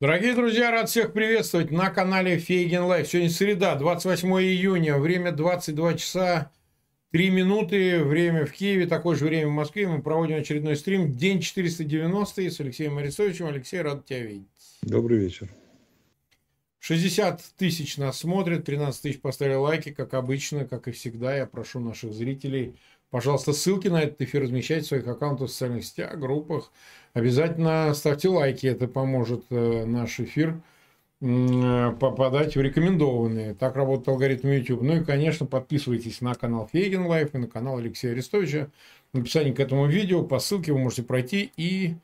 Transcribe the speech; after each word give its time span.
Дорогие 0.00 0.34
друзья, 0.34 0.70
рад 0.70 0.88
всех 0.88 1.12
приветствовать 1.12 1.70
на 1.70 1.90
канале 1.90 2.38
Фейгин 2.38 2.84
Live. 2.84 3.06
Сегодня 3.06 3.28
среда, 3.28 3.74
28 3.74 4.30
июня, 4.40 4.96
время 4.96 5.30
22 5.30 5.94
часа 5.98 6.50
3 7.10 7.28
минуты, 7.28 8.02
время 8.02 8.46
в 8.46 8.52
Киеве, 8.52 8.86
такое 8.86 9.14
же 9.14 9.26
время 9.26 9.48
в 9.48 9.52
Москве. 9.52 9.86
Мы 9.86 10.00
проводим 10.00 10.36
очередной 10.36 10.76
стрим, 10.76 11.12
день 11.12 11.42
490 11.42 12.50
с 12.50 12.60
Алексеем 12.60 12.96
Арестовичем. 12.96 13.44
Алексей, 13.44 13.82
рад 13.82 14.06
тебя 14.06 14.20
видеть. 14.20 14.48
Добрый 14.80 15.18
вечер. 15.18 15.50
60 16.78 17.42
тысяч 17.58 17.98
нас 17.98 18.20
смотрят, 18.20 18.64
13 18.64 19.02
тысяч 19.02 19.20
поставили 19.20 19.56
лайки, 19.56 19.90
как 19.90 20.14
обычно, 20.14 20.64
как 20.64 20.88
и 20.88 20.92
всегда. 20.92 21.36
Я 21.36 21.44
прошу 21.44 21.78
наших 21.78 22.14
зрителей, 22.14 22.74
пожалуйста, 23.10 23.52
ссылки 23.52 23.88
на 23.88 24.02
этот 24.02 24.20
эфир 24.22 24.42
размещать 24.42 24.84
в 24.84 24.88
своих 24.88 25.06
аккаунтах 25.06 25.48
в 25.48 25.52
социальных 25.52 25.84
сетях, 25.84 26.18
группах. 26.18 26.72
Обязательно 27.12 27.92
ставьте 27.94 28.28
лайки, 28.28 28.66
это 28.66 28.88
поможет 28.88 29.44
э, 29.50 29.84
наш 29.84 30.20
эфир 30.20 30.60
попадать 31.20 32.56
в 32.56 32.60
рекомендованные. 32.62 33.52
Так 33.54 33.76
работает 33.76 34.08
алгоритм 34.08 34.48
YouTube. 34.48 34.80
Ну 34.80 34.96
и, 34.96 35.04
конечно, 35.04 35.44
подписывайтесь 35.44 36.22
на 36.22 36.34
канал 36.34 36.68
Фейгин 36.72 37.04
Live 37.04 37.34
и 37.34 37.38
на 37.38 37.46
канал 37.46 37.76
Алексея 37.76 38.12
Арестовича. 38.12 38.70
В 39.12 39.18
описании 39.18 39.52
к 39.52 39.60
этому 39.60 39.86
видео 39.86 40.22
по 40.22 40.38
ссылке 40.38 40.72
вы 40.72 40.78
можете 40.78 41.02
пройти 41.02 41.52
и 41.58 41.96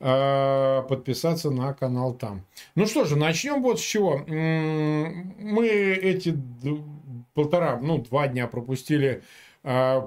э, 0.00 0.82
подписаться 0.88 1.50
на 1.50 1.74
канал 1.74 2.14
там. 2.14 2.44
Ну 2.74 2.86
что 2.86 3.04
же, 3.04 3.14
начнем 3.14 3.62
вот 3.62 3.78
с 3.78 3.82
чего. 3.82 4.24
Мы 4.26 5.68
эти 5.68 6.36
полтора, 7.34 7.78
ну, 7.80 7.98
два 7.98 8.26
дня 8.26 8.48
пропустили 8.48 9.22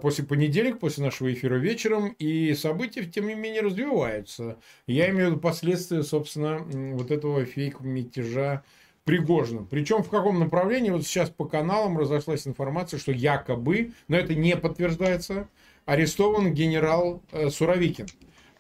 после 0.01 0.23
понедельника, 0.23 0.77
после 0.77 1.03
нашего 1.03 1.33
эфира 1.33 1.55
вечером, 1.55 2.15
и 2.17 2.53
события, 2.53 3.03
тем 3.03 3.27
не 3.27 3.35
менее, 3.35 3.61
развиваются. 3.61 4.57
Я 4.87 5.09
имею 5.09 5.27
в 5.27 5.31
виду 5.31 5.41
последствия, 5.41 6.03
собственно, 6.03 6.59
вот 6.95 7.11
этого 7.11 7.43
фейк-мятежа 7.43 8.63
Пригожина. 9.03 9.65
Причем 9.69 10.03
в 10.03 10.09
каком 10.09 10.39
направлении? 10.39 10.91
Вот 10.91 11.03
сейчас 11.03 11.29
по 11.29 11.45
каналам 11.45 11.97
разошлась 11.97 12.47
информация, 12.47 12.99
что 12.99 13.11
якобы, 13.11 13.91
но 14.07 14.15
это 14.15 14.35
не 14.35 14.55
подтверждается, 14.55 15.49
арестован 15.85 16.53
генерал 16.53 17.23
э, 17.31 17.49
Суровикин 17.49 18.05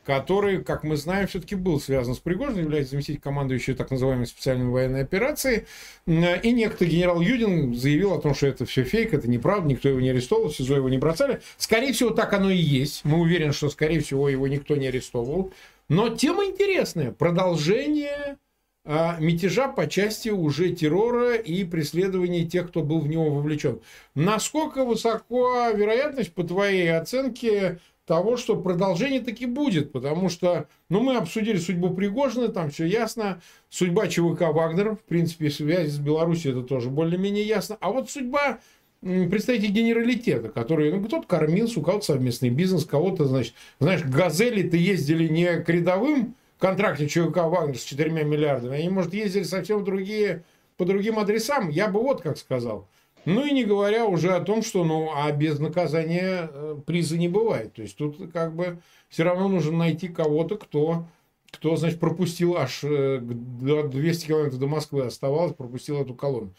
который, 0.09 0.63
как 0.63 0.83
мы 0.83 0.97
знаем, 0.97 1.27
все-таки 1.27 1.53
был 1.53 1.79
связан 1.79 2.15
с 2.15 2.17
Пригожиным, 2.17 2.63
является 2.63 2.93
заместителем 2.93 3.21
командующего 3.21 3.77
так 3.77 3.91
называемой 3.91 4.25
специальной 4.25 4.65
военной 4.65 5.03
операции. 5.03 5.67
И 6.07 6.51
некто 6.51 6.83
генерал 6.85 7.21
Юдин 7.21 7.75
заявил 7.75 8.13
о 8.13 8.19
том, 8.19 8.33
что 8.33 8.47
это 8.47 8.65
все 8.65 8.83
фейк, 8.83 9.13
это 9.13 9.29
неправда, 9.29 9.67
никто 9.67 9.87
его 9.87 9.99
не 9.99 10.09
арестовал, 10.09 10.47
в 10.47 10.55
СИЗО 10.55 10.77
его 10.77 10.89
не 10.89 10.97
бросали. 10.97 11.41
Скорее 11.57 11.93
всего, 11.93 12.09
так 12.09 12.33
оно 12.33 12.49
и 12.49 12.57
есть. 12.57 13.05
Мы 13.05 13.19
уверены, 13.19 13.53
что, 13.53 13.69
скорее 13.69 13.99
всего, 13.99 14.27
его 14.29 14.47
никто 14.47 14.75
не 14.77 14.87
арестовывал. 14.87 15.53
Но 15.89 16.09
тема 16.09 16.45
интересная. 16.45 17.11
Продолжение 17.11 18.39
а, 18.85 19.17
мятежа 19.19 19.67
по 19.67 19.85
части 19.85 20.29
уже 20.29 20.71
террора 20.71 21.35
и 21.35 21.63
преследования 21.65 22.45
тех, 22.45 22.69
кто 22.69 22.81
был 22.81 22.99
в 22.99 23.07
него 23.07 23.29
вовлечен. 23.29 23.79
Насколько 24.15 24.85
высока 24.85 25.71
вероятность, 25.71 26.33
по 26.33 26.43
твоей 26.43 26.97
оценке, 26.97 27.77
того, 28.09 28.37
что 28.37 28.55
продолжение 28.55 29.21
таки 29.21 29.45
будет, 29.45 29.91
потому 29.91 30.29
что, 30.29 30.67
ну, 30.89 30.99
мы 30.99 31.15
обсудили 31.15 31.57
судьбу 31.57 31.91
Пригожина, 31.91 32.47
там 32.47 32.71
все 32.71 32.85
ясно, 32.85 33.39
судьба 33.69 34.07
ЧВК 34.07 34.51
Вагнер, 34.51 34.95
в 34.95 35.03
принципе, 35.03 35.51
связь 35.51 35.91
с 35.91 35.99
Беларусью, 35.99 36.53
это 36.53 36.63
тоже 36.63 36.89
более-менее 36.89 37.43
ясно, 37.43 37.77
а 37.79 37.91
вот 37.91 38.09
судьба 38.09 38.61
представителей 39.01 39.71
генералитета, 39.71 40.49
которые, 40.49 40.91
ну, 40.91 41.05
кто-то 41.05 41.27
кормился, 41.27 41.79
у 41.79 41.83
кого-то 41.83 42.03
совместный 42.03 42.49
бизнес, 42.49 42.83
кого-то, 42.83 43.25
значит, 43.25 43.53
знаешь, 43.79 44.03
газели-то 44.03 44.75
ездили 44.75 45.27
не 45.27 45.57
к 45.59 45.69
рядовым 45.69 46.33
контракте 46.57 47.07
ЧВК 47.07 47.43
Вагнер 47.43 47.77
с 47.77 47.83
4 47.83 48.09
миллиардами, 48.23 48.79
они, 48.79 48.89
может, 48.89 49.13
ездили 49.13 49.43
совсем 49.43 49.83
другие, 49.83 50.43
по 50.77 50.85
другим 50.85 51.19
адресам, 51.19 51.69
я 51.69 51.87
бы 51.89 52.01
вот 52.01 52.21
как 52.21 52.39
сказал– 52.39 52.87
ну 53.25 53.45
и 53.45 53.51
не 53.51 53.63
говоря 53.63 54.05
уже 54.05 54.31
о 54.31 54.41
том, 54.41 54.61
что 54.61 54.83
ну, 54.83 55.11
а 55.13 55.31
без 55.31 55.59
наказания 55.59 56.49
э, 56.51 56.77
приза 56.85 57.17
не 57.17 57.27
бывает. 57.27 57.73
То 57.73 57.81
есть 57.81 57.95
тут 57.97 58.31
как 58.31 58.55
бы 58.55 58.79
все 59.09 59.23
равно 59.23 59.47
нужно 59.47 59.77
найти 59.77 60.07
кого-то, 60.07 60.57
кто, 60.57 61.05
кто 61.51 61.75
значит, 61.75 61.99
пропустил 61.99 62.57
аж 62.57 62.81
200 62.81 63.25
э, 63.25 64.27
километров 64.27 64.59
до 64.59 64.67
Москвы 64.67 65.05
оставалось, 65.05 65.53
пропустил 65.53 66.01
эту 66.01 66.13
колонну. 66.13 66.53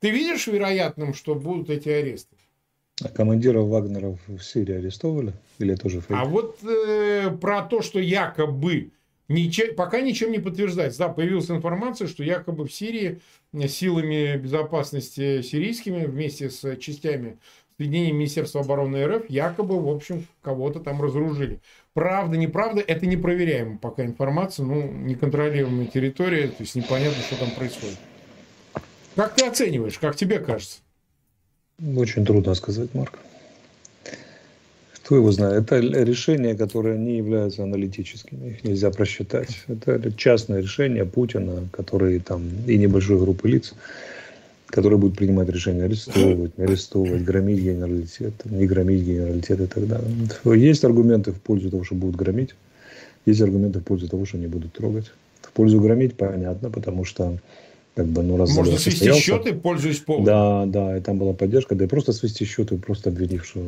Ты 0.00 0.10
видишь 0.10 0.46
вероятным, 0.46 1.14
что 1.14 1.34
будут 1.34 1.70
эти 1.70 1.88
аресты? 1.88 2.36
А 3.02 3.08
командиров 3.08 3.68
Вагнеров 3.68 4.18
в 4.26 4.40
Сирии 4.40 4.74
арестовали? 4.74 5.32
Или 5.58 5.74
тоже 5.74 6.00
фейк? 6.00 6.18
А 6.20 6.24
вот 6.24 6.58
э, 6.64 7.30
про 7.40 7.62
то, 7.62 7.82
что 7.82 7.98
якобы 7.98 8.90
Ничем, 9.32 9.74
пока 9.74 10.00
ничем 10.00 10.30
не 10.30 10.38
подтверждается. 10.38 11.00
Да, 11.00 11.08
появилась 11.08 11.50
информация, 11.50 12.06
что 12.06 12.22
якобы 12.22 12.66
в 12.66 12.72
Сирии 12.72 13.20
силами 13.68 14.36
безопасности 14.36 15.42
сирийскими 15.42 16.04
вместе 16.04 16.50
с 16.50 16.76
частями 16.76 17.38
соединений 17.78 18.12
Министерства 18.12 18.60
обороны 18.60 19.04
РФ 19.06 19.28
якобы, 19.28 19.80
в 19.80 19.88
общем, 19.88 20.26
кого-то 20.42 20.80
там 20.80 21.02
разоружили. 21.02 21.60
Правда, 21.94 22.36
неправда, 22.36 22.80
это 22.80 23.06
непроверяемая 23.06 23.78
пока 23.78 24.04
информация, 24.04 24.64
ну, 24.64 24.90
неконтролируемая 24.90 25.86
территория, 25.86 26.48
то 26.48 26.56
есть 26.60 26.74
непонятно, 26.74 27.22
что 27.22 27.36
там 27.36 27.50
происходит. 27.50 27.98
Как 29.16 29.34
ты 29.34 29.46
оцениваешь, 29.46 29.98
как 29.98 30.16
тебе 30.16 30.38
кажется? 30.38 30.80
Очень 31.96 32.24
трудно 32.24 32.54
сказать, 32.54 32.94
Марк. 32.94 33.18
Кто 35.04 35.16
его 35.16 35.32
знает? 35.32 35.64
Это 35.64 35.80
решения, 35.80 36.54
которые 36.54 36.96
не 36.96 37.16
являются 37.16 37.64
аналитическими, 37.64 38.50
их 38.50 38.64
нельзя 38.64 38.90
просчитать. 38.90 39.64
Это 39.66 40.12
частное 40.12 40.62
решение 40.62 41.04
Путина, 41.04 41.68
который 41.72 42.20
там 42.20 42.42
и 42.68 42.78
небольшой 42.78 43.18
группы 43.18 43.48
лиц, 43.48 43.74
которые 44.66 44.98
будут 44.98 45.18
принимать 45.18 45.48
решение 45.48 45.84
арестовывать, 45.84 46.56
не 46.56 46.64
арестовывать, 46.64 47.24
громить 47.24 47.60
генералитет, 47.60 48.32
не 48.44 48.66
громить 48.66 49.02
генералитет 49.02 49.60
и 49.60 49.66
так 49.66 49.88
далее. 49.88 50.08
Есть 50.56 50.84
аргументы 50.84 51.32
в 51.32 51.40
пользу 51.40 51.68
того, 51.70 51.82
что 51.84 51.96
будут 51.96 52.16
громить, 52.16 52.54
есть 53.26 53.40
аргументы 53.40 53.80
в 53.80 53.84
пользу 53.84 54.08
того, 54.08 54.24
что 54.24 54.38
не 54.38 54.46
будут 54.46 54.72
трогать. 54.72 55.10
В 55.42 55.50
пользу 55.52 55.80
громить 55.80 56.14
понятно, 56.16 56.70
потому 56.70 57.04
что 57.04 57.38
как 57.94 58.06
бы, 58.06 58.22
ну, 58.22 58.38
раз 58.38 58.54
Можно 58.54 58.72
свести 58.72 58.90
состоялся. 58.90 59.20
счеты, 59.20 59.54
пользуясь 59.54 59.98
поводом. 59.98 60.24
Да, 60.24 60.66
да, 60.66 60.96
и 60.96 61.00
там 61.00 61.18
была 61.18 61.34
поддержка, 61.34 61.74
да 61.74 61.84
и 61.84 61.88
просто 61.88 62.12
свести 62.12 62.46
счеты, 62.46 62.78
просто 62.78 63.10
обвинив, 63.10 63.44
что 63.44 63.60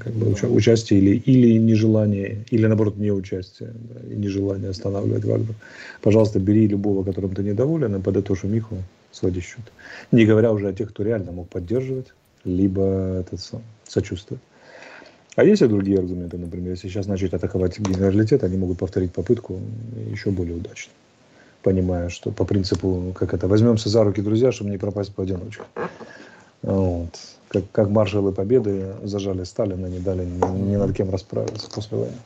как 0.00 0.12
бы, 0.12 0.34
да. 0.40 0.48
участие 0.48 0.98
или, 0.98 1.16
или 1.16 1.56
нежелание, 1.56 2.44
или 2.50 2.66
наоборот 2.66 2.96
не 2.96 3.12
участие, 3.12 3.70
да, 3.72 4.12
и 4.12 4.16
нежелание 4.16 4.70
останавливать 4.70 5.24
Вагнер. 5.24 5.54
Пожалуйста, 6.02 6.40
бери 6.40 6.66
любого, 6.66 7.04
которым 7.04 7.32
ты 7.32 7.44
недоволен, 7.44 7.94
и 7.94 8.00
подытожь 8.00 8.42
Миху, 8.42 8.78
своди 9.12 9.40
счет. 9.40 9.72
Не 10.10 10.24
говоря 10.24 10.50
уже 10.52 10.68
о 10.68 10.72
тех, 10.72 10.88
кто 10.88 11.04
реально 11.04 11.30
мог 11.30 11.48
поддерживать, 11.48 12.06
либо 12.44 13.20
этот 13.20 13.40
сам, 13.40 13.62
сочувствовать. 13.86 14.42
А 15.36 15.44
есть 15.44 15.62
и 15.62 15.66
другие 15.66 15.98
аргументы, 15.98 16.38
например, 16.38 16.72
если 16.72 16.88
сейчас 16.88 17.06
начать 17.06 17.34
атаковать 17.34 17.78
генералитет, 17.78 18.42
они 18.42 18.56
могут 18.56 18.78
повторить 18.78 19.12
попытку 19.12 19.60
еще 20.10 20.30
более 20.30 20.56
удачно 20.56 20.92
понимая, 21.62 22.08
что 22.08 22.30
по 22.30 22.44
принципу, 22.44 23.12
как 23.14 23.34
это, 23.34 23.48
возьмемся 23.48 23.88
за 23.88 24.04
руки, 24.04 24.20
друзья, 24.20 24.52
чтобы 24.52 24.70
не 24.70 24.78
пропасть 24.78 25.14
поодиночке. 25.14 25.62
Вот. 26.62 27.10
Как, 27.48 27.64
как 27.72 27.88
маршалы 27.90 28.32
Победы 28.32 28.94
зажали 29.02 29.44
Сталина, 29.44 29.86
не 29.86 29.98
дали 29.98 30.24
ни, 30.24 30.70
ни 30.70 30.76
над 30.76 30.94
кем 30.94 31.10
расправиться 31.10 31.68
после 31.70 31.98
войны. 31.98 32.16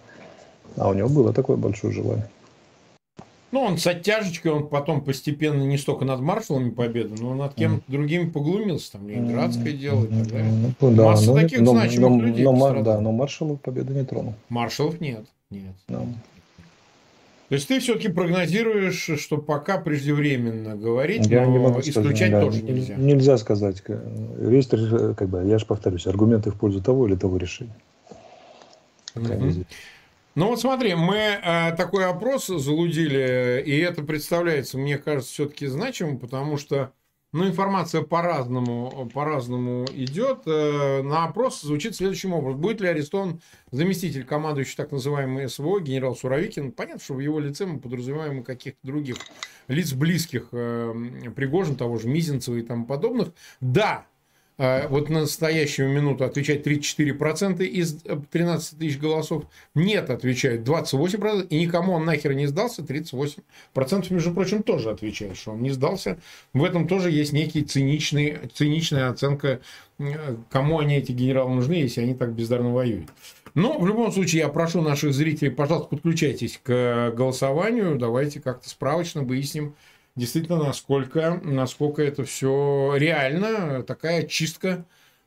А 0.77 0.89
у 0.89 0.95
него 0.95 1.09
было 1.09 1.33
такое 1.33 1.57
большое 1.57 1.93
желание. 1.93 2.29
Ну, 3.55 3.61
он 3.61 3.79
с 3.79 3.87
оттяжечкой, 3.87 4.51
он 4.51 4.67
потом 4.67 5.01
постепенно 5.01 5.63
не 5.63 5.79
столько 5.79 6.05
над 6.05 6.21
маршалами 6.21 6.71
Победы, 6.71 7.15
но 7.23 7.35
над 7.35 7.55
кем-то 7.55 7.85
mm. 7.87 7.93
другим 7.93 8.33
поглумился, 8.33 8.93
там, 8.93 9.09
Ленинградское 9.09 9.73
дело 9.73 10.05
и 10.05 10.09
так 10.09 10.27
далее. 10.27 10.75
Ну, 10.81 10.91
да, 10.91 11.05
Масса 11.05 11.27
но, 11.27 11.35
таких 11.37 11.61
но, 11.61 11.71
значимых 11.71 12.11
но, 12.11 12.27
людей. 12.27 12.45
Но, 12.45 12.83
да, 12.83 13.01
но 13.01 13.13
маршалов 13.13 13.61
Победы 13.61 13.95
не 13.95 14.05
тронул. 14.05 14.35
Маршалов 14.49 15.01
нет, 15.01 15.27
нет. 15.51 15.77
Да. 15.87 16.03
То 17.55 17.57
есть 17.57 17.69
ты 17.69 17.79
все-таки 17.79 18.09
прогнозируешь, 18.09 19.11
что 19.21 19.39
пока 19.39 19.79
преждевременно 19.79 20.75
говорить, 20.75 21.25
я 21.27 21.45
но 21.45 21.53
не 21.53 21.59
могу 21.61 21.79
исключать 21.79 22.05
сказать, 22.05 22.31
да, 22.33 22.41
тоже 22.41 22.63
нельзя. 22.63 22.95
Нельзя 22.97 23.39
сказать. 23.39 23.81
Есть, 24.41 24.71
как 24.71 25.29
бы, 25.29 25.45
я 25.47 25.59
же 25.59 25.65
повторюсь, 25.65 26.09
аргументы 26.09 26.51
в 26.51 26.57
пользу 26.57 26.83
того 26.83 27.07
или 27.07 27.15
того 27.15 27.37
решения. 27.37 27.77
Ну 29.15 30.49
вот 30.49 30.61
смотри, 30.61 30.97
мы 30.97 31.15
э, 31.17 31.77
такой 31.77 32.07
опрос 32.07 32.49
залудили, 32.49 33.63
и 33.65 33.79
это 33.79 34.03
представляется, 34.03 34.77
мне 34.77 34.99
кажется, 34.99 35.33
все-таки 35.33 35.69
значимым, 35.69 36.19
потому 36.19 36.57
что 36.57 36.91
ну, 37.35 37.49
информация 37.49 38.03
по-разному, 38.03 39.11
по-разному 39.13 39.87
идет. 39.93 40.43
Э, 40.47 41.03
на 41.03 41.25
опрос 41.25 41.63
звучит 41.63 41.97
следующим 41.97 42.33
образом. 42.33 42.61
Будет 42.61 42.81
ли 42.81 42.87
арестован 42.87 43.41
заместитель 43.73 44.25
командующий 44.25 44.77
так 44.77 44.93
называемый 44.93 45.49
СВО, 45.49 45.81
генерал 45.81 46.15
Суровикин? 46.15 46.71
Понятно, 46.71 47.03
что 47.03 47.15
в 47.15 47.19
его 47.19 47.41
лице 47.41 47.67
мы 47.67 47.81
подразумеваем 47.81 48.45
каких-то 48.45 48.79
других 48.87 49.17
лиц 49.67 49.93
близких 49.95 50.51
э, 50.53 50.95
Пригожин, 51.35 51.75
того 51.75 51.99
же 51.99 52.07
Мизинцева 52.07 52.55
и 52.55 52.63
тому 52.63 52.87
подобных. 52.87 53.33
Да, 53.61 54.07
вот 54.57 55.09
на 55.09 55.23
настоящую 55.23 55.89
минуту 55.89 56.25
отвечает 56.25 56.67
34% 56.67 57.65
из 57.65 58.05
13 58.31 58.79
тысяч 58.79 58.99
голосов. 58.99 59.47
Нет, 59.75 60.11
отвечает 60.11 60.61
28%. 60.69 61.49
И 61.49 61.59
никому 61.59 61.95
он 61.95 62.05
нахер 62.05 62.35
не 62.35 62.47
сдался. 62.47 62.83
38%, 62.83 63.43
между 64.11 64.33
прочим, 64.33 64.63
тоже 64.63 64.91
отвечает, 64.91 65.37
что 65.37 65.53
он 65.53 65.63
не 65.63 65.71
сдался. 65.71 66.19
В 66.53 66.63
этом 66.63 66.87
тоже 66.87 67.11
есть 67.11 67.33
некий 67.33 67.63
циничный, 67.63 68.39
циничная 68.55 69.09
оценка, 69.11 69.61
кому 70.51 70.79
они, 70.79 70.99
эти 70.99 71.11
генералы, 71.13 71.55
нужны, 71.55 71.75
если 71.75 72.03
они 72.03 72.15
так 72.15 72.33
бездарно 72.33 72.73
воюют. 72.73 73.11
Но 73.55 73.79
в 73.79 73.87
любом 73.87 74.11
случае 74.13 74.43
я 74.43 74.49
прошу 74.49 74.83
наших 74.83 75.15
зрителей, 75.15 75.51
пожалуйста, 75.51 75.89
подключайтесь 75.89 76.61
к 76.63 77.13
голосованию. 77.17 77.97
Давайте 77.97 78.41
как-то 78.41 78.69
справочно 78.69 79.23
выясним, 79.23 79.75
действительно, 80.17 80.59
насколько, 80.59 81.41
насколько 81.43 82.03
это 82.03 82.25
все 82.25 82.95
реально, 82.97 83.83
такая 83.83 84.25
чистка 84.25 84.85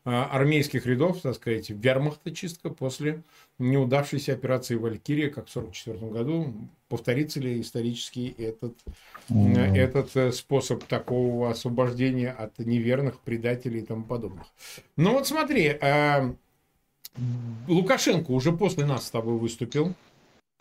а, 0.10 0.24
армейских 0.32 0.86
рядов, 0.86 1.20
так 1.22 1.36
сказать, 1.36 1.70
вермахта 1.70 2.32
чистка 2.32 2.70
после 2.70 3.24
неудавшейся 3.60 4.32
операции 4.32 4.76
«Валькирия», 4.76 5.30
как 5.30 5.48
в 5.48 5.58
1944 5.58 6.12
году. 6.12 6.54
Повторится 6.88 7.42
ли 7.42 7.60
исторически 7.60 8.34
этот, 8.38 8.78
mm. 9.30 9.76
этот 9.76 10.16
э, 10.16 10.32
способ 10.32 10.86
такого 10.86 11.52
освобождения 11.52 12.32
от 12.32 12.58
неверных 12.60 13.20
предателей 13.20 13.82
и 13.82 13.86
тому 13.86 14.06
подобных? 14.06 14.48
Ну 14.96 15.12
вот 15.12 15.28
смотри, 15.28 15.78
а, 15.82 16.34
Лукашенко 17.68 18.32
уже 18.32 18.54
после 18.54 18.86
нас 18.86 19.08
с 19.08 19.12
тобой 19.12 19.38
выступил. 19.38 19.94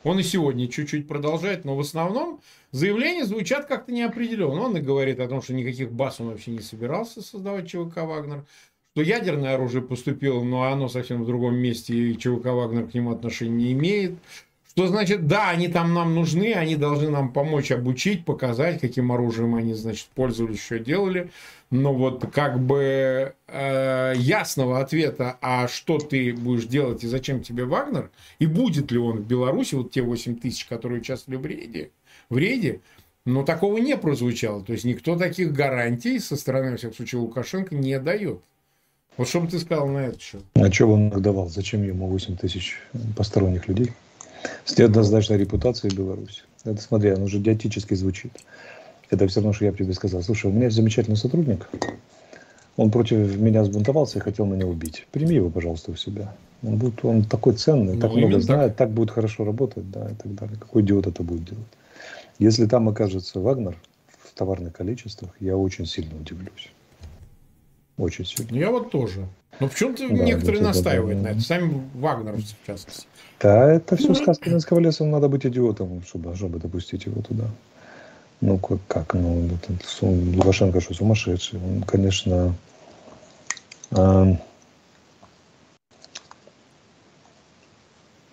Он 0.06 0.20
и 0.20 0.22
сегодня 0.22 0.68
чуть-чуть 0.68 1.08
продолжает, 1.08 1.64
но 1.64 1.74
в 1.74 1.80
основном 1.80 2.40
заявления 2.70 3.24
звучат 3.24 3.66
как-то 3.66 3.90
неопределенно. 3.90 4.60
Он 4.60 4.76
и 4.76 4.80
говорит 4.80 5.18
о 5.18 5.26
том, 5.26 5.42
что 5.42 5.52
никаких 5.52 5.90
баз 5.90 6.20
он 6.20 6.28
вообще 6.28 6.52
не 6.52 6.60
собирался 6.60 7.22
создавать 7.22 7.68
ЧВК 7.68 7.96
«Вагнер», 8.04 8.46
что 8.94 9.02
ядерное 9.02 9.56
оружие 9.56 9.82
поступило, 9.82 10.44
но 10.44 10.62
оно 10.62 10.88
совсем 10.88 11.24
в 11.24 11.26
другом 11.26 11.56
месте, 11.56 11.92
и 11.92 12.16
ЧВК 12.16 12.44
«Вагнер» 12.44 12.86
к 12.86 12.94
нему 12.94 13.10
отношения 13.10 13.56
не 13.56 13.72
имеет. 13.72 14.12
Что 14.76 14.88
значит, 14.88 15.26
да, 15.26 15.48
они 15.48 15.68
там 15.68 15.94
нам 15.94 16.14
нужны, 16.14 16.52
они 16.52 16.76
должны 16.76 17.08
нам 17.08 17.32
помочь 17.32 17.72
обучить, 17.72 18.26
показать, 18.26 18.78
каким 18.78 19.10
оружием 19.10 19.54
они, 19.54 19.72
значит, 19.72 20.06
пользовались, 20.14 20.62
что 20.62 20.78
делали. 20.78 21.30
Но 21.70 21.94
вот 21.94 22.30
как 22.30 22.60
бы 22.60 23.32
э, 23.48 24.12
ясного 24.16 24.80
ответа, 24.80 25.38
а 25.40 25.66
что 25.66 25.96
ты 25.96 26.34
будешь 26.34 26.66
делать 26.66 27.02
и 27.04 27.06
зачем 27.06 27.42
тебе 27.42 27.64
Вагнер, 27.64 28.10
и 28.38 28.44
будет 28.44 28.90
ли 28.92 28.98
он 28.98 29.20
в 29.20 29.26
Беларуси, 29.26 29.76
вот 29.76 29.92
те 29.92 30.02
8 30.02 30.36
тысяч, 30.36 30.66
которые 30.66 31.00
участвовали 31.00 31.40
в 31.40 31.46
рейде, 31.46 31.90
в 32.28 32.36
рейде, 32.36 32.80
но 33.24 33.44
такого 33.44 33.78
не 33.78 33.96
прозвучало. 33.96 34.62
То 34.62 34.74
есть 34.74 34.84
никто 34.84 35.16
таких 35.16 35.54
гарантий 35.54 36.18
со 36.18 36.36
стороны, 36.36 36.72
во 36.72 36.76
всяком 36.76 36.96
случае, 36.96 37.22
Лукашенко 37.22 37.74
не 37.74 37.98
дает. 37.98 38.42
Вот 39.16 39.26
что 39.26 39.40
бы 39.40 39.48
ты 39.48 39.58
сказал 39.58 39.88
на 39.88 40.08
это 40.08 40.20
счет? 40.20 40.42
А 40.52 40.70
что 40.70 40.86
бы 40.86 40.92
он 40.92 41.08
давал? 41.22 41.48
Зачем 41.48 41.82
ему 41.82 42.08
8 42.08 42.36
тысяч 42.36 42.76
посторонних 43.16 43.68
людей? 43.68 43.90
С 44.64 44.76
неоднозначной 44.78 45.38
репутацией 45.38 45.94
Беларуси. 45.94 46.42
Это, 46.64 46.80
смотри, 46.80 47.10
оно 47.10 47.24
уже 47.24 47.38
диатически 47.38 47.94
звучит. 47.94 48.32
Это 49.10 49.28
все 49.28 49.40
равно, 49.40 49.52
что 49.52 49.64
я 49.64 49.72
бы 49.72 49.78
тебе 49.78 49.92
сказал. 49.92 50.22
Слушай, 50.22 50.50
у 50.50 50.54
меня 50.54 50.64
есть 50.64 50.76
замечательный 50.76 51.16
сотрудник. 51.16 51.68
Он 52.76 52.90
против 52.90 53.36
меня 53.38 53.64
сбунтовался 53.64 54.18
и 54.18 54.22
хотел 54.22 54.44
меня 54.46 54.66
убить. 54.66 55.06
Прими 55.12 55.36
его, 55.36 55.48
пожалуйста, 55.48 55.92
у 55.92 55.96
себя. 55.96 56.34
Он, 56.62 56.76
будет, 56.76 57.04
он 57.04 57.24
такой 57.24 57.54
ценный, 57.54 57.94
ну, 57.94 58.00
так 58.00 58.12
много 58.12 58.40
знает, 58.40 58.76
так. 58.76 58.88
так 58.88 58.90
будет 58.90 59.10
хорошо 59.10 59.44
работать, 59.44 59.90
да, 59.90 60.10
и 60.10 60.14
так 60.14 60.34
далее. 60.34 60.56
Какой 60.58 60.82
идиот 60.82 61.06
это 61.06 61.22
будет 61.22 61.44
делать? 61.44 61.66
Если 62.38 62.66
там 62.66 62.88
окажется 62.88 63.40
Вагнер 63.40 63.76
в 64.08 64.34
товарных 64.34 64.74
количествах, 64.74 65.30
я 65.40 65.56
очень 65.56 65.86
сильно 65.86 66.16
удивлюсь. 66.16 66.70
Очень 67.96 68.26
сильно. 68.26 68.56
Я 68.56 68.70
вот 68.70 68.90
тоже. 68.90 69.26
Но 69.58 69.68
почему-то 69.68 70.08
да, 70.08 70.14
некоторые 70.14 70.62
настаивают 70.62 71.22
на 71.22 71.28
это. 71.28 71.40
Сами 71.40 71.82
вагнеровцы, 71.94 72.54
в 72.62 72.66
частности. 72.66 73.06
Да, 73.40 73.72
это 73.72 73.96
все 73.96 74.14
сказки 74.14 74.48
Минского 74.48 74.80
леса. 74.80 75.04
Надо 75.04 75.28
быть 75.28 75.46
идиотом, 75.46 76.02
чтобы, 76.06 76.34
чтобы 76.36 76.58
допустить 76.58 77.06
его 77.06 77.22
туда. 77.22 77.44
Ну, 78.42 78.58
как, 78.58 78.78
как 78.86 79.14
ну, 79.14 79.48
Лукашенко 80.02 80.80
что, 80.80 80.92
сумасшедший. 80.92 81.58
Он, 81.58 81.82
конечно, 81.82 82.54
э, 83.92 84.36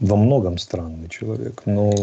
во 0.03 0.17
многом 0.17 0.57
странный 0.57 1.07
человек, 1.07 1.61
но 1.65 1.93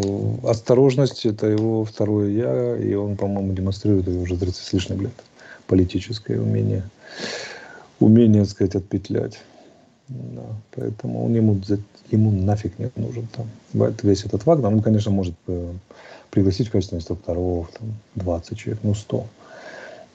осторожность– 0.44 1.26
это 1.26 1.46
его 1.46 1.84
второе 1.84 2.30
«я», 2.30 2.76
и 2.78 2.94
он, 2.94 3.16
по-моему, 3.16 3.52
демонстрирует 3.52 4.08
ее 4.08 4.20
уже 4.20 4.38
30 4.38 4.56
с 4.56 4.72
лишним 4.72 5.02
лет. 5.02 5.12
Политическое 5.66 6.40
умение, 6.40 6.88
умение, 8.00 8.43
так 8.43 8.50
сказать, 8.50 8.75
отпетлять. 8.75 9.41
Да, 10.08 10.43
поэтому 10.75 11.25
он 11.25 11.35
ему, 11.35 11.61
ему 12.11 12.31
нафиг 12.32 12.79
не 12.79 12.91
нужен 12.97 13.29
там. 13.29 13.47
Весь 14.02 14.25
этот 14.25 14.44
Вагнер, 14.44 14.67
он, 14.67 14.82
конечно, 14.82 15.12
может 15.12 15.35
э, 15.47 15.73
пригласить 16.31 16.69
в 16.69 16.73
качестве 16.73 16.99
инструкторов 16.99 17.70
там, 17.79 17.94
20 18.17 18.58
человек, 18.58 18.81
ну 18.82 18.94
100. 18.94 19.26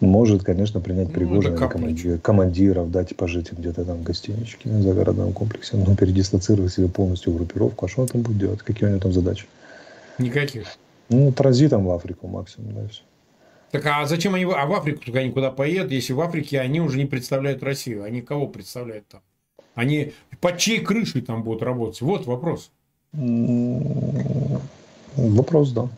Может, 0.02 0.44
конечно, 0.44 0.82
принять 0.82 1.14
Пригожина 1.14 1.58
ну, 1.58 1.70
командир, 1.70 2.20
командиров, 2.20 2.92
дать 2.92 3.16
пожить 3.16 3.54
где-то 3.54 3.86
там 3.86 4.00
в 4.00 4.04
гостиничке, 4.04 4.70
в 4.70 4.82
загородном 4.82 5.32
комплексе, 5.32 5.78
но 5.78 5.96
передислоцировать 5.96 6.74
себе 6.74 6.90
полностью 6.90 7.34
группировку. 7.34 7.86
А 7.86 7.90
что 7.90 8.02
он 8.02 8.10
там 8.10 8.22
будет 8.22 8.38
делать? 8.38 8.60
Какие 8.60 8.90
у 8.90 8.92
него 8.92 9.00
там 9.00 9.14
задачи? 9.14 9.46
Никаких. 10.20 10.68
Ну, 11.08 11.32
транзитом 11.32 11.86
в 11.86 11.92
Африку 11.92 12.28
максимум, 12.28 12.74
да, 12.74 12.88
все. 12.90 13.02
Так 13.76 13.86
а 13.88 14.06
зачем 14.06 14.34
они 14.36 14.46
а 14.46 14.66
в 14.66 14.74
Африку 14.74 15.04
только 15.04 15.20
они 15.20 15.32
куда 15.32 15.52
поедут, 15.52 15.92
если 15.92 16.14
в 16.14 16.22
Африке 16.22 16.62
они 16.62 16.80
уже 16.80 16.98
не 16.98 17.04
представляют 17.04 17.62
Россию? 17.62 18.04
Они 18.04 18.22
кого 18.22 18.48
представляют 18.48 19.06
там? 19.10 19.20
Они 19.74 20.14
под 20.40 20.58
чьей 20.60 20.80
крышей 20.80 21.20
там 21.20 21.44
будут 21.44 21.62
работать? 21.62 22.00
Вот 22.00 22.26
вопрос. 22.26 22.72
Вопрос, 25.18 25.72
да. 25.72 25.90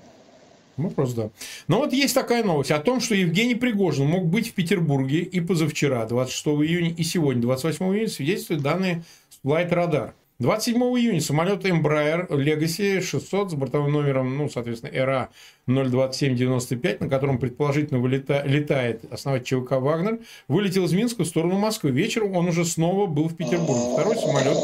Вопрос, 0.76 1.14
да. 1.14 1.30
Но 1.68 1.78
вот 1.78 1.94
есть 1.94 2.16
такая 2.16 2.44
новость 2.44 2.72
о 2.72 2.80
том, 2.80 3.00
что 3.00 3.14
Евгений 3.14 3.54
Пригожин 3.54 4.08
мог 4.08 4.26
быть 4.26 4.50
в 4.50 4.54
Петербурге 4.54 5.20
и 5.20 5.40
позавчера, 5.40 6.04
26 6.08 6.48
июня, 6.68 6.90
и 6.90 7.04
сегодня, 7.04 7.44
28 7.44 7.86
июня, 7.94 8.08
свидетельствуют 8.08 8.64
данные 8.64 9.04
Flight 9.44 9.70
Radar. 9.70 10.14
27 10.40 10.78
июня 11.00 11.20
самолет 11.20 11.66
Embraer 11.66 12.30
Legacy 12.30 13.02
600 13.02 13.52
с 13.52 13.54
бортовым 13.56 13.94
номером, 13.94 14.38
ну, 14.38 14.48
соответственно, 14.50 14.92
ERA 14.92 15.30
02795, 15.66 17.02
на 17.02 17.10
котором 17.10 17.40
предположительно 17.40 18.00
вылета... 18.00 18.44
летает 18.46 19.02
основатель 19.12 19.46
ЧВК 19.46 19.72
«Вагнер», 19.72 20.20
вылетел 20.48 20.86
из 20.86 20.94
Минска 20.94 21.24
в 21.24 21.28
сторону 21.28 21.58
Москвы. 21.58 21.90
Вечером 21.90 22.36
он 22.36 22.50
уже 22.50 22.66
снова 22.66 23.08
был 23.08 23.30
в 23.30 23.36
Петербурге. 23.36 23.94
Второй 23.94 24.16
самолет, 24.18 24.58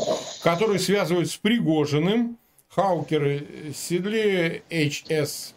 который 0.43 0.77
связывают 0.77 1.31
с 1.31 1.37
Пригожиным, 1.37 2.37
Хаукеры 2.69 3.73
Седли 3.75 4.61
HS 4.69 5.53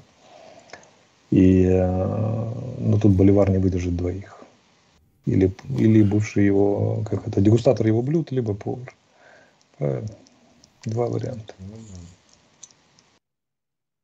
И 1.32 1.64
э, 1.64 2.54
ну, 2.80 2.98
тут 2.98 3.12
Боливар 3.12 3.50
не 3.50 3.58
выдержит 3.58 3.96
двоих. 3.96 4.38
Или, 5.26 5.54
или 5.78 6.02
бывший 6.04 6.46
его, 6.46 7.04
как 7.10 7.28
это, 7.28 7.42
дегустатор 7.42 7.86
его 7.86 8.02
блюд, 8.02 8.32
либо 8.32 8.54
повар. 8.54 8.96
Правильно. 9.78 10.08
Два 10.86 11.08
варианта. 11.08 11.54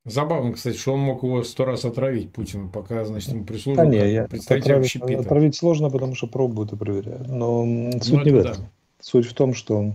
Забавно, 0.05 0.51
кстати, 0.51 0.75
что 0.75 0.93
он 0.95 0.99
мог 0.99 1.23
его 1.23 1.45
сто 1.45 1.63
раз 1.63 1.85
отравить, 1.85 2.33
Путин, 2.33 2.67
пока, 2.67 3.05
значит, 3.05 3.29
ему 3.29 3.45
прислуживал. 3.45 3.85
Да 3.85 3.89
не, 3.89 4.11
я, 4.11 4.25
отравить, 4.25 4.97
отравить 4.97 5.55
сложно, 5.55 5.89
потому 5.89 6.15
что 6.15 6.27
пробуют 6.27 6.73
и 6.73 6.75
проверяют. 6.75 7.29
Но 7.29 7.63
суть 8.01 8.11
ну, 8.11 8.23
не 8.25 8.31
в 8.31 8.35
этом. 8.35 8.55
Да. 8.57 8.69
Суть 8.99 9.25
в 9.25 9.33
том, 9.33 9.53
что 9.53 9.93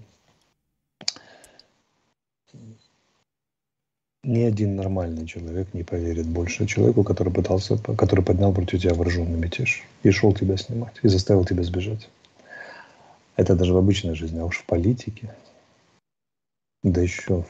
ни 4.29 4.43
один 4.43 4.77
нормальный 4.77 5.27
человек 5.27 5.73
не 5.73 5.83
поверит 5.83 6.27
больше 6.27 6.67
человеку, 6.67 7.03
который 7.03 7.33
пытался, 7.33 7.79
который 7.79 8.23
поднял 8.23 8.53
против 8.53 8.83
тебя 8.83 8.93
вооруженный 8.93 9.39
мятеж 9.39 9.83
и 10.03 10.11
шел 10.11 10.35
тебя 10.35 10.59
снимать, 10.59 10.93
и 11.03 11.09
заставил 11.09 11.47
тебя 11.47 11.63
сбежать. 11.63 12.11
Это 13.37 13.57
даже 13.57 13.73
в 13.73 13.79
обычной 13.79 14.15
жизни, 14.15 14.39
а 14.39 14.45
уж 14.45 14.59
в 14.59 14.67
политике, 14.67 15.35
да 16.83 17.01
еще 17.01 17.47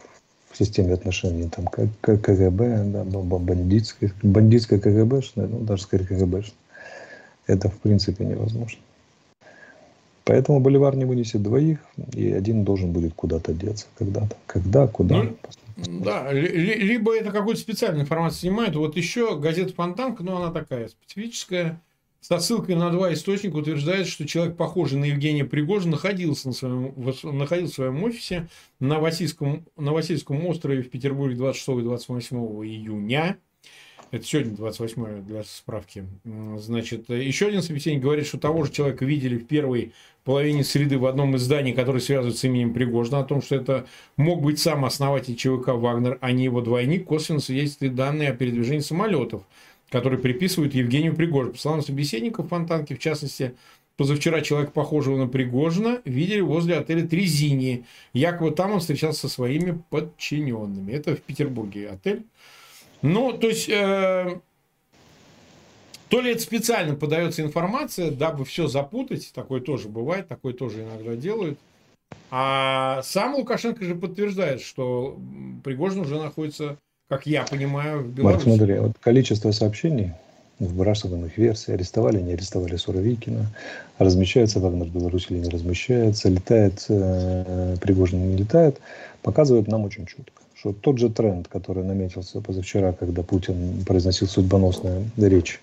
в 0.50 0.56
системе 0.56 0.94
отношений 0.94 1.48
там 1.48 1.66
КГБ, 1.66 2.84
да, 2.84 3.04
бандитское, 3.04 4.12
бандитское 4.22 4.78
КГБ, 4.78 5.22
ну 5.34 5.60
даже 5.60 5.82
скорее 5.82 6.06
КГБ, 6.06 6.44
это 7.48 7.70
в 7.70 7.78
принципе 7.78 8.24
невозможно. 8.24 8.78
Поэтому 10.28 10.60
Боливар 10.60 10.94
не 10.94 11.06
вынесет 11.06 11.42
двоих, 11.42 11.78
и 12.12 12.30
один 12.32 12.62
должен 12.62 12.92
будет 12.92 13.14
куда-то 13.14 13.54
деться 13.54 13.86
когда-то. 13.96 14.36
Когда, 14.44 14.86
куда. 14.86 15.22
Ну, 15.22 15.38
да, 16.02 16.30
либо 16.30 17.16
это 17.16 17.30
какую-то 17.30 17.58
специальную 17.58 18.02
информацию 18.02 18.40
снимают. 18.40 18.76
Вот 18.76 18.94
еще 18.98 19.38
газета 19.38 19.72
Фонтанка, 19.72 20.22
но 20.22 20.36
она 20.36 20.52
такая 20.52 20.88
специфическая 20.88 21.80
со 22.20 22.40
ссылкой 22.40 22.74
на 22.74 22.90
два 22.90 23.10
источника 23.14 23.56
утверждает, 23.56 24.06
что 24.06 24.26
человек, 24.26 24.58
похожий 24.58 24.98
на 24.98 25.06
Евгения 25.06 25.46
Пригожина, 25.46 25.92
находился, 25.92 26.48
на 26.48 26.52
своем, 26.52 26.92
находился 27.22 27.72
в 27.72 27.76
своем 27.76 28.04
офисе 28.04 28.48
на 28.80 28.98
Васильском, 28.98 29.64
на 29.78 29.94
Васильском 29.94 30.44
острове 30.44 30.82
в 30.82 30.90
Петербурге 30.90 31.36
26 31.36 31.68
и 31.78 31.82
28 31.84 32.36
июня. 32.66 33.38
Это 34.10 34.24
сегодня 34.24 34.56
28 34.56 35.22
для 35.24 35.44
справки. 35.44 36.04
Значит, 36.56 37.08
еще 37.10 37.48
один 37.48 37.62
собеседник 37.62 38.02
говорит, 38.02 38.26
что 38.26 38.38
того 38.38 38.64
же 38.64 38.72
человека 38.72 39.04
видели 39.04 39.36
в 39.36 39.46
первой 39.46 39.92
половине 40.24 40.64
среды 40.64 40.98
в 40.98 41.06
одном 41.06 41.36
из 41.36 41.42
зданий, 41.42 41.72
который 41.72 42.00
связывается 42.00 42.40
с 42.40 42.44
именем 42.44 42.74
Пригожина, 42.74 43.20
о 43.20 43.24
том, 43.24 43.42
что 43.42 43.56
это 43.56 43.86
мог 44.16 44.42
быть 44.42 44.58
сам 44.58 44.84
основатель 44.84 45.36
ЧВК 45.36 45.68
«Вагнер», 45.68 46.18
а 46.20 46.32
не 46.32 46.44
его 46.44 46.60
двойник, 46.60 47.04
косвенно 47.06 47.40
свидетельствует 47.40 47.94
данные 47.94 48.30
о 48.30 48.34
передвижении 48.34 48.80
самолетов– 48.80 49.42
который 49.90 50.18
приписывают 50.18 50.74
Евгению 50.74 51.14
Пригожину. 51.14 51.52
По 51.52 51.58
словам 51.58 51.82
собеседников 51.82 52.48
Фонтанки, 52.48 52.94
в 52.94 52.98
частности, 52.98 53.54
позавчера 53.96 54.40
человек, 54.42 54.72
похожего 54.72 55.16
на 55.16 55.28
Пригожина, 55.28 56.00
видели 56.04 56.40
возле 56.40 56.76
отеля 56.76 57.06
Трезини. 57.06 57.84
Якобы 58.12 58.50
там 58.50 58.72
он 58.72 58.80
встречался 58.80 59.20
со 59.20 59.28
своими 59.28 59.82
подчиненными. 59.90 60.92
Это 60.92 61.16
в 61.16 61.20
Петербурге 61.20 61.88
отель. 61.88 62.24
Ну, 63.02 63.32
то 63.32 63.48
есть, 63.48 63.68
э, 63.68 64.40
то 66.08 66.20
ли 66.20 66.32
это 66.32 66.40
специально 66.40 66.94
подается 66.94 67.42
информация, 67.42 68.10
дабы 68.10 68.44
все 68.44 68.66
запутать, 68.66 69.30
такое 69.34 69.60
тоже 69.60 69.88
бывает, 69.88 70.28
такое 70.28 70.52
тоже 70.52 70.82
иногда 70.82 71.14
делают. 71.14 71.58
А 72.30 73.02
сам 73.02 73.34
Лукашенко 73.34 73.84
же 73.84 73.94
подтверждает, 73.94 74.60
что 74.60 75.18
Пригожин 75.62 76.00
уже 76.00 76.18
находится 76.18 76.78
как 77.08 77.26
я 77.26 77.44
понимаю, 77.44 78.02
в 78.02 78.08
Беларуси. 78.08 78.46
Марк, 78.46 78.58
смотри, 78.58 78.78
вот 78.78 78.92
количество 79.00 79.50
сообщений, 79.50 80.12
выбрасываемых 80.58 81.36
версий, 81.38 81.72
арестовали, 81.72 82.20
не 82.20 82.34
арестовали 82.34 82.76
Суровикина, 82.76 83.46
размещается 83.98 84.60
Вагнер 84.60 84.86
в 84.86 84.92
Беларуси 84.92 85.26
или 85.30 85.38
не 85.38 85.48
размещается, 85.48 86.28
летает 86.28 86.84
э, 86.88 87.76
Пригожин 87.80 88.28
не 88.30 88.36
летает, 88.36 88.78
показывает 89.22 89.68
нам 89.68 89.84
очень 89.84 90.06
четко, 90.06 90.42
что 90.58 90.72
тот 90.72 90.98
же 90.98 91.08
тренд, 91.08 91.46
который 91.46 91.84
наметился 91.84 92.40
позавчера, 92.40 92.92
когда 92.92 93.22
Путин 93.22 93.84
произносил 93.86 94.26
судьбоносную 94.26 95.04
речь, 95.16 95.60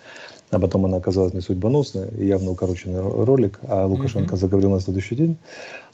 а 0.51 0.59
потом 0.59 0.85
она 0.85 0.97
оказалась 0.97 1.33
не 1.33 1.41
судьбоносной, 1.41 2.07
явно 2.25 2.51
укороченный 2.51 3.01
ролик, 3.01 3.59
а 3.63 3.85
Лукашенко 3.87 4.35
mm-hmm. 4.35 4.39
заговорил 4.39 4.71
на 4.71 4.79
следующий 4.79 5.15
день, 5.15 5.37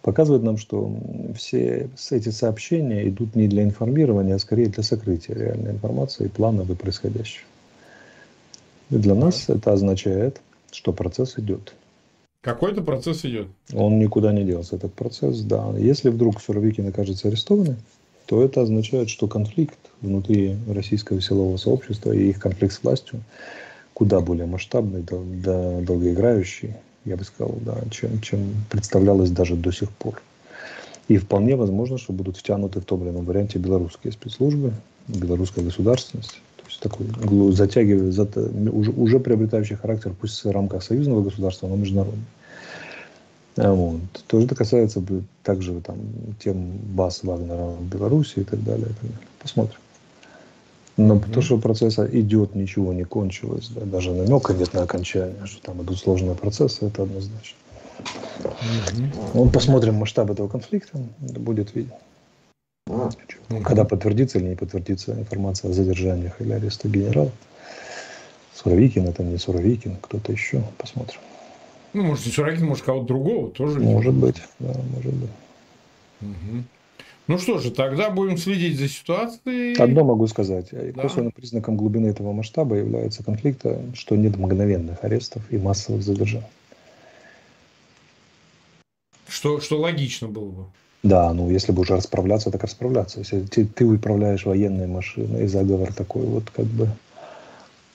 показывает 0.04 0.44
нам, 0.44 0.58
что 0.58 0.94
все 1.36 1.90
эти 2.12 2.30
сообщения 2.30 3.08
идут 3.10 3.36
не 3.36 3.48
для 3.48 3.64
информирования, 3.64 4.36
а 4.36 4.40
скорее 4.40 4.68
для 4.68 4.84
сокрытия 4.84 5.36
реальной 5.36 5.72
информации 5.72 6.26
и 6.26 6.30
планов 6.30 6.70
и 6.70 6.76
происходящего. 6.76 7.46
И 8.92 8.98
для 8.98 9.16
нас 9.16 9.50
это 9.50 9.72
означает, 9.72 10.42
что 10.72 10.94
процесс 10.94 11.40
идет. 11.40 11.74
Какой-то 12.42 12.82
процесс 12.82 13.26
идет. 13.26 13.48
Он 13.74 14.00
никуда 14.00 14.32
не 14.34 14.44
делся, 14.44 14.76
этот 14.76 14.94
процесс, 14.94 15.42
да. 15.42 15.74
Если 15.78 16.10
вдруг 16.10 16.42
Суровикин 16.42 16.88
окажется 16.88 17.30
арестованным, 17.30 17.78
то 18.32 18.42
это 18.42 18.62
означает, 18.62 19.10
что 19.10 19.28
конфликт 19.28 19.78
внутри 20.00 20.56
российского 20.70 21.20
силового 21.20 21.58
сообщества 21.58 22.14
и 22.14 22.30
их 22.30 22.40
конфликт 22.40 22.74
с 22.74 22.82
властью 22.82 23.20
куда 23.94 24.22
более 24.22 24.46
масштабный, 24.46 25.04
долгоиграющий, 25.04 26.76
я 27.04 27.18
бы 27.18 27.26
сказал, 27.26 27.54
да, 27.60 27.78
чем, 27.92 28.22
чем 28.22 28.56
представлялось 28.70 29.32
даже 29.32 29.58
до 29.58 29.74
сих 29.74 29.90
пор. 29.92 30.22
И 31.10 31.18
вполне 31.18 31.58
возможно, 31.58 31.98
что 31.98 32.14
будут 32.14 32.38
втянуты 32.38 32.80
в 32.80 32.86
том 32.86 33.04
или 33.04 33.10
ином 33.10 33.26
варианте 33.26 33.60
белорусские 33.60 34.14
спецслужбы, 34.14 34.72
белорусская 35.10 35.66
государственность. 35.66 36.40
То 36.56 36.64
есть 36.70 36.80
такой 36.80 37.52
затягивая, 37.52 38.12
уже, 38.72 38.92
уже 38.92 39.20
приобретающий 39.20 39.76
характер, 39.76 40.14
пусть 40.18 40.42
в 40.42 40.50
рамках 40.50 40.84
союзного 40.84 41.22
государства, 41.22 41.68
но 41.68 41.76
международный. 41.76 42.24
А 43.58 43.74
вот. 43.74 44.00
Тоже 44.28 44.46
это 44.46 44.56
касается 44.56 45.04
также 45.44 45.80
там, 45.82 45.98
тем 46.40 46.78
баз 46.96 47.24
Вагнера 47.24 47.72
в 47.72 47.84
Беларуси 47.86 48.40
и 48.40 48.44
так 48.44 48.64
далее. 48.64 48.88
И 48.88 48.94
так 48.94 49.02
далее. 49.02 49.28
Посмотрим. 49.40 49.78
Но 50.98 51.16
mm-hmm. 51.16 51.34
то, 51.34 51.42
что 51.42 51.58
процесс 51.58 51.98
идет, 52.00 52.54
ничего 52.56 52.94
не 52.94 53.04
кончилось, 53.04 53.70
да, 53.70 53.82
даже 53.86 54.12
намека 54.12 54.54
нет 54.54 54.74
на 54.74 54.84
окончание, 54.84 55.46
что 55.46 55.62
там 55.62 55.82
идут 55.82 55.98
сложные 55.98 56.36
процессы, 56.36 56.86
это 56.86 57.04
однозначно. 57.04 57.58
Mm-hmm. 58.44 59.16
Ну, 59.34 59.50
посмотрим 59.50 59.96
масштаб 59.96 60.32
этого 60.32 60.48
конфликта, 60.48 61.00
будет 61.20 61.74
видно. 61.76 61.96
Mm-hmm. 62.88 63.64
Когда 63.64 63.86
подтвердится 63.86 64.38
или 64.38 64.50
не 64.50 64.56
подтвердится 64.56 65.14
информация 65.14 65.72
о 65.72 65.74
задержаниях 65.74 66.40
или 66.42 66.52
аресте 66.52 66.88
генерала. 66.88 67.32
Суровикин, 68.54 69.08
это 69.08 69.24
не 69.24 69.38
Суровикин, 69.38 69.98
кто-то 70.02 70.32
еще, 70.32 70.62
посмотрим. 70.78 71.20
Ну, 71.94 72.04
может, 72.04 72.34
Суровикин, 72.34 72.68
может, 72.68 72.86
кого-то 72.86 73.08
другого 73.08 73.50
тоже. 73.50 73.80
Может 73.80 74.14
быть, 74.14 74.42
да, 74.60 74.74
может 74.94 75.14
быть. 75.14 75.30
Угу. 76.22 76.64
Ну 77.28 77.38
что 77.38 77.60
же, 77.60 77.72
тогда 77.72 78.10
будем 78.10 78.38
следить 78.38 78.78
за 78.78 78.88
ситуацией. 78.88 79.76
Одно 79.78 80.04
могу 80.04 80.28
сказать. 80.28 80.68
Да. 80.72 81.02
Косвенным 81.02 81.32
признаком 81.32 81.78
глубины 81.78 82.08
этого 82.08 82.34
масштаба 82.34 82.76
является 82.76 83.24
конфликта, 83.24 83.82
что 83.94 84.16
нет 84.16 84.38
мгновенных 84.38 85.04
арестов 85.04 85.42
и 85.50 85.58
массовых 85.58 86.04
задержаний. 86.04 86.46
Что, 89.28 89.62
что 89.62 89.80
логично 89.80 90.28
было 90.28 90.50
бы. 90.50 90.66
Да, 91.04 91.34
ну 91.34 91.50
если 91.50 91.72
бы 91.72 91.82
уже 91.82 91.96
расправляться, 91.96 92.52
так 92.52 92.64
расправляться. 92.64 93.20
Если 93.20 93.42
ты, 93.42 93.66
ты 93.66 93.86
управляешь 93.86 94.46
военной 94.46 94.88
машиной, 94.88 95.46
и 95.46 95.48
заговор 95.48 95.94
такой 95.94 96.26
вот 96.26 96.50
как 96.50 96.66
бы 96.66 96.90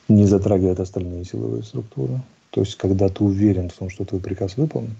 не 0.08 0.24
затрагивает 0.24 0.80
остальные 0.80 1.24
силовые 1.24 1.62
структуры. 1.62 2.20
То 2.56 2.62
есть, 2.62 2.76
когда 2.76 3.10
ты 3.10 3.22
уверен 3.22 3.68
в 3.68 3.74
том, 3.74 3.90
что 3.90 4.06
твой 4.06 4.18
приказ 4.18 4.56
выполнен, 4.56 4.96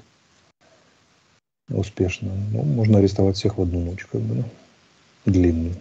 успешно. 1.70 2.30
Ну, 2.52 2.64
можно 2.64 2.98
арестовать 2.98 3.36
всех 3.36 3.56
в 3.56 3.62
одну 3.62 3.80
ночь, 3.80 4.04
как 4.04 4.20
бы, 4.20 4.42
да? 4.42 4.44
длинную. 5.24 5.74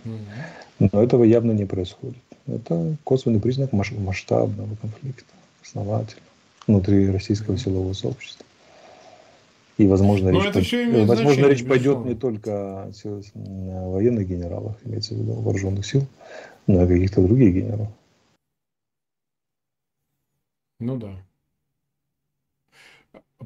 Но 0.80 1.04
этого 1.04 1.26
явно 1.26 1.52
не 1.52 1.66
происходит. 1.66 2.24
Это 2.48 2.96
косвенный 3.04 3.42
признак 3.42 3.74
масштабного 3.74 4.74
конфликта, 4.78 5.34
основательно, 5.62 6.22
внутри 6.66 7.10
российского 7.12 7.58
силового 7.58 7.92
сообщества. 7.92 8.46
И, 9.78 9.86
возможно, 9.86 10.30
речь, 10.30 10.54
пойдет, 10.54 11.10
возможно, 11.10 11.46
речь 11.48 11.68
пойдет 11.68 12.06
не 12.06 12.16
только 12.16 12.84
о 12.84 13.90
военных 13.90 14.30
генералах, 14.30 14.78
имеется 14.86 15.14
в 15.14 15.18
виду 15.18 15.34
вооруженных 15.34 15.86
сил, 15.86 16.08
но 16.68 16.84
и 16.84 16.86
о 16.86 16.88
каких-то 16.88 17.22
других 17.22 17.54
генералах. 17.54 17.90
Ну 20.80 20.96
да. 20.96 21.18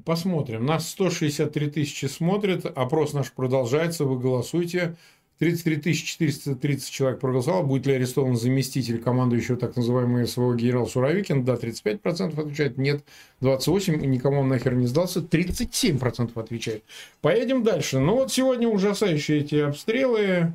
Посмотрим. 0.05 0.65
Нас 0.65 0.89
163 0.89 1.69
тысячи 1.71 2.05
смотрят. 2.05 2.65
Опрос 2.65 3.13
наш 3.13 3.31
продолжается. 3.31 4.05
Вы 4.05 4.19
голосуйте. 4.19 4.95
33 5.39 5.93
430 5.93 6.91
человек 6.91 7.19
проголосовало. 7.19 7.63
Будет 7.63 7.87
ли 7.87 7.93
арестован 7.93 8.35
заместитель 8.35 8.99
командующего 8.99 9.57
так 9.57 9.75
называемого 9.75 10.25
СВО 10.25 10.53
генерал 10.53 10.85
Суровикин? 10.85 11.45
Да, 11.45 11.55
35% 11.55 12.39
отвечает. 12.39 12.77
Нет, 12.77 13.03
28%. 13.41 14.05
Никому 14.05 14.41
он 14.41 14.49
нахер 14.49 14.75
не 14.75 14.85
сдался. 14.85 15.21
37% 15.21 16.39
отвечает. 16.39 16.83
Поедем 17.21 17.63
дальше. 17.63 17.99
Ну 17.99 18.15
вот 18.15 18.31
сегодня 18.31 18.67
ужасающие 18.67 19.39
эти 19.39 19.55
обстрелы. 19.55 20.53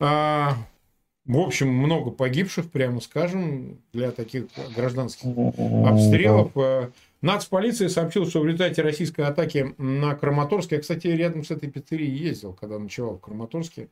А, 0.00 0.56
в 1.26 1.38
общем, 1.38 1.68
много 1.68 2.10
погибших, 2.10 2.70
прямо 2.70 3.00
скажем, 3.00 3.78
для 3.92 4.10
таких 4.10 4.46
гражданских 4.74 5.28
обстрелов. 5.86 6.50
Нацполиция 7.24 7.88
сообщила, 7.88 8.26
что 8.26 8.40
в 8.40 8.44
результате 8.44 8.82
российской 8.82 9.22
атаки 9.22 9.74
на 9.78 10.14
Краматорск, 10.14 10.72
я, 10.72 10.80
кстати, 10.80 11.06
рядом 11.06 11.42
с 11.42 11.50
этой 11.50 11.70
пиццерией 11.70 12.14
ездил, 12.14 12.52
когда 12.52 12.78
ночевал 12.78 13.16
в 13.16 13.20
Краматорске, 13.20 13.88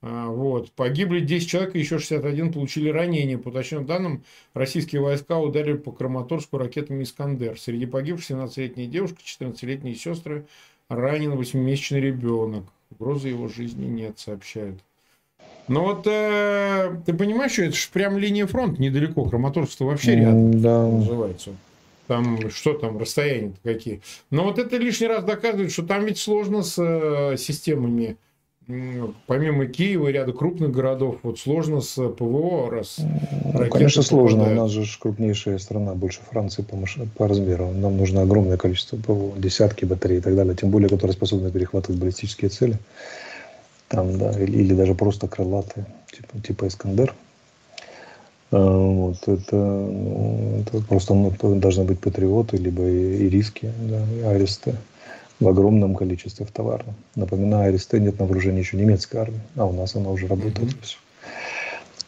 А, 0.00 0.28
вот. 0.28 0.70
Погибли 0.70 1.18
10 1.18 1.48
человек, 1.48 1.74
и 1.74 1.80
еще 1.80 1.98
61 1.98 2.52
получили 2.52 2.88
ранения. 2.88 3.36
По 3.36 3.48
уточненным 3.48 3.84
данным, 3.84 4.22
российские 4.54 5.00
войска 5.00 5.40
ударили 5.40 5.76
по 5.76 5.90
Краматорску 5.90 6.56
ракетами 6.56 7.02
«Искандер». 7.02 7.58
Среди 7.58 7.84
погибших 7.84 8.30
17-летняя 8.30 8.86
девушка, 8.86 9.16
14-летние 9.24 9.96
сестры, 9.96 10.46
ранен 10.88 11.32
8-месячный 11.32 12.00
ребенок. 12.00 12.62
Угрозы 12.92 13.26
его 13.30 13.48
жизни 13.48 13.86
нет, 13.86 14.20
сообщают. 14.20 14.78
Но 15.66 15.82
вот 15.82 16.06
э, 16.06 16.94
ты 17.04 17.12
понимаешь, 17.12 17.54
что 17.54 17.62
это 17.64 17.74
же 17.74 17.88
прям 17.92 18.18
линия 18.18 18.46
фронта 18.46 18.80
недалеко. 18.80 19.24
Краматорск 19.24 19.80
вообще 19.80 20.14
рядом 20.14 20.60
Да. 20.60 20.86
называется. 20.86 21.56
Там 22.08 22.50
что 22.50 22.72
там, 22.72 22.98
расстояния 22.98 23.52
какие. 23.62 24.00
Но 24.30 24.44
вот 24.44 24.58
это 24.58 24.76
лишний 24.76 25.06
раз 25.06 25.22
доказывает, 25.24 25.70
что 25.70 25.84
там 25.84 26.04
ведь 26.06 26.18
сложно 26.18 26.62
с 26.62 26.74
э, 26.78 27.36
системами 27.36 28.16
помимо 29.26 29.64
Киева 29.66 30.08
и 30.08 30.12
ряда 30.12 30.32
крупных 30.32 30.72
городов, 30.72 31.16
вот 31.22 31.38
сложно 31.38 31.80
с 31.80 31.94
ПВО, 31.94 32.70
раз 32.70 32.98
Ну, 32.98 33.66
конечно, 33.70 34.02
сложно. 34.02 34.40
У 34.40 34.44
попадают. 34.44 34.62
нас 34.62 34.70
же 34.72 34.98
крупнейшая 35.00 35.58
страна, 35.58 35.94
больше 35.94 36.20
Франции 36.30 36.62
по, 36.62 36.76
маш- 36.76 36.98
по 37.16 37.26
размеру. 37.26 37.70
Нам 37.70 37.96
нужно 37.96 38.22
огромное 38.22 38.58
количество 38.58 38.96
ПВО, 38.96 39.32
десятки 39.38 39.86
батарей 39.86 40.18
и 40.18 40.20
так 40.20 40.36
далее. 40.36 40.54
Тем 40.54 40.68
более, 40.68 40.90
которые 40.90 41.14
способны 41.14 41.50
перехватывать 41.50 41.98
баллистические 41.98 42.50
цели. 42.50 42.78
Там, 43.88 44.18
да, 44.18 44.32
или, 44.32 44.58
или 44.58 44.74
даже 44.74 44.94
просто 44.94 45.28
крылатые, 45.28 45.86
типа, 46.12 46.46
типа 46.46 46.66
Искандер. 46.66 47.14
А, 48.50 48.56
Вот, 48.56 49.28
это, 49.28 49.56
ну, 49.56 50.62
это 50.62 50.80
просто 50.86 51.14
ну, 51.14 51.32
должны 51.56 51.84
быть 51.84 52.00
патриоты, 52.00 52.56
либо 52.56 52.82
и, 52.88 53.26
и 53.26 53.28
риски, 53.28 53.70
да, 53.82 54.02
и 54.16 54.20
аристы 54.22 54.74
в 55.40 55.48
огромном 55.48 55.94
количестве 55.94 56.46
в 56.46 56.50
товарном. 56.50 56.94
Напоминаю, 57.14 57.68
аристы 57.68 58.00
нет 58.00 58.18
на 58.18 58.26
вооружении 58.26 58.60
еще 58.60 58.76
немецкой 58.76 59.18
армии, 59.18 59.40
а 59.56 59.66
у 59.66 59.72
нас 59.72 59.94
она 59.94 60.10
уже 60.10 60.26
работает. 60.26 60.74
Всё. 60.82 60.98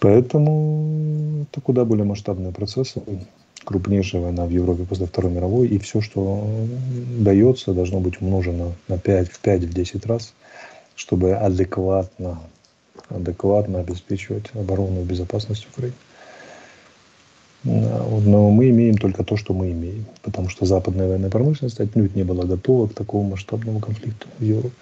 Поэтому 0.00 1.42
это 1.42 1.60
куда 1.60 1.84
более 1.84 2.04
масштабные 2.04 2.52
процессы. 2.52 3.02
Крупнейшая 3.64 4.22
война 4.22 4.46
в 4.46 4.50
Европе 4.50 4.84
после 4.84 5.06
Второй 5.06 5.30
мировой. 5.30 5.68
И 5.68 5.78
все, 5.78 6.00
что 6.00 6.48
дается, 7.18 7.74
должно 7.74 8.00
быть 8.00 8.20
умножено 8.22 8.72
на 8.88 8.98
5, 8.98 9.28
в 9.28 9.38
5, 9.40 9.64
в 9.64 9.72
10 9.74 10.06
раз, 10.06 10.32
чтобы 10.96 11.34
адекватно, 11.34 12.40
адекватно 13.10 13.80
обеспечивать 13.80 14.46
оборону 14.54 15.02
и 15.02 15.04
безопасность 15.04 15.68
Украины. 15.70 15.94
Да, 17.62 18.02
Но 18.24 18.50
мы 18.50 18.70
имеем 18.70 18.96
только 18.96 19.22
то, 19.22 19.36
что 19.36 19.52
мы 19.52 19.70
имеем, 19.72 20.06
потому 20.22 20.48
что 20.48 20.64
западная 20.64 21.08
военная 21.08 21.28
промышленность 21.30 21.78
отнюдь 21.78 22.16
не 22.16 22.22
была 22.22 22.44
готова 22.44 22.86
к 22.88 22.94
такому 22.94 23.30
масштабному 23.30 23.80
конфликту 23.80 24.28
в 24.38 24.42
Европе. 24.42 24.74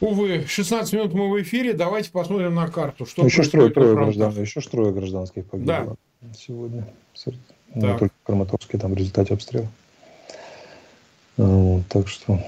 Увы, 0.00 0.44
16 0.46 0.92
минут 0.92 1.14
мы 1.14 1.30
в 1.30 1.40
эфире, 1.42 1.72
давайте 1.72 2.10
посмотрим 2.10 2.54
на 2.54 2.68
карту. 2.68 3.06
Что 3.06 3.22
Ну, 3.22 3.28
еще 3.28 3.42
трое, 3.44 3.70
трое, 3.70 3.94
граждан, 3.94 4.38
еще 4.40 4.60
трое 4.60 4.92
гражданских 4.92 5.46
погибло 5.46 5.96
сегодня. 6.36 6.84
Среди- 7.14 7.38
Не 7.74 7.80
Так. 7.82 7.98
только 8.00 8.14
в 8.22 8.26
Краматорске, 8.26 8.78
там 8.78 8.92
в 8.92 8.96
результате 8.96 9.34
обстрела. 9.34 9.66
А, 11.38 11.42
вот, 11.42 11.86
так 11.88 12.06
что 12.08 12.38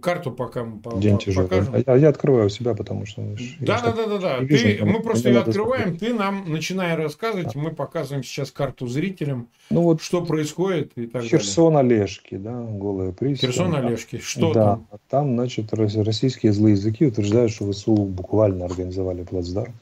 Карту 0.00 0.30
пока 0.30 0.64
мы 0.64 0.78
по- 0.80 0.96
день 0.98 1.18
тяжелый. 1.18 1.46
покажем. 1.48 1.74
А 1.74 1.78
я, 1.92 1.96
я 1.96 2.08
открываю 2.08 2.46
у 2.46 2.48
себя, 2.48 2.74
потому 2.74 3.04
что... 3.04 3.20
ну, 3.20 3.36
Да, 3.60 3.82
да, 3.82 3.92
да, 3.92 4.06
да, 4.06 4.18
да. 4.18 4.38
вижу, 4.38 4.64
Ты, 4.64 4.78
там- 4.78 4.88
мы 4.88 5.00
просто 5.00 5.28
ее 5.28 5.40
открываем, 5.40 5.96
ты 5.98 6.14
нам 6.14 6.44
начинай 6.50 6.96
рассказывать, 6.96 7.54
мы 7.54 7.70
показываем 7.70 8.24
сейчас 8.24 8.50
карту 8.50 8.86
зрителям, 8.86 9.48
Ну 9.68 9.82
вот 9.82 10.00
что 10.00 10.24
происходит 10.24 10.92
и 10.96 11.02
так 11.02 11.12
далее. 11.12 11.28
Херсон 11.30 11.76
Олежки, 11.76 12.36
да, 12.36 12.62
голая 12.62 13.12
пристань. 13.12 13.50
Херсон 13.50 13.74
Олежки, 13.76 14.18
что 14.18 14.52
да, 14.54 14.64
там? 14.64 14.86
там, 15.10 15.34
значит, 15.34 15.72
рос- 15.74 15.96
российские 15.96 16.52
злые 16.52 16.72
языки 16.72 17.04
утверждают, 17.06 17.52
что 17.52 17.70
ВСУ 17.70 17.94
буквально 17.94 18.64
организовали 18.64 19.22
плацдарм. 19.22 19.74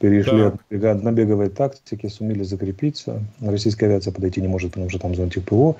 Перешли 0.00 0.38
Так. 0.38 0.54
от 0.54 0.60
бега- 0.70 0.94
набеговой 0.94 1.50
тактики, 1.50 2.06
сумели 2.08 2.42
закрепиться. 2.42 3.22
Российская 3.42 3.84
авиация 3.86 4.12
подойти 4.14 4.40
не 4.40 4.48
может, 4.48 4.70
потому 4.72 4.88
что 4.88 4.98
там 4.98 5.14
зонтик 5.14 5.44
ПВО. 5.44 5.76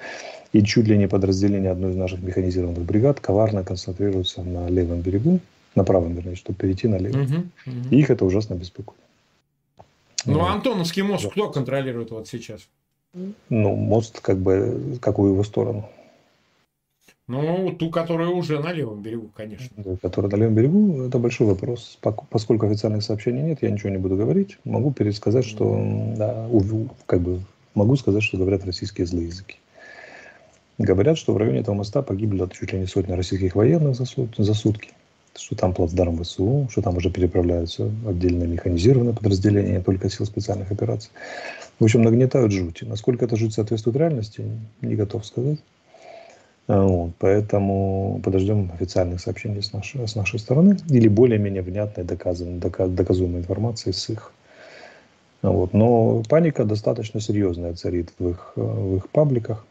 И 0.53 0.63
чуть 0.63 0.87
ли 0.87 0.99
не 0.99 1.09
подразделение 1.09 1.71
одной 1.71 1.93
из 1.93 1.97
наших 1.97 2.21
механизированных 2.23 2.83
бригад 2.83 3.19
коварно 3.19 3.65
концентрируется 3.65 4.43
на 4.43 4.69
левом 4.69 5.01
берегу, 5.01 5.41
на 5.75 5.85
правом, 5.85 6.15
вернее, 6.15 6.35
чтобы 6.37 6.59
перейти 6.59 6.87
на 6.87 6.97
левый. 6.99 7.23
Мгм, 7.23 7.51
мгм. 7.65 7.89
И 7.91 7.99
их 7.99 8.11
это 8.11 8.27
ужасно 8.27 8.55
беспокоит. 8.55 8.99
Ну, 10.27 10.41
Вот. 10.41 10.51
Антоновский 10.51 11.03
мост 11.03 11.25
Да. 11.25 11.31
кто 11.31 11.49
контролирует 11.51 12.11
вот 12.11 12.29
сейчас? 12.29 12.61
Ну, 13.49 13.75
мост, 13.75 14.21
как 14.21 14.37
бы, 14.39 14.99
какую 15.01 15.33
его 15.33 15.45
сторону? 15.45 15.89
Ну, 17.31 17.71
ту, 17.79 17.91
которая 17.91 18.29
уже 18.29 18.59
на 18.59 18.73
левом 18.73 19.03
берегу, 19.03 19.31
конечно. 19.37 19.69
который 20.03 20.29
на 20.29 20.35
левом 20.35 20.57
берегу, 20.57 21.03
это 21.03 21.21
большой 21.21 21.47
вопрос. 21.47 21.97
Поскольку 22.29 22.67
официальных 22.67 23.05
сообщений 23.05 23.43
нет, 23.43 23.59
я 23.63 23.71
ничего 23.71 23.91
не 23.91 23.99
буду 23.99 24.17
говорить. 24.17 24.59
Могу 24.65 24.91
пересказать, 24.91 25.45
что 25.45 25.81
да, 26.17 26.49
как 27.07 27.21
бы 27.21 27.41
могу 27.77 27.95
сказать, 27.95 28.25
что 28.25 28.37
говорят 28.37 28.65
российские 28.67 29.07
злые 29.07 29.29
языки. 29.29 29.59
Говорят, 30.79 31.19
что 31.19 31.33
в 31.33 31.37
районе 31.37 31.61
этого 31.61 31.77
моста 31.77 32.03
погибли 32.03 32.45
чуть 32.53 32.73
ли 32.73 32.81
не 32.81 32.87
сотня 32.87 33.15
российских 33.15 33.55
военных 33.55 33.95
за, 33.95 34.07
сут- 34.07 34.35
за 34.37 34.55
сутки. 34.55 34.91
Что 35.37 35.55
там 35.55 35.73
плацдарм 35.73 36.21
ВСУ, 36.25 36.67
что 36.73 36.83
там 36.83 36.97
уже 36.97 37.11
переправляются 37.11 37.93
отдельно 38.09 38.43
механизированные 38.43 39.15
подразделения, 39.15 39.81
только 39.81 40.11
сил 40.11 40.27
специальных 40.27 40.73
операций. 40.73 41.11
В 41.79 41.85
общем, 41.85 42.03
нагнетают 42.03 42.51
жути. 42.51 42.83
Насколько 42.83 43.27
эта 43.27 43.37
жуть 43.37 43.55
соответствует 43.55 43.97
реальности, 43.99 44.43
не 44.81 44.97
готов 44.97 45.25
сказать. 45.25 45.61
А, 46.71 46.85
Вот, 46.85 47.15
поэтому 47.19 48.21
подождем 48.23 48.71
официальных 48.73 49.21
сообщений 49.21 49.61
с 49.61 49.73
нашей, 49.73 50.07
с 50.07 50.15
нашей 50.15 50.39
стороны 50.39 50.77
или 50.89 51.09
более-менее 51.09 51.63
внятной 51.63 52.05
доказанной, 52.05 52.61
дока- 52.61 52.87
доказуемой 52.87 53.41
информации 53.41 53.91
с 53.91 54.09
их. 54.09 54.33
Вот. 55.43 55.73
Но 55.73 56.23
паника 56.29 56.65
достаточно 56.65 57.21
серьезная 57.21 57.75
царит 57.75 58.13
в 58.21 58.29
их, 58.29 58.53
в 58.55 58.97
их 58.99 59.09
пабликах. 59.09 59.67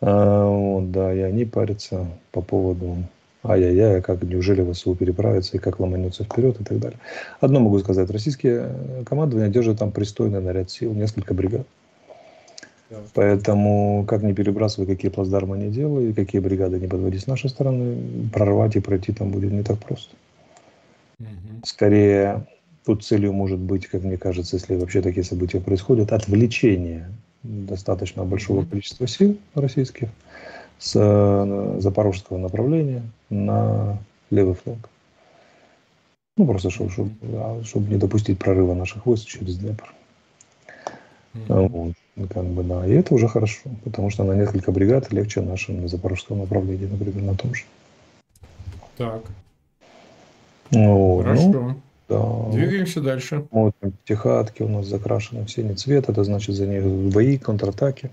А, 0.00 0.46
Вот, 0.46 0.90
да, 0.90 1.12
и 1.12 1.20
они 1.20 1.44
парятся 1.44 2.06
по 2.32 2.40
поводу 2.40 2.96
ай-яй-яй, 3.44 3.98
а 3.98 4.02
как 4.02 4.22
неужели 4.22 4.72
ВСУ 4.72 4.94
переправится 4.94 5.58
и 5.58 5.60
как 5.60 5.80
ломанется 5.80 6.24
вперед 6.24 6.58
и 6.62 6.64
так 6.64 6.78
далее. 6.78 6.98
Одно 7.40 7.60
могу 7.60 7.78
сказать, 7.78 8.10
российские 8.10 8.74
командования 9.04 9.50
держат 9.50 9.78
там 9.78 9.92
пристойный 9.92 10.40
наряд 10.40 10.70
сил, 10.70 10.94
несколько 10.94 11.34
бригад. 11.34 11.66
Да. 12.90 12.96
Поэтому, 13.14 14.04
как 14.06 14.22
не 14.22 14.34
перебрасывай, 14.34 14.86
какие 14.86 15.10
плацдармы 15.10 15.56
не 15.58 15.70
делай, 15.70 16.12
какие 16.12 16.40
бригады 16.40 16.80
не 16.80 16.88
подводи 16.88 17.18
с 17.18 17.28
нашей 17.28 17.48
стороны, 17.48 18.28
прорвать 18.32 18.74
и 18.76 18.80
пройти 18.80 19.12
там 19.12 19.30
будет 19.30 19.52
не 19.52 19.62
так 19.62 19.78
просто. 19.78 20.14
Скорее, 21.64 22.46
тут 22.84 23.04
целью 23.04 23.32
может 23.32 23.58
быть, 23.58 23.86
как 23.86 24.02
мне 24.02 24.16
кажется, 24.16 24.56
если 24.56 24.74
вообще 24.74 25.02
такие 25.02 25.22
события 25.22 25.60
происходят, 25.60 26.12
отвлечение 26.12 27.08
достаточно 27.42 28.24
большого 28.24 28.64
количества 28.64 29.06
сил 29.06 29.38
российских 29.54 30.08
с 30.78 30.94
э, 30.96 31.76
запорожского 31.80 32.38
направления 32.38 33.02
на 33.28 33.98
левый 34.30 34.54
фланг. 34.54 34.88
Ну, 36.36 36.46
просто 36.46 36.70
чтобы, 36.70 36.90
чтобы, 36.90 37.64
чтобы 37.64 37.90
не 37.90 37.98
допустить 37.98 38.38
прорыва 38.38 38.74
наших 38.74 39.04
войск 39.04 39.28
через 39.28 39.58
Днепр. 39.58 39.94
А, 41.34 41.54
Мгм. 41.54 41.68
Вот, 41.68 41.94
как 42.28 42.44
бы, 42.44 42.62
да. 42.62 42.86
И 42.86 42.92
это 42.92 43.14
уже 43.14 43.28
хорошо, 43.28 43.70
потому 43.84 44.10
что 44.10 44.24
на 44.24 44.32
несколько 44.32 44.72
бригад 44.72 45.12
легче 45.12 45.40
нашим 45.40 45.82
на 45.82 45.88
запорожском 45.88 46.38
направлении, 46.38 46.86
например, 46.86 47.22
на 47.22 47.34
том 47.34 47.54
же. 47.54 47.64
Так, 48.96 49.22
Вот, 50.70 50.78
ну, 50.78 51.22
хорошо. 51.22 51.76
да. 52.08 52.50
Двигаемся 52.52 53.00
дальше. 53.00 53.44
Смотрим, 53.50 53.92
техатки 54.04 54.62
у 54.62 54.68
нас 54.68 54.86
закрашены 54.86 55.44
в 55.44 55.50
синий 55.50 55.74
цвет, 55.74 56.08
это 56.08 56.24
значит 56.24 56.54
за 56.54 56.66
них 56.66 56.84
бои, 56.84 57.38
контратаки. 57.38 58.10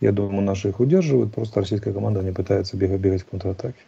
Я 0.00 0.12
думаю, 0.12 0.42
наши 0.42 0.68
их 0.68 0.80
удерживают, 0.80 1.34
просто 1.34 1.60
российская 1.60 1.92
команда 1.92 2.22
не 2.22 2.32
пытается 2.32 2.76
бегать, 2.76 3.00
бегать 3.00 3.22
в 3.22 3.26
контратаке. 3.26 3.78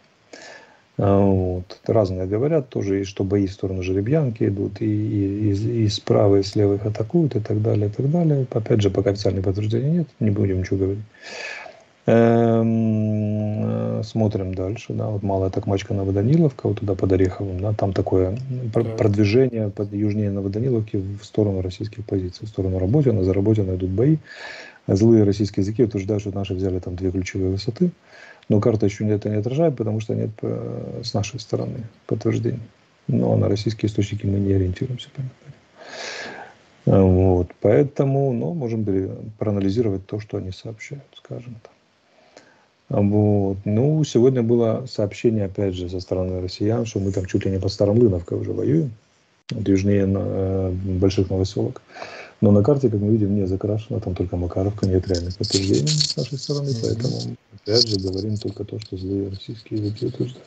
А, 0.99 1.17
Вот. 1.17 1.79
Разные 1.87 2.27
говорят 2.27 2.69
тоже, 2.69 3.01
и 3.01 3.03
что 3.05 3.23
бои 3.23 3.47
в 3.47 3.51
сторону 3.53 3.81
жеребьянки 3.83 4.43
идут, 4.43 4.81
и, 4.81 4.85
и, 4.85 5.53
и, 5.53 5.83
и 5.85 5.87
справа, 5.87 6.37
и 6.37 6.43
слева 6.43 6.75
их 6.75 6.85
атакуют, 6.85 7.35
и 7.35 7.39
так 7.39 7.61
далее, 7.61 7.87
и 7.87 7.91
так 7.91 8.11
далее. 8.11 8.45
Опять 8.51 8.81
же, 8.81 8.89
пока 8.89 9.11
официальных 9.11 9.45
подтверждений 9.45 9.99
нет, 9.99 10.07
не 10.19 10.29
будем 10.29 10.59
ничего 10.59 10.77
говорить. 10.77 11.03
Эм, 12.05 13.99
э, 13.99 14.03
Смотрим 14.03 14.53
дальше, 14.55 14.93
да, 14.93 15.07
вот 15.07 15.23
малая 15.23 15.49
такмачка 15.49 15.93
Новоданиловка, 15.93 16.67
вот 16.67 16.79
туда 16.79 16.95
под 16.95 17.11
Ореховым, 17.11 17.59
да, 17.59 17.73
там 17.73 17.93
такое 17.93 18.37
Так. 18.73 18.97
продвижение 18.97 19.69
под 19.69 19.93
южнее 19.93 20.31
Новоданиловки 20.31 20.97
в 20.97 21.23
сторону 21.23 21.61
российских 21.61 22.03
позиций, 22.05 22.47
в 22.47 22.49
сторону 22.49 22.79
Работина, 22.79 23.23
за 23.23 23.33
Работина 23.33 23.75
идут 23.75 23.89
бои. 23.89 24.17
Злые 24.87 25.23
российские 25.23 25.61
языки 25.63 25.83
утверждают, 25.83 26.21
что 26.21 26.31
наши 26.33 26.55
взяли 26.55 26.79
там 26.79 26.95
две 26.95 27.11
ключевые 27.11 27.51
высоты, 27.51 27.91
но 28.49 28.59
карта 28.59 28.87
еще 28.87 29.07
это 29.07 29.29
не 29.29 29.37
отражает, 29.37 29.77
потому 29.77 29.99
что 29.99 30.15
нет 30.15 30.31
э, 30.41 31.01
с 31.03 31.13
нашей 31.13 31.39
стороны 31.39 31.83
подтверждений. 32.07 32.59
Но 33.07 33.35
на 33.37 33.47
российские 33.47 33.89
источники 33.89 34.25
мы 34.25 34.39
не 34.39 34.53
ориентируемся. 34.53 35.09
понятно. 35.15 35.35
Э, 36.85 37.01
Вот, 37.01 37.51
поэтому, 37.61 38.33
ну, 38.33 38.53
можем 38.53 38.85
проанализировать 39.37 40.05
то, 40.07 40.19
что 40.19 40.37
они 40.37 40.51
сообщают, 40.51 41.05
скажем 41.15 41.55
так. 41.61 41.71
Вот. 42.89 43.57
Ну, 43.65 44.03
сегодня 44.03 44.41
было 44.41 44.87
сообщение, 44.87 45.45
опять 45.45 45.75
же, 45.75 45.89
со 45.89 45.99
стороны 45.99 46.41
россиян, 46.41 46.85
что 46.85 46.99
мы 46.99 47.11
там 47.11 47.25
чуть 47.25 47.45
ли 47.45 47.51
не 47.51 47.59
по 47.59 47.69
Старомлыновке 47.69 48.33
уже 48.33 48.51
воюем, 48.51 48.91
вот 49.51 49.67
южнее 49.67 50.07
на, 50.07 50.21
э, 50.23 50.71
больших 50.71 51.29
новоселок. 51.29 51.83
Но 52.41 52.51
на 52.51 52.63
карте, 52.63 52.89
как 52.89 53.01
мы 53.01 53.11
видим, 53.11 53.35
не 53.35 53.45
закрашено, 53.45 53.99
там 53.99 54.15
только 54.15 54.37
Макаровка, 54.37 54.87
нет 54.87 55.07
реальных 55.07 55.35
подтверждений 55.37 55.87
с 55.87 56.15
нашей 56.15 56.37
стороны, 56.37 56.69
mm-hmm. 56.69 56.81
поэтому, 56.81 57.37
опять 57.53 57.87
же, 57.87 57.99
говорим 57.99 58.37
только 58.37 58.63
то, 58.63 58.79
что 58.79 58.97
злые 58.97 59.29
российские 59.29 59.87
утверждают. 59.87 60.37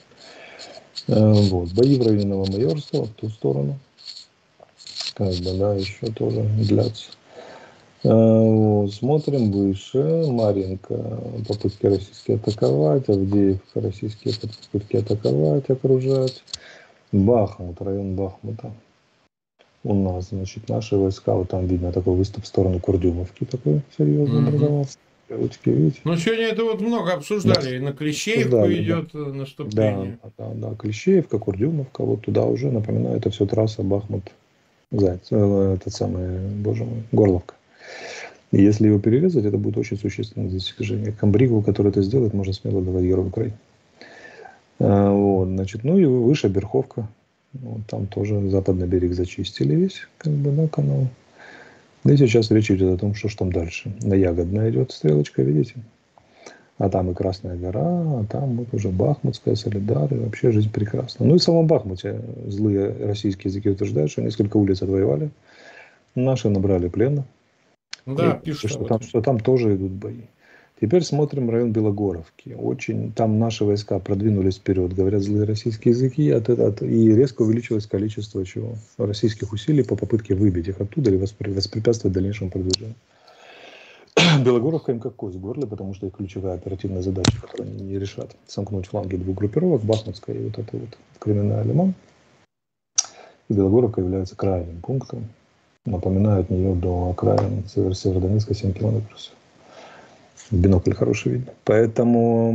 Э, 1.09 1.33
вот. 1.33 1.73
Бои 1.73 1.99
в 1.99 2.07
районе 2.07 2.25
Новомайорства, 2.25 3.05
в 3.05 3.11
ту 3.11 3.29
сторону, 3.29 3.79
как 5.15 5.35
бы, 5.35 5.59
да, 5.59 5.75
еще 5.75 6.07
тоже 6.07 6.43
длятся. 6.43 7.11
Э, 8.05 8.09
вот, 8.09 8.93
смотрим 8.95 9.53
выше. 9.53 10.25
Маринка, 10.29 11.21
попытки 11.47 11.87
российские 11.87 12.37
атаковать. 12.37 13.09
Авдеевка, 13.09 13.81
российские 13.81 14.35
попытки 14.35 14.97
атаковать, 14.97 15.69
окружать. 15.69 16.43
Бахмут, 17.13 17.81
район 17.81 18.17
Бахмута. 18.17 18.73
У 19.85 19.95
нас, 19.95 20.29
значит, 20.29 20.69
наши 20.69 20.97
войска, 20.97 21.35
вот 21.35 21.51
там 21.51 21.67
видно 21.67 21.93
такой 21.93 22.15
выступ 22.15 22.45
в 22.45 22.47
сторону 22.47 22.79
Курдюмовки 22.79 23.45
такой 23.45 23.83
серьезный 23.97 24.41
mm-hmm. 24.41 24.49
образовался. 24.49 24.99
Стрелочки, 25.25 25.69
видите? 25.71 26.01
Ну, 26.05 26.17
сегодня 26.17 26.45
это 26.45 26.65
вот 26.65 26.81
много 26.81 27.15
обсуждали. 27.15 27.71
Да. 27.71 27.77
И 27.77 27.81
на 27.81 27.93
Клещеевку 27.93 28.57
обсуждали, 28.57 28.83
идет 28.83 29.11
да. 29.13 29.19
Э, 29.19 29.33
наступление. 29.33 30.19
Да, 30.23 30.31
да, 30.39 30.69
да. 30.69 30.75
Клещеевка, 30.77 31.39
Курдюмовка, 31.39 32.05
вот 32.05 32.23
туда 32.23 32.45
уже, 32.45 32.71
напоминаю, 32.71 33.17
это 33.17 33.31
все 33.31 33.47
трасса 33.47 33.83
Бахмут, 33.83 34.31
Заяц, 34.93 35.29
э, 35.31 35.77
этот 35.81 35.93
самый, 35.93 36.39
боже 36.39 36.85
мой, 36.85 37.03
Горловка. 37.11 37.55
И 38.53 38.63
если 38.63 38.87
его 38.87 39.01
перерезать, 39.01 39.47
это 39.47 39.57
будет 39.57 39.79
очень 39.79 39.99
существенное 39.99 40.51
достижение. 40.51 41.13
Камбригу, 41.13 41.63
который 41.63 41.89
это 41.89 42.03
сделает, 42.03 42.35
можно 42.35 42.53
смело 42.53 42.83
давать 42.83 43.05
Герой 43.05 43.27
Украины. 43.27 43.57
А, 44.79 45.11
вот, 45.11 45.49
значит, 45.49 45.85
ну 45.85 45.99
и 45.99 46.05
выше 46.05 46.49
Берховка. 46.49 47.09
Вот, 47.55 47.81
там 47.87 48.07
тоже 48.07 48.49
западный 48.49 48.87
берег 48.87 49.13
зачистили 49.13 49.75
весь, 49.75 50.09
как 50.19 50.33
бы, 50.33 50.51
да, 50.51 50.69
канал. 50.69 51.09
И 52.05 52.17
сейчас 52.17 52.51
речь 52.51 52.71
идет 52.71 52.95
о 52.95 52.99
том, 52.99 53.15
что 53.15 53.29
ж 53.29 53.35
там 53.35 53.53
дальше. 53.53 53.93
На 54.03 54.15
Ягодная 54.15 54.71
идет 54.71 54.91
стрелочка, 54.91 55.43
видите? 55.43 55.75
А 56.79 56.89
там 56.89 57.11
и 57.11 57.15
Красная 57.15 57.57
гора, 57.57 57.81
а 57.83 58.25
там 58.29 58.57
вот 58.57 58.69
уже 58.73 58.89
Бахмутская, 58.89 59.55
Солидар, 59.55 60.13
и 60.13 60.19
вообще 60.19 60.51
жизнь 60.51 60.73
прекрасна. 60.73 61.27
Ну 61.27 61.37
и 61.37 61.39
в 61.39 61.43
самом 61.43 61.67
Бахмуте 61.67 62.21
злые 62.49 62.93
российские 63.07 63.51
языки 63.51 63.71
утверждают, 63.71 64.11
что 64.11 64.23
несколько 64.23 64.57
улиц 64.57 64.83
отвоевали. 64.83 65.31
Наши 66.15 66.49
набрали 66.49 66.89
плена. 66.89 67.25
Да, 68.07 68.41
и, 68.43 68.47
пишут. 68.47 68.71
Что 68.71 68.85
там, 68.85 69.01
что 69.01 69.21
там 69.21 69.39
тоже 69.39 69.77
идут 69.77 69.93
бои. 69.93 70.23
Теперь 70.83 71.05
смотрим 71.05 71.49
район 71.49 71.71
Белогоровки. 71.71 72.57
Очень 72.59 73.13
там 73.13 73.39
наши 73.39 73.65
войска 73.65 74.01
продвинулись 74.01 74.57
вперед, 74.57 74.93
говорят 74.93 75.23
злые 75.23 75.45
российские 75.45 75.93
языки, 75.93 76.29
от, 76.29 76.51
от, 76.51 76.83
и 76.83 77.15
резко 77.15 77.43
увеличилось 77.43 77.87
количество 77.87 78.45
чего? 78.45 78.75
российских 78.99 79.53
усилий 79.53 79.85
по 79.85 79.95
попытке 79.95 80.35
выбить 80.35 80.67
их 80.67 80.81
оттуда 80.81 81.11
или 81.11 81.19
воспрепятствовать 81.19 82.13
дальнейшему 82.13 82.51
продвижению. 82.51 82.97
Белогоровка 84.45 84.91
им 84.91 84.99
как 84.99 85.15
кость 85.15 85.37
в 85.37 85.41
горле, 85.41 85.69
потому 85.69 85.95
что 85.95 86.09
их 86.09 86.15
ключевая 86.15 86.57
оперативная 86.57 87.03
задача, 87.03 87.41
которую 87.41 87.69
они 87.69 87.85
не 87.85 88.01
решат, 88.01 88.35
сомкнуть 88.49 88.87
фланги 88.87 89.15
двух 89.15 89.37
группировок, 89.37 89.85
Бахмутская 89.85 90.35
и 90.35 90.47
вот 90.47 90.59
это 90.59 90.77
вот 90.77 90.99
криминальный 91.21 91.73
Лиман. 91.73 91.95
И 93.49 93.55
Белогоровка 93.55 94.01
является 94.01 94.35
крайним 94.35 94.81
пунктом. 94.81 95.29
Напоминаю, 95.87 96.41
от 96.41 96.51
нее 96.51 96.75
до 96.75 97.11
окраин 97.11 97.63
Северо-Северодонецка 97.69 98.53
7 98.53 98.73
километров 98.73 99.31
бинокль 100.53 100.93
хороший 100.93 101.33
видно. 101.33 101.53
Поэтому 101.65 102.51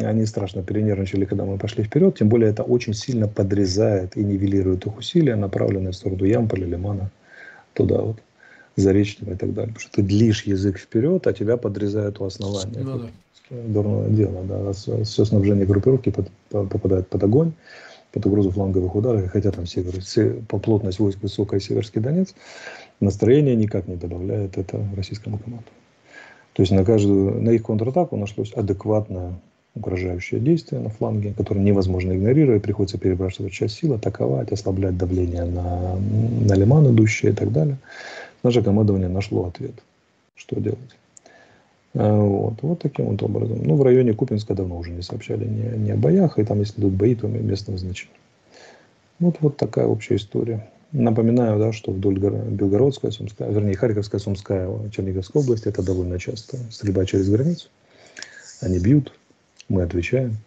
они 0.00 0.26
страшно 0.26 0.62
перенервничали, 0.62 1.26
когда 1.26 1.44
мы 1.44 1.58
пошли 1.58 1.84
вперед. 1.84 2.18
Тем 2.18 2.28
более 2.28 2.50
это 2.50 2.62
очень 2.62 2.94
сильно 2.94 3.28
подрезает 3.28 4.16
и 4.16 4.24
нивелирует 4.24 4.86
их 4.86 4.96
усилия, 4.96 5.36
направленные 5.36 5.92
в 5.92 5.96
сторону 5.96 6.24
Ямполя, 6.24 6.66
Лимана, 6.66 7.10
туда 7.74 8.00
вот, 8.00 8.16
Заречного 8.76 9.34
и 9.34 9.36
так 9.36 9.52
далее. 9.52 9.74
Потому 9.74 9.80
что 9.80 9.92
ты 9.92 10.02
длишь 10.02 10.44
язык 10.44 10.78
вперед, 10.78 11.26
а 11.26 11.32
тебя 11.32 11.56
подрезают 11.56 12.20
у 12.20 12.24
основания. 12.24 12.80
Ну, 12.80 12.98
да. 12.98 13.08
Дурное 13.50 14.08
дело, 14.08 14.42
да. 14.44 14.72
Все 14.72 15.24
снабжение 15.24 15.66
группировки 15.66 16.12
попадает 16.50 17.08
под 17.08 17.22
огонь, 17.22 17.52
под 18.12 18.26
угрозу 18.26 18.50
фланговых 18.50 18.94
ударов. 18.94 19.30
хотя 19.30 19.50
там 19.50 19.66
север, 19.66 19.94
по 20.48 20.58
плотность 20.58 20.98
войск 20.98 21.18
высокая 21.22 21.60
Северский 21.60 22.00
Донец, 22.00 22.34
настроение 23.00 23.56
никак 23.56 23.86
не 23.86 23.96
добавляет 23.96 24.58
это 24.58 24.82
российскому 24.96 25.38
команду. 25.38 25.66
То 26.58 26.62
есть 26.62 26.72
на 26.72 26.84
каждую, 26.84 27.40
на 27.40 27.50
их 27.50 27.62
контратаку 27.62 28.16
нашлось 28.16 28.52
адекватное 28.52 29.34
угрожающее 29.76 30.40
действие 30.40 30.80
на 30.80 30.88
фланге, 30.88 31.32
которое 31.32 31.60
невозможно 31.60 32.10
игнорировать, 32.16 32.64
приходится 32.64 32.98
перебрасывать 32.98 33.52
часть 33.52 33.76
сил, 33.76 33.94
атаковать, 33.94 34.50
ослаблять 34.50 34.98
давление 34.98 35.44
на, 35.44 35.94
на 35.94 36.54
лиман 36.54 36.92
идущие 36.92 37.30
и 37.30 37.34
так 37.36 37.52
далее. 37.52 37.76
Наше 38.42 38.60
командование 38.64 39.08
нашло 39.08 39.46
ответ, 39.46 39.74
что 40.34 40.58
делать. 40.58 40.80
А, 41.94 42.20
вот, 42.20 42.54
вот 42.62 42.80
таким 42.80 43.06
вот 43.06 43.22
образом. 43.22 43.60
Ну, 43.62 43.76
в 43.76 43.82
районе 43.84 44.12
Купинска 44.12 44.56
давно 44.56 44.78
уже 44.78 44.90
не 44.90 45.02
сообщали 45.02 45.44
ни, 45.44 45.86
ни 45.86 45.90
о 45.92 45.96
боях, 45.96 46.40
и 46.40 46.44
там, 46.44 46.58
если 46.58 46.80
идут 46.80 46.94
бои, 46.94 47.14
то 47.14 47.28
местного 47.28 47.78
значения. 47.78 48.16
Вот, 49.20 49.36
вот 49.38 49.56
такая 49.56 49.86
общая 49.86 50.16
история. 50.16 50.68
Напоминаю, 50.92 51.58
да, 51.58 51.72
что 51.72 51.92
вдоль 51.92 52.18
Белгородская, 52.18 53.10
Сумская, 53.10 53.50
вернее, 53.50 53.76
Харьковская, 53.76 54.18
Сумская, 54.20 54.70
Черниговская 54.90 55.42
область, 55.42 55.66
это 55.66 55.82
довольно 55.82 56.18
часто 56.18 56.56
стрельба 56.70 57.04
через 57.04 57.28
границу. 57.28 57.68
Они 58.62 58.78
бьют, 58.78 59.12
мы 59.68 59.82
отвечаем. 59.82 60.38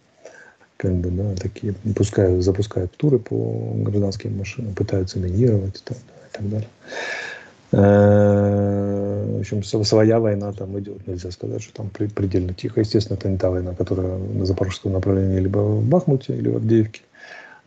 Как 0.76 0.92
бы, 0.94 1.10
да, 1.10 1.36
такие, 1.36 1.74
пускают, 1.96 2.42
запускают 2.42 2.90
туры 2.96 3.20
по 3.20 3.72
гражданским 3.76 4.36
машинам, 4.36 4.74
пытаются 4.74 5.20
минировать 5.20 5.80
там, 5.84 5.96
и 5.96 6.32
так 6.32 6.48
далее. 6.48 6.68
В 7.70 9.38
общем, 9.38 9.62
своя 9.62 10.18
война 10.18 10.52
там 10.52 10.76
идет. 10.80 11.06
Нельзя 11.06 11.30
сказать, 11.30 11.62
что 11.62 11.72
там 11.72 11.88
предельно 11.90 12.52
тихо. 12.52 12.80
Естественно, 12.80 13.16
это 13.16 13.28
не 13.28 13.38
та 13.38 13.48
война, 13.48 13.74
которая 13.74 14.18
на 14.18 14.44
запорожском 14.44 14.92
направлении 14.92 15.38
либо 15.38 15.58
в 15.58 15.84
Бахмуте, 15.88 16.36
или 16.36 16.48
в 16.48 16.56
Авдеевке 16.56 17.02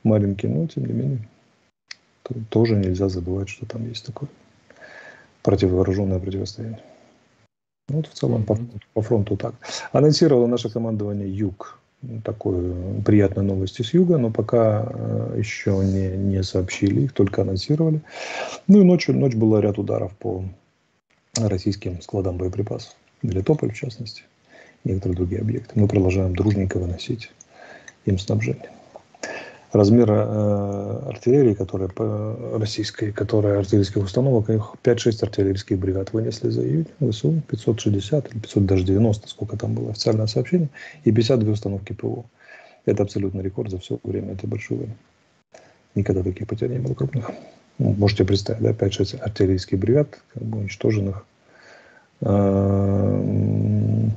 маленький, 0.04 0.48
но 0.50 0.68
тем 0.68 0.86
не 0.86 0.94
менее 0.94 1.20
тоже 2.50 2.76
нельзя 2.76 3.10
забывать, 3.10 3.50
что 3.50 3.66
там 3.66 3.88
есть 3.88 4.06
такое 4.06 4.30
противовооруженное 5.44 6.20
противостояние. 6.20 6.82
Ну, 7.90 7.98
вот 7.98 8.08
в 8.08 8.14
целом 8.14 8.44
по, 8.44 8.58
по 8.94 9.02
фронту 9.02 9.38
так. 9.38 9.54
Анонсировало 9.92 10.48
наше 10.48 10.70
командование 10.70 11.30
Юг. 11.30 11.80
Такую 12.24 13.02
приятную 13.04 13.48
новость 13.48 13.80
из 13.80 13.94
Юга, 13.94 14.18
но 14.18 14.30
пока 14.30 14.88
э, 14.88 15.36
еще 15.38 15.72
не, 15.78 16.10
не 16.18 16.44
сообщили, 16.44 17.02
их 17.02 17.14
только 17.14 17.42
анонсировали. 17.42 18.02
Ну 18.68 18.82
и 18.82 18.84
ночью, 18.84 19.16
ночь 19.16 19.36
была 19.36 19.62
ряд 19.62 19.80
ударов 19.80 20.16
по 20.18 20.44
российским 21.36 22.02
складам 22.02 22.38
боеприпасов. 22.38 22.96
Мелитополь, 23.24 23.72
в 23.72 23.76
частности, 23.76 24.24
некоторые 24.84 25.18
другие 25.18 25.42
объекты. 25.42 25.80
Мы 25.80 25.88
продолжаем 25.88 26.36
дружненько 26.36 26.78
выносить 26.78 27.32
им 28.06 28.20
снабжение 28.20 28.70
размера 29.72 30.26
э, 30.28 31.10
артиллерии, 31.10 31.54
которая 31.54 31.90
по 31.90 32.58
российской, 32.60 33.12
которая 33.12 33.60
артиллерийских 33.60 34.04
установок, 34.04 34.50
их 34.50 34.76
5-6 34.84 35.24
артиллерийских 35.24 35.80
бригад 35.80 36.14
вынесли 36.14 36.50
за 36.50 36.64
июнь, 36.64 36.88
ВСУ, 37.00 37.42
560 37.48 38.32
или 38.32 38.40
500, 38.40 38.66
даже 38.66 38.84
90, 38.84 39.28
сколько 39.28 39.58
там 39.58 39.74
было 39.74 39.92
официальное 39.92 40.28
сообщение, 40.28 40.70
и 41.04 41.12
52 41.12 41.54
установки 41.54 41.94
ПВО. 41.94 42.26
Это 42.86 43.04
абсолютный 43.04 43.44
рекорд 43.44 43.72
за 43.72 43.80
все 43.80 44.00
время 44.04 44.34
этой 44.34 44.48
большой 44.48 44.78
войны. 44.78 44.96
Никогда 45.96 46.24
таких 46.24 46.48
потерь 46.48 46.72
не 46.72 46.80
было 46.80 46.94
крупных. 46.94 47.32
Ну, 47.78 47.94
можете 47.94 48.24
представить, 48.26 48.62
да, 48.62 48.72
5-6 48.72 49.20
артиллерийских 49.20 49.80
бригад, 49.80 50.20
как 50.34 50.44
бы 50.44 50.60
уничтоженных 50.60 51.26
э, 52.22 54.10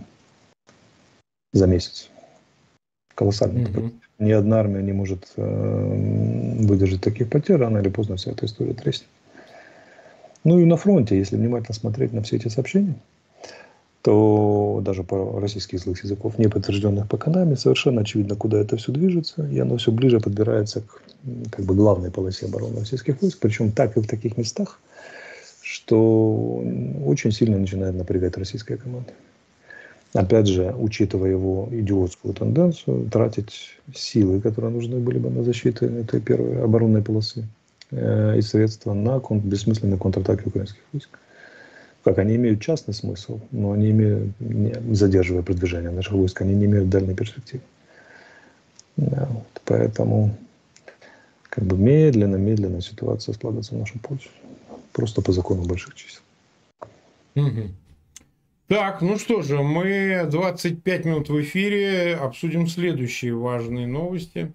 за 1.53 1.67
месяц. 1.67 2.11
Колоссальный 3.15 3.65
mm-hmm 3.65 4.08
ни 4.19 4.33
одна 4.33 4.61
армия 4.61 4.83
не 4.83 4.93
может 4.93 5.29
э, 5.37 6.65
выдержать 6.67 7.01
таких 7.01 7.31
потерь, 7.31 7.57
рано 7.57 7.79
или 7.79 7.89
поздно 7.89 8.17
вся 8.17 8.33
эта 8.33 8.47
история 8.47 8.75
треснет. 8.75 9.09
Ну 10.45 10.59
и 10.59 10.65
на 10.65 10.77
фронте, 10.77 11.17
если 11.17 11.37
внимательно 11.37 11.75
смотреть 11.75 12.13
на 12.13 12.23
все 12.23 12.37
эти 12.37 12.49
сообщения, 12.49 12.97
то 14.03 14.81
даже 14.85 15.03
по 15.03 15.41
российских 15.41 15.81
злых 15.81 16.03
языков, 16.03 16.39
не 16.39 16.49
подтвержденных 16.49 17.09
пока 17.09 17.31
нами, 17.31 17.55
совершенно 17.55 18.01
очевидно, 18.01 18.37
куда 18.37 18.59
это 18.59 18.77
все 18.77 18.93
движется, 18.93 19.47
и 19.47 19.59
оно 19.59 19.77
все 19.77 19.93
ближе 19.93 20.21
подбирается 20.21 20.81
к 20.81 21.03
как 21.51 21.65
бы, 21.65 21.75
главной 21.75 22.11
полосе 22.11 22.47
обороны 22.47 22.81
российских 22.81 23.21
войск, 23.21 23.39
причем 23.41 23.73
так 23.73 23.97
и 23.97 24.01
в 24.01 24.07
таких 24.07 24.37
местах, 24.37 24.81
что 25.63 26.63
очень 27.05 27.33
сильно 27.33 27.59
начинает 27.59 27.95
напрягать 27.95 28.37
российская 28.37 28.77
команда 28.77 29.13
опять 30.15 30.47
же, 30.47 30.75
учитывая 30.77 31.31
его 31.31 31.69
идиотскую 31.71 32.35
тенденцию, 32.35 33.09
тратить 33.11 33.79
силы, 33.95 34.41
которые 34.41 34.73
нужны 34.73 34.99
были 34.99 35.19
бы 35.19 35.31
на 35.31 35.43
защиту 35.43 35.87
этой 35.87 36.21
первой 36.21 36.63
оборонной 36.63 37.03
полосы, 37.03 37.47
э, 37.91 38.39
и 38.39 38.43
средства 38.43 38.95
на 38.95 39.21
кон- 39.21 39.41
бессмысленные 39.41 39.99
контратаки 39.99 40.47
украинских 40.47 40.83
войск. 40.93 41.19
Как 42.05 42.19
они 42.19 42.37
имеют 42.37 42.61
частный 42.61 42.95
смысл, 42.95 43.41
но 43.51 43.73
они 43.73 43.91
имеют, 43.91 44.41
не, 44.41 44.75
задерживая 44.95 45.43
продвижение 45.43 45.91
наших 45.91 46.13
войск, 46.13 46.41
они 46.41 46.55
не 46.55 46.67
имеют 46.67 46.89
дальней 46.89 47.15
перспективы. 47.15 47.63
Да, 48.97 49.29
вот 49.31 49.63
поэтому 49.65 50.35
как 51.51 51.65
бы 51.65 51.77
медленно-медленно 51.77 52.81
ситуация 52.81 53.35
складывается 53.35 53.75
в 53.75 53.79
нашу 53.79 53.99
пользу. 53.99 54.29
Просто 54.93 55.23
по 55.23 55.33
закону 55.33 55.65
больших 55.65 55.95
чисел. 55.95 56.23
Угу. 57.35 57.71
Так, 58.69 59.01
ну 59.01 59.19
что 59.19 59.41
же, 59.41 59.63
мы 59.63 60.27
25 60.31 61.05
минут 61.07 61.31
в 61.31 61.41
эфире, 61.41 62.15
обсудим 62.17 62.67
следующие 62.67 63.35
важные 63.35 63.87
новости. 63.87 64.53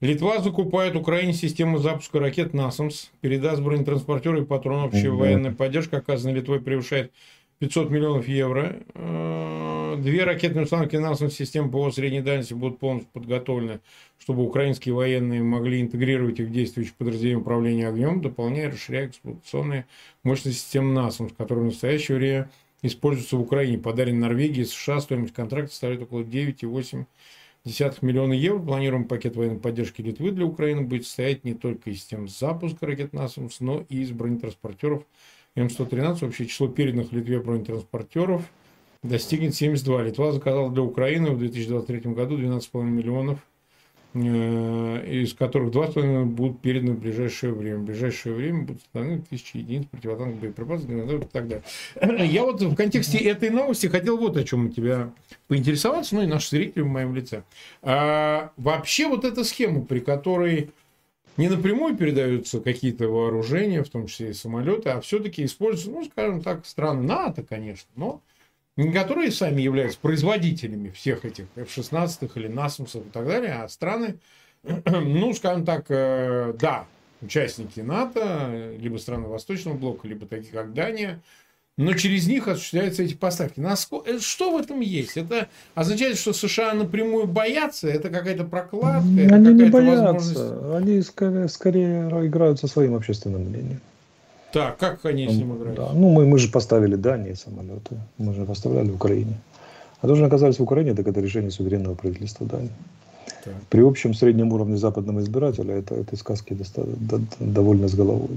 Литва 0.00 0.38
закупает 0.38 0.94
Украине 0.94 1.32
систему 1.32 1.78
запуска 1.78 2.20
ракет 2.20 2.54
«Насамс», 2.54 3.10
передаст 3.22 3.60
бронетранспортеры 3.60 4.42
и 4.42 4.44
патроны. 4.44 4.86
Общая 4.86 5.10
угу. 5.10 5.18
военная 5.18 5.50
поддержка, 5.50 5.96
оказанная 5.96 6.36
Литвой, 6.36 6.60
превышает 6.60 7.10
500 7.58 7.90
миллионов 7.90 8.28
евро. 8.28 8.76
Э, 8.94 9.96
две 9.98 10.22
ракетные 10.22 10.62
установки 10.62 10.94
«Насамс» 10.94 11.34
системы 11.34 11.68
ПВО 11.68 11.90
средней 11.90 12.20
дальности 12.20 12.54
будут 12.54 12.78
полностью 12.78 13.10
подготовлены, 13.12 13.80
чтобы 14.20 14.44
украинские 14.44 14.94
военные 14.94 15.42
могли 15.42 15.80
интегрировать 15.80 16.38
их 16.38 16.46
в 16.46 16.52
действующие 16.52 16.94
подразделения 16.96 17.40
управления 17.40 17.88
огнем, 17.88 18.20
дополняя 18.20 18.68
и 18.68 18.70
расширяя 18.70 19.08
эксплуатационные 19.08 19.86
мощности 20.22 20.60
системы 20.60 20.92
«Насамс», 20.92 21.32
которые 21.36 21.64
в 21.64 21.68
настоящее 21.72 22.18
время 22.18 22.50
используются 22.82 23.36
в 23.36 23.40
Украине. 23.40 23.78
Подарен 23.78 24.20
Норвегии, 24.20 24.64
США. 24.64 25.00
Стоимость 25.00 25.34
контракта 25.34 25.70
составляет 25.70 26.02
около 26.02 26.22
9,8 26.22 27.06
миллиона 28.02 28.32
евро. 28.32 28.60
Планируемый 28.60 29.08
пакет 29.08 29.36
военной 29.36 29.58
поддержки 29.58 30.02
Литвы 30.02 30.30
для 30.30 30.44
Украины 30.46 30.82
будет 30.82 31.06
состоять 31.06 31.44
не 31.44 31.54
только 31.54 31.90
из 31.90 32.00
систем 32.00 32.28
запуска 32.28 32.86
ракет 32.86 33.12
«Насамс», 33.12 33.60
но 33.60 33.84
и 33.88 34.02
из 34.02 34.10
бронетранспортеров 34.12 35.04
М113. 35.56 36.26
Общее 36.26 36.48
число 36.48 36.68
переданных 36.68 37.12
Литве 37.12 37.40
бронетранспортеров 37.40 38.42
достигнет 39.02 39.54
72. 39.54 40.02
Литва 40.02 40.32
заказала 40.32 40.70
для 40.70 40.82
Украины 40.82 41.30
в 41.30 41.38
2023 41.38 42.12
году 42.12 42.38
12,5 42.38 42.82
миллионов 42.84 43.40
из 44.16 45.34
которых 45.34 45.74
2,5 45.74 46.24
будут 46.24 46.60
переданы 46.60 46.92
в 46.92 47.00
ближайшее 47.00 47.52
время. 47.52 47.78
В 47.78 47.84
ближайшее 47.84 48.34
время 48.34 48.62
будут 48.62 48.82
установлены 48.82 49.22
тысячи 49.28 49.58
единиц 49.58 49.86
противотанковых 49.90 50.40
боеприпасов 50.40 50.90
и 50.90 51.26
так 51.26 51.48
далее. 51.48 51.64
Я 52.26 52.44
вот 52.44 52.62
в 52.62 52.74
контексте 52.74 53.18
этой 53.18 53.50
новости 53.50 53.86
хотел 53.88 54.16
вот 54.16 54.36
о 54.36 54.44
чем 54.44 54.66
у 54.66 54.68
тебя 54.70 55.12
поинтересоваться, 55.48 56.14
ну 56.14 56.22
и 56.22 56.26
наши 56.26 56.50
зрители 56.50 56.82
в 56.82 56.88
моем 56.88 57.14
лице. 57.14 57.42
А, 57.82 58.52
вообще 58.56 59.06
вот 59.08 59.24
эта 59.24 59.44
схема, 59.44 59.84
при 59.84 60.00
которой 60.00 60.70
не 61.36 61.48
напрямую 61.48 61.96
передаются 61.96 62.60
какие-то 62.60 63.08
вооружения, 63.08 63.82
в 63.82 63.88
том 63.88 64.06
числе 64.06 64.30
и 64.30 64.34
самолеты, 64.34 64.90
а 64.90 65.00
все-таки 65.00 65.44
используются, 65.44 65.90
ну, 65.90 66.04
скажем 66.04 66.42
так, 66.42 66.64
страны 66.64 67.02
НАТО, 67.02 67.42
конечно, 67.42 67.88
но 67.96 68.22
не 68.76 68.92
которые 68.92 69.30
сами 69.30 69.62
являются 69.62 69.98
производителями 69.98 70.90
всех 70.90 71.24
этих 71.24 71.46
F-16 71.56 72.30
или 72.34 72.48
насмусов 72.48 73.06
и 73.06 73.10
так 73.10 73.26
далее, 73.26 73.54
а 73.54 73.68
страны, 73.68 74.18
ну, 74.62 75.32
скажем 75.32 75.64
так, 75.64 75.86
э, 75.88 76.52
да, 76.58 76.86
участники 77.22 77.80
НАТО, 77.80 78.76
либо 78.78 78.98
страны 78.98 79.28
Восточного 79.28 79.76
блока, 79.76 80.06
либо 80.06 80.26
такие 80.26 80.52
как 80.52 80.74
Дания, 80.74 81.22
но 81.78 81.92
через 81.92 82.26
них 82.26 82.48
осуществляются 82.48 83.02
эти 83.02 83.14
поставки. 83.14 83.60
Насколько, 83.60 84.10
э, 84.10 84.18
что 84.18 84.56
в 84.56 84.60
этом 84.60 84.80
есть? 84.80 85.16
Это 85.16 85.48
означает, 85.74 86.18
что 86.18 86.32
США 86.32 86.74
напрямую 86.74 87.26
боятся? 87.26 87.88
Это 87.88 88.10
какая-то 88.10 88.44
прокладка? 88.44 89.00
Они 89.00 89.24
это 89.24 89.52
не 89.52 89.70
боятся. 89.70 90.12
Возможность... 90.12 90.74
Они 90.74 91.02
скорее, 91.02 91.48
скорее 91.48 92.08
играют 92.26 92.60
со 92.60 92.66
своим 92.66 92.94
общественным 92.94 93.42
мнением. 93.42 93.80
Так, 94.52 94.78
как 94.78 95.04
они 95.04 95.28
с 95.28 95.34
ним 95.34 95.56
играют? 95.56 95.76
Да. 95.76 95.90
Ну, 95.92 96.10
мы, 96.10 96.26
мы 96.26 96.38
же 96.38 96.48
поставили 96.48 96.96
Дании 96.96 97.34
самолеты. 97.34 97.96
Мы 98.18 98.34
же 98.34 98.44
поставляли 98.44 98.88
в 98.90 98.94
Украине. 98.94 99.34
А 100.00 100.06
то, 100.06 100.14
что 100.14 100.24
оказались 100.24 100.58
в 100.58 100.62
Украине, 100.62 100.94
так 100.94 101.06
это 101.06 101.20
решение 101.20 101.50
суверенного 101.50 101.94
правительства 101.94 102.46
Дании. 102.46 102.70
Так. 103.44 103.54
При 103.68 103.82
общем 103.82 104.14
среднем 104.14 104.52
уровне 104.52 104.76
западного 104.76 105.20
избирателя 105.20 105.74
это, 105.74 105.94
этой 105.94 106.16
сказки 106.16 106.54
доста- 106.54 106.86
до, 106.86 107.20
довольно 107.40 107.88
с 107.88 107.94
головой. 107.94 108.28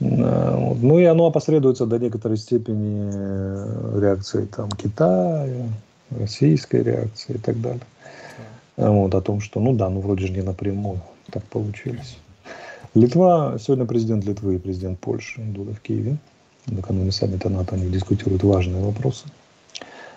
Да. 0.00 0.56
Ну 0.80 0.98
и 0.98 1.04
оно 1.04 1.26
опосредуется 1.26 1.84
до 1.86 1.98
некоторой 1.98 2.36
степени 2.36 3.10
э, 3.12 4.00
реакции 4.00 4.44
там, 4.44 4.70
Китая, 4.70 5.68
российской 6.10 6.82
реакции 6.82 7.34
и 7.34 7.38
так 7.38 7.60
далее. 7.60 7.82
Так. 8.76 8.88
Вот, 8.90 9.14
о 9.14 9.20
том, 9.20 9.40
что 9.40 9.60
ну 9.60 9.72
да, 9.74 9.90
ну 9.90 10.00
вроде 10.00 10.26
же 10.26 10.32
не 10.32 10.42
напрямую 10.42 11.00
так 11.30 11.42
получилось. 11.44 12.16
Литва, 12.94 13.58
сегодня 13.60 13.84
президент 13.84 14.24
Литвы 14.24 14.56
и 14.56 14.58
президент 14.58 14.98
Польши 14.98 15.42
Дуда 15.42 15.74
в 15.74 15.80
Киеве. 15.80 16.16
Накануне 16.66 17.12
саммита 17.12 17.50
НАТО 17.50 17.74
они 17.74 17.90
дискутируют 17.90 18.42
важные 18.42 18.82
вопросы. 18.82 19.26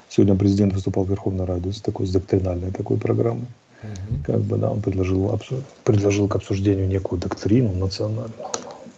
Сегодня 0.10 0.36
президент 0.36 0.74
выступал 0.74 1.04
в 1.04 1.10
Верховной 1.10 1.46
Раде 1.46 1.74
с 1.74 1.82
такой 1.82 2.08
с 2.08 2.12
доктринальной 2.12 2.72
такой 2.72 2.98
программой. 2.98 3.48
Угу. 3.84 4.24
Как 4.26 4.42
бы, 4.42 4.58
да, 4.58 4.72
он 4.72 4.82
предложил, 4.82 5.38
предложил 5.84 6.28
к 6.28 6.36
обсуждению 6.36 6.88
некую 6.88 7.20
доктрину 7.20 7.74
национальную, 7.74 8.32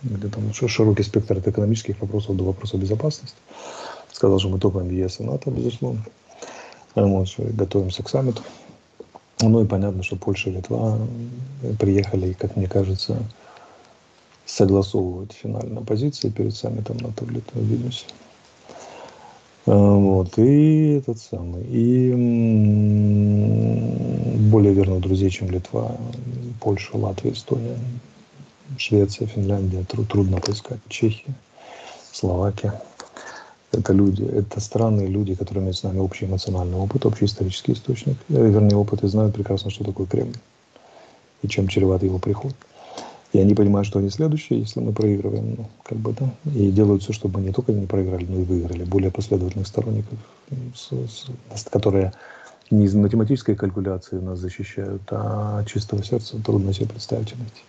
где 0.03 0.27
там 0.27 0.53
широкий 0.53 1.03
спектр 1.03 1.37
от 1.37 1.47
экономических 1.47 1.99
вопросов 1.99 2.35
до 2.35 2.43
вопросов 2.43 2.79
безопасности. 2.79 3.37
Сказал, 4.11 4.39
что 4.39 4.49
мы 4.49 4.59
топаем 4.59 4.89
ЕС 4.91 5.19
и 5.19 5.23
НАТО, 5.23 5.49
безусловно. 5.49 6.05
Вот, 6.95 7.27
готовимся 7.37 8.03
к 8.03 8.09
саммиту. 8.09 8.43
Ну 9.41 9.63
и 9.63 9.67
понятно, 9.67 10.03
что 10.03 10.15
Польша 10.15 10.51
и 10.51 10.53
Литва 10.53 10.99
приехали, 11.79 12.33
как 12.33 12.55
мне 12.55 12.67
кажется, 12.67 13.17
согласовывать 14.45 15.31
финальную 15.33 15.85
позицию 15.85 16.31
перед 16.31 16.55
саммитом 16.55 16.97
НАТО 16.97 17.25
в 17.25 17.61
Вильнюсе. 17.61 18.05
А, 19.65 19.71
вот, 19.71 20.37
и 20.37 20.95
этот 20.97 21.19
самый, 21.19 21.63
и 21.63 22.11
более 24.49 24.73
верных 24.73 25.01
друзей, 25.01 25.29
чем 25.29 25.49
Литва, 25.49 25.95
Польша, 26.59 26.97
Латвия, 26.97 27.31
Эстония, 27.31 27.77
Швеция, 28.77 29.27
Финляндия, 29.27 29.83
труд, 29.85 30.07
трудно 30.09 30.39
поискать, 30.39 30.79
Чехия, 30.89 31.33
Словакия. 32.11 32.81
Это 33.71 33.93
люди, 33.93 34.23
это 34.23 34.59
страны, 34.59 35.07
люди, 35.07 35.33
которые 35.33 35.61
имеют 35.63 35.77
с 35.77 35.83
нами 35.83 35.99
общий 35.99 36.25
эмоциональный 36.25 36.77
опыт, 36.77 37.05
общий 37.05 37.25
исторический 37.25 37.73
источник, 37.73 38.17
э, 38.29 38.49
вернее 38.49 38.75
опыт, 38.75 39.03
и 39.03 39.07
знают 39.07 39.33
прекрасно, 39.33 39.71
что 39.71 39.83
такое 39.83 40.05
Кремль 40.05 40.35
и 41.41 41.47
чем 41.47 41.67
чреват 41.67 42.03
его 42.03 42.19
приход. 42.19 42.53
И 43.33 43.39
они 43.39 43.55
понимают, 43.55 43.87
что 43.87 43.97
они 43.97 44.09
следующие, 44.09 44.59
если 44.59 44.79
мы 44.79 44.93
проигрываем, 44.93 45.55
ну, 45.57 45.65
как 45.83 45.97
бы, 45.97 46.13
да, 46.13 46.29
и 46.51 46.69
делают 46.69 47.01
все, 47.01 47.13
чтобы 47.13 47.39
мы 47.39 47.47
не 47.47 47.51
только 47.51 47.73
не 47.73 47.87
проиграли, 47.87 48.25
но 48.25 48.39
и 48.39 48.43
выиграли. 48.43 48.83
Более 48.83 49.09
последовательных 49.09 49.67
сторонников, 49.67 50.19
с, 50.75 50.91
с, 50.91 51.63
которые 51.63 52.13
не 52.69 52.85
из 52.85 52.93
математической 52.93 53.55
калькуляции 53.55 54.19
нас 54.19 54.37
защищают, 54.37 55.01
а 55.09 55.59
от 55.59 55.67
чистого 55.67 56.03
сердца 56.03 56.37
трудно 56.43 56.73
себе 56.73 56.87
представить 56.87 57.35
найти. 57.35 57.63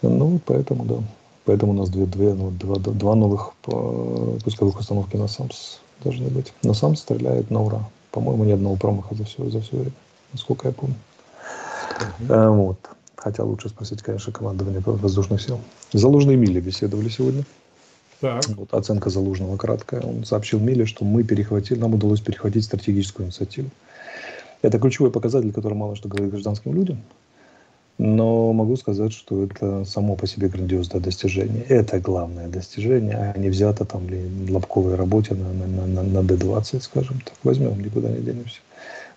Ну, 0.00 0.40
поэтому, 0.46 0.84
да. 0.86 0.96
Поэтому 1.44 1.72
у 1.72 1.74
нас 1.76 1.90
две, 1.90 2.06
две, 2.06 2.32
ну, 2.32 2.50
два, 2.50 2.76
два 2.76 3.14
новых 3.14 3.52
э, 3.66 4.38
пусковых 4.42 4.80
установки 4.80 5.16
на 5.16 5.28
САМС 5.28 5.80
должны 6.02 6.28
быть. 6.28 6.52
Но 6.62 6.72
САМС 6.72 7.00
стреляет 7.00 7.50
на 7.50 7.62
ура. 7.62 7.88
По-моему, 8.10 8.44
ни 8.44 8.52
одного 8.52 8.76
промаха 8.76 9.14
за 9.14 9.24
все, 9.24 9.48
за 9.50 9.60
все 9.60 9.76
время, 9.76 9.92
насколько 10.32 10.68
я 10.68 10.74
помню. 10.74 10.96
Uh-huh. 12.20 12.26
А, 12.30 12.50
вот. 12.50 12.78
Хотя 13.26 13.42
лучше 13.42 13.70
спросить, 13.70 14.02
конечно, 14.02 14.32
командование 14.32 14.80
воздушных 14.84 15.42
сил. 15.42 15.58
Залужный 15.92 16.36
Миле 16.36 16.60
беседовали 16.60 17.08
сегодня. 17.08 17.42
Так. 18.20 18.46
Вот 18.50 18.72
оценка 18.72 19.10
Залужного 19.10 19.56
краткая. 19.56 20.00
Он 20.02 20.24
сообщил 20.24 20.60
Миле, 20.60 20.86
что 20.86 21.04
мы 21.04 21.24
перехватили, 21.24 21.80
нам 21.80 21.92
удалось 21.92 22.20
перехватить 22.20 22.62
стратегическую 22.62 23.26
инициативу. 23.26 23.70
Это 24.62 24.78
ключевой 24.78 25.10
показатель, 25.10 25.52
который 25.52 25.74
мало 25.74 25.96
что 25.96 26.08
говорит 26.08 26.30
гражданским 26.30 26.72
людям. 26.72 27.02
Но 27.98 28.52
могу 28.52 28.76
сказать, 28.76 29.12
что 29.12 29.42
это 29.42 29.84
само 29.84 30.14
по 30.14 30.28
себе 30.28 30.46
грандиозное 30.48 31.00
достижение. 31.00 31.64
Это 31.64 31.98
главное 31.98 32.46
достижение, 32.46 33.32
а 33.34 33.36
не 33.36 33.48
взято 33.48 33.84
там 33.84 34.08
ли 34.08 34.22
лобковой 34.48 34.94
работе 34.94 35.34
на, 35.34 35.52
на, 35.52 35.86
на, 35.88 36.02
на 36.04 36.18
D20, 36.18 36.80
скажем 36.80 37.20
так. 37.24 37.34
Возьмем, 37.42 37.80
никуда 37.80 38.08
не 38.08 38.20
денемся. 38.20 38.60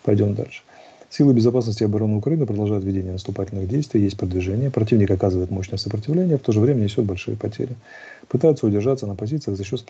Пойдем 0.02 0.34
дальше. 0.34 0.64
Силы 1.10 1.34
безопасности 1.34 1.82
и 1.82 1.86
обороны 1.86 2.18
Украины 2.18 2.46
продолжают 2.46 2.84
ведение 2.84 3.14
наступательных 3.14 3.68
действий, 3.68 4.04
есть 4.04 4.16
продвижение. 4.16 4.70
Противник 4.70 5.10
оказывает 5.10 5.50
мощное 5.50 5.78
сопротивление, 5.78 6.38
в 6.38 6.42
то 6.42 6.52
же 6.52 6.60
время 6.60 6.84
несет 6.84 7.04
большие 7.04 7.36
потери. 7.36 7.76
Пытаются 8.28 8.68
удержаться 8.68 9.08
на 9.08 9.16
позициях 9.16 9.58
за 9.58 9.64
счет 9.64 9.84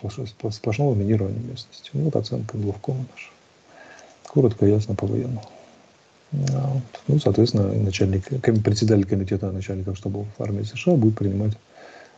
сплошного 0.50 0.94
минирования 0.94 1.40
местности. 1.40 1.90
Вот 1.92 2.16
оценка 2.16 2.56
главкома 2.56 3.04
наша. 3.10 3.30
Коротко, 4.26 4.64
ясно, 4.64 4.94
по-военному. 4.94 5.42
Ну, 6.32 7.18
соответственно, 7.18 7.72
начальник, 7.72 8.26
председатель 8.64 9.04
комитета 9.04 9.52
начальников 9.52 9.98
штабов 9.98 10.26
армии 10.38 10.62
США 10.62 10.94
будет 10.94 11.16
принимать 11.18 11.52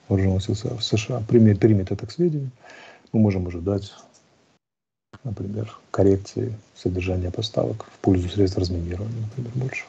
вооруженных 0.09 0.45
сил 0.45 0.55
США. 0.55 1.23
Примет, 1.27 1.59
примет 1.59 1.91
это 1.91 2.07
к 2.07 2.13
сведению. 2.13 2.51
Мы 3.13 3.21
можем 3.21 3.49
ожидать 3.49 3.91
например, 5.25 5.77
коррекции 5.91 6.57
содержания 6.75 7.31
поставок 7.31 7.87
в 7.87 7.99
пользу 7.99 8.29
средств 8.29 8.59
разминирования, 8.59 9.21
например, 9.23 9.53
больше. 9.55 9.85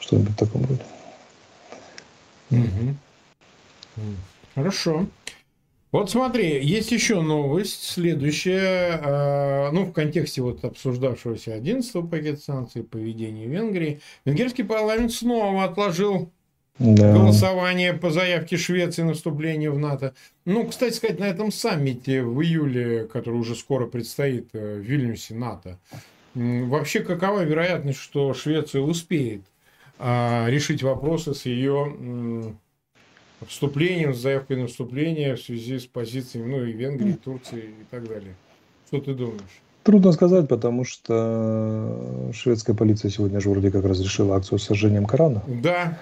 Что-нибудь 0.00 0.32
в 0.32 0.36
таком 0.36 0.64
роде. 0.66 0.84
Хорошо. 4.54 5.06
Вот 5.94 6.10
смотри, 6.10 6.64
есть 6.64 6.90
еще 6.90 7.20
новость, 7.20 7.84
следующая, 7.84 9.00
э, 9.00 9.70
ну, 9.70 9.84
в 9.84 9.92
контексте 9.92 10.42
вот 10.42 10.64
обсуждавшегося 10.64 11.54
11 11.54 12.10
пакета 12.10 12.40
санкций, 12.40 12.82
поведения 12.82 13.46
Венгрии. 13.46 14.00
Венгерский 14.24 14.64
парламент 14.64 15.12
снова 15.12 15.62
отложил 15.62 16.32
да. 16.78 17.12
голосование 17.12 17.92
по 17.92 18.10
заявке 18.10 18.56
Швеции 18.56 19.02
на 19.02 19.14
вступление 19.14 19.70
в 19.70 19.78
НАТО. 19.78 20.14
Ну, 20.44 20.66
кстати 20.66 20.94
сказать, 20.94 21.18
на 21.18 21.24
этом 21.24 21.52
саммите 21.52 22.22
в 22.22 22.42
июле, 22.42 23.06
который 23.06 23.36
уже 23.36 23.54
скоро 23.54 23.86
предстоит 23.86 24.48
э, 24.52 24.76
в 24.78 24.80
Вильнюсе 24.80 25.34
НАТО, 25.34 25.78
вообще 26.34 27.00
какова 27.00 27.42
вероятность, 27.42 28.00
что 28.00 28.34
Швеция 28.34 28.82
успеет 28.82 29.42
а, 29.98 30.46
решить 30.48 30.82
вопросы 30.82 31.34
с 31.34 31.46
ее 31.46 32.56
вступлением, 33.46 34.14
с 34.14 34.18
заявкой 34.18 34.56
на 34.56 34.66
вступление 34.66 35.36
в 35.36 35.40
связи 35.40 35.78
с 35.78 35.86
позициями 35.86 36.50
ну, 36.50 36.64
и 36.64 36.72
Венгрии, 36.72 37.10
и 37.10 37.16
Турции 37.16 37.74
и 37.80 37.84
так 37.90 38.08
далее. 38.08 38.34
Что 38.88 39.00
ты 39.00 39.14
думаешь? 39.14 39.62
Трудно 39.82 40.12
сказать, 40.12 40.48
потому 40.48 40.84
что 40.84 42.30
шведская 42.32 42.74
полиция 42.74 43.10
сегодня 43.10 43.40
же 43.40 43.50
вроде 43.50 43.70
как 43.70 43.84
разрешила 43.84 44.36
акцию 44.36 44.58
с 44.58 44.64
сожжением 44.64 45.04
Корана. 45.04 45.42
Да. 45.46 45.98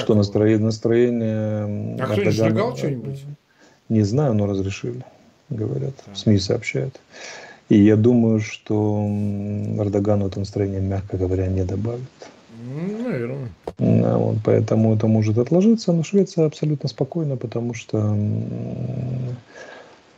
Что 0.00 0.14
настроение, 0.14 0.64
настроение... 0.64 1.96
А 2.00 2.06
кто-нибудь 2.06 2.34
сжигал 2.34 2.76
что-нибудь? 2.76 3.24
Не 3.88 4.02
знаю, 4.02 4.34
но 4.34 4.46
разрешили, 4.46 5.04
говорят. 5.50 5.94
Да. 6.06 6.14
СМИ 6.14 6.38
сообщают. 6.38 7.00
И 7.68 7.78
я 7.78 7.96
думаю, 7.96 8.40
что 8.40 9.06
Эрдогану 9.78 10.26
это 10.26 10.38
настроение, 10.38 10.80
мягко 10.80 11.16
говоря, 11.16 11.46
не 11.46 11.64
добавит. 11.64 12.00
Наверное. 13.04 13.50
Да, 13.78 14.16
вот, 14.16 14.38
поэтому 14.44 14.94
это 14.94 15.06
может 15.06 15.38
отложиться, 15.38 15.92
но 15.92 16.02
Швеция 16.02 16.46
абсолютно 16.46 16.88
спокойна, 16.88 17.36
потому 17.36 17.74
что, 17.74 17.98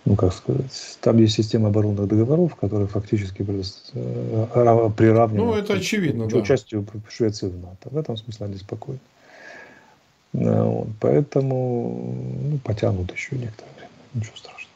ну 0.05 0.17
как 0.17 0.33
сказать, 0.33 0.99
там 1.01 1.19
есть 1.19 1.35
система 1.35 1.69
оборонных 1.69 2.07
договоров, 2.07 2.55
которые 2.55 2.87
фактически 2.87 3.43
э, 3.43 4.91
приравнены 4.97 5.45
ну, 5.45 5.55
это 5.55 5.75
очевидно, 5.75 6.27
к 6.27 6.31
да. 6.31 6.39
участию 6.39 6.87
Швеции 7.09 7.49
в 7.49 7.59
НАТО. 7.59 7.91
В 7.91 7.97
этом 7.97 8.17
смысле 8.17 8.47
они 8.47 8.57
спокойны. 8.57 9.01
Вот, 10.33 10.89
поэтому 11.01 12.15
ну, 12.51 12.59
потянут 12.59 13.13
еще 13.13 13.37
некоторое 13.37 13.73
время, 13.77 13.91
ничего 14.15 14.37
страшного. 14.37 14.67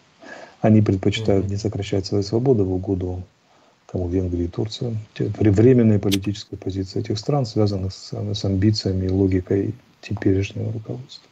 Они 0.60 0.80
предпочитают 0.80 1.48
не 1.48 1.56
сокращать 1.56 2.06
свои 2.06 2.22
свободы 2.22 2.64
в 2.64 2.72
угоду 2.72 3.22
кому 3.90 4.08
Венгрии 4.08 4.44
и 4.44 4.48
Турция. 4.48 4.96
Временная 5.18 5.98
политическая 5.98 6.56
позиция 6.56 7.00
этих 7.00 7.18
стран, 7.18 7.44
связанных 7.44 7.92
с, 7.92 8.12
с 8.12 8.44
амбициями 8.44 9.06
и 9.06 9.10
логикой 9.10 9.74
теперешнего 10.00 10.72
руководства. 10.72 11.28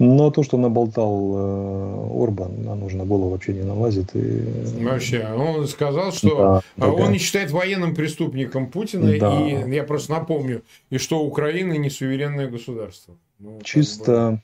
Но 0.00 0.30
то, 0.30 0.42
что 0.42 0.56
наболтал 0.56 1.32
э, 1.34 2.22
Орбан, 2.22 2.64
на 2.64 2.74
нужно 2.74 3.04
голову 3.04 3.30
вообще 3.30 3.52
не 3.52 3.62
налазит. 3.62 4.16
И... 4.16 4.42
Вообще, 4.82 5.28
он 5.36 5.68
сказал, 5.68 6.10
что 6.10 6.62
да, 6.76 6.90
он 6.90 6.96
да. 6.96 7.12
не 7.12 7.18
считает 7.18 7.50
военным 7.50 7.94
преступником 7.94 8.70
Путина. 8.70 9.18
Да. 9.18 9.46
И 9.46 9.70
я 9.70 9.84
просто 9.84 10.12
напомню, 10.12 10.62
и 10.88 10.96
что 10.96 11.22
Украина 11.22 11.74
не 11.74 11.90
суверенное 11.90 12.48
государство. 12.48 13.14
Ну, 13.38 13.60
чисто, 13.62 14.30
бы... 14.30 14.40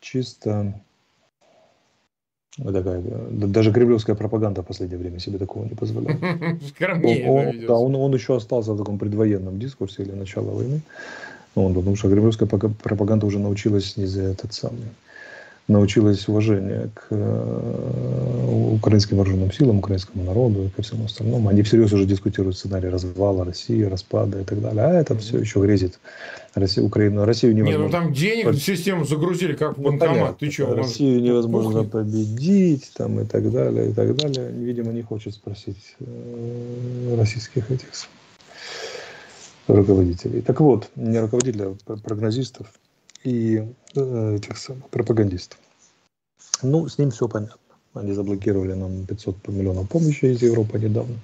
чисто 0.00 0.74
такая, 2.62 3.02
даже 3.30 3.72
кремлевская 3.72 4.14
пропаганда 4.14 4.62
в 4.62 4.66
последнее 4.66 4.98
время 4.98 5.18
себе 5.20 5.38
такого 5.38 5.64
не 5.64 5.74
позволяла. 5.74 6.18
Скромнее, 6.68 7.26
он, 7.28 7.46
он, 7.46 7.66
да, 7.66 7.74
он, 7.74 7.94
он 7.96 8.14
еще 8.14 8.36
остался 8.36 8.74
в 8.74 8.78
таком 8.78 8.98
предвоенном 8.98 9.58
дискурсе 9.58 10.02
или 10.02 10.12
начала 10.12 10.50
войны. 10.50 10.82
Он, 11.54 11.74
потому 11.74 11.96
что 11.96 12.08
кремлевская 12.08 12.48
пропаганда 12.48 13.26
уже 13.26 13.38
научилась 13.38 13.96
не 13.96 14.06
за 14.06 14.22
этот 14.22 14.54
самый 14.54 14.88
научилась 15.68 16.26
уважение 16.28 16.90
к 16.94 17.08
э, 17.10 18.72
украинским 18.72 19.18
вооруженным 19.18 19.52
силам, 19.52 19.78
украинскому 19.78 20.24
народу 20.24 20.64
и 20.64 20.68
ко 20.70 20.82
всему 20.82 21.04
остальному. 21.04 21.48
Они 21.48 21.62
всерьез 21.62 21.92
уже 21.92 22.06
дискутируют 22.06 22.56
сценарий 22.56 22.88
развала 22.88 23.44
России, 23.44 23.82
распада 23.82 24.40
и 24.40 24.44
так 24.44 24.62
далее. 24.62 24.82
А 24.82 24.94
это 24.94 25.16
все 25.18 25.38
еще 25.38 25.60
грезит 25.60 26.00
Россию, 26.54 26.86
Украину. 26.86 27.26
Россию 27.26 27.54
невозможно... 27.54 27.82
Не, 27.82 27.86
ну 27.86 27.92
там 27.92 28.12
денег 28.14 28.46
в 28.46 28.58
систему 28.58 29.04
загрузили, 29.04 29.52
как 29.52 29.76
в 29.76 29.82
ну, 29.82 29.90
банкомат. 29.90 30.38
Ты 30.38 30.50
что, 30.50 30.74
Россию 30.74 31.20
невозможно 31.20 31.84
Пухнет. 31.84 31.90
победить 31.90 32.90
там, 32.96 33.20
и 33.20 33.26
так 33.26 33.52
далее, 33.52 33.90
и 33.90 33.92
так 33.92 34.16
далее. 34.16 34.50
Видимо, 34.50 34.92
не 34.92 35.02
хочет 35.02 35.34
спросить 35.34 35.96
э, 36.00 37.14
российских 37.18 37.70
этих 37.70 37.94
руководителей. 39.68 40.40
Так 40.42 40.60
вот, 40.60 40.90
не 40.96 41.20
руководителей, 41.20 41.76
а 41.86 41.96
прогнозистов 41.96 42.72
и 43.24 43.64
э, 43.94 44.36
этих 44.36 44.56
самых 44.56 44.88
пропагандистов. 44.88 45.58
Ну, 46.62 46.88
с 46.88 46.98
ним 46.98 47.10
все 47.10 47.28
понятно. 47.28 47.58
Они 47.94 48.12
заблокировали 48.12 48.74
нам 48.74 49.06
500 49.06 49.48
миллионов 49.48 49.88
помощи 49.88 50.26
из 50.26 50.42
Европы 50.42 50.78
недавно. 50.78 51.16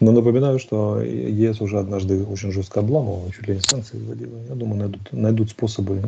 Но 0.00 0.12
напоминаю, 0.12 0.58
что 0.58 1.00
ЕС 1.00 1.60
уже 1.60 1.78
однажды 1.78 2.24
очень 2.24 2.52
жестко 2.52 2.80
обламывал, 2.80 3.30
чуть 3.30 3.48
ли 3.48 3.54
не 3.54 3.60
санкции 3.60 3.98
вводила. 3.98 4.38
Я 4.48 4.54
думаю, 4.54 4.78
найдут, 4.80 5.12
найдут 5.12 5.50
способы 5.50 6.02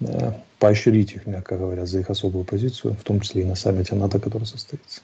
э, 0.00 0.32
поощрить 0.58 1.12
их, 1.12 1.26
мягко 1.26 1.56
говоря, 1.56 1.86
за 1.86 2.00
их 2.00 2.10
особую 2.10 2.44
позицию, 2.44 2.94
в 2.94 3.02
том 3.02 3.20
числе 3.20 3.42
и 3.42 3.46
на 3.46 3.54
саммите 3.54 3.94
НАТО, 3.94 4.18
который 4.18 4.44
состоится. 4.44 5.00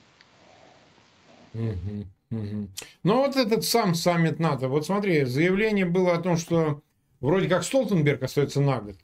Угу, 1.58 2.38
угу. 2.38 2.68
Ну 3.02 3.16
вот 3.16 3.36
этот 3.36 3.64
сам 3.64 3.94
саммит 3.94 4.38
НАТО. 4.38 4.68
Вот 4.68 4.86
смотри, 4.86 5.24
заявление 5.24 5.84
было 5.84 6.14
о 6.14 6.20
том, 6.20 6.36
что 6.36 6.82
Вроде 7.20 7.48
как 7.48 7.64
Столтенберг 7.64 8.22
остается 8.22 8.60
на 8.60 8.80
год. 8.80 8.96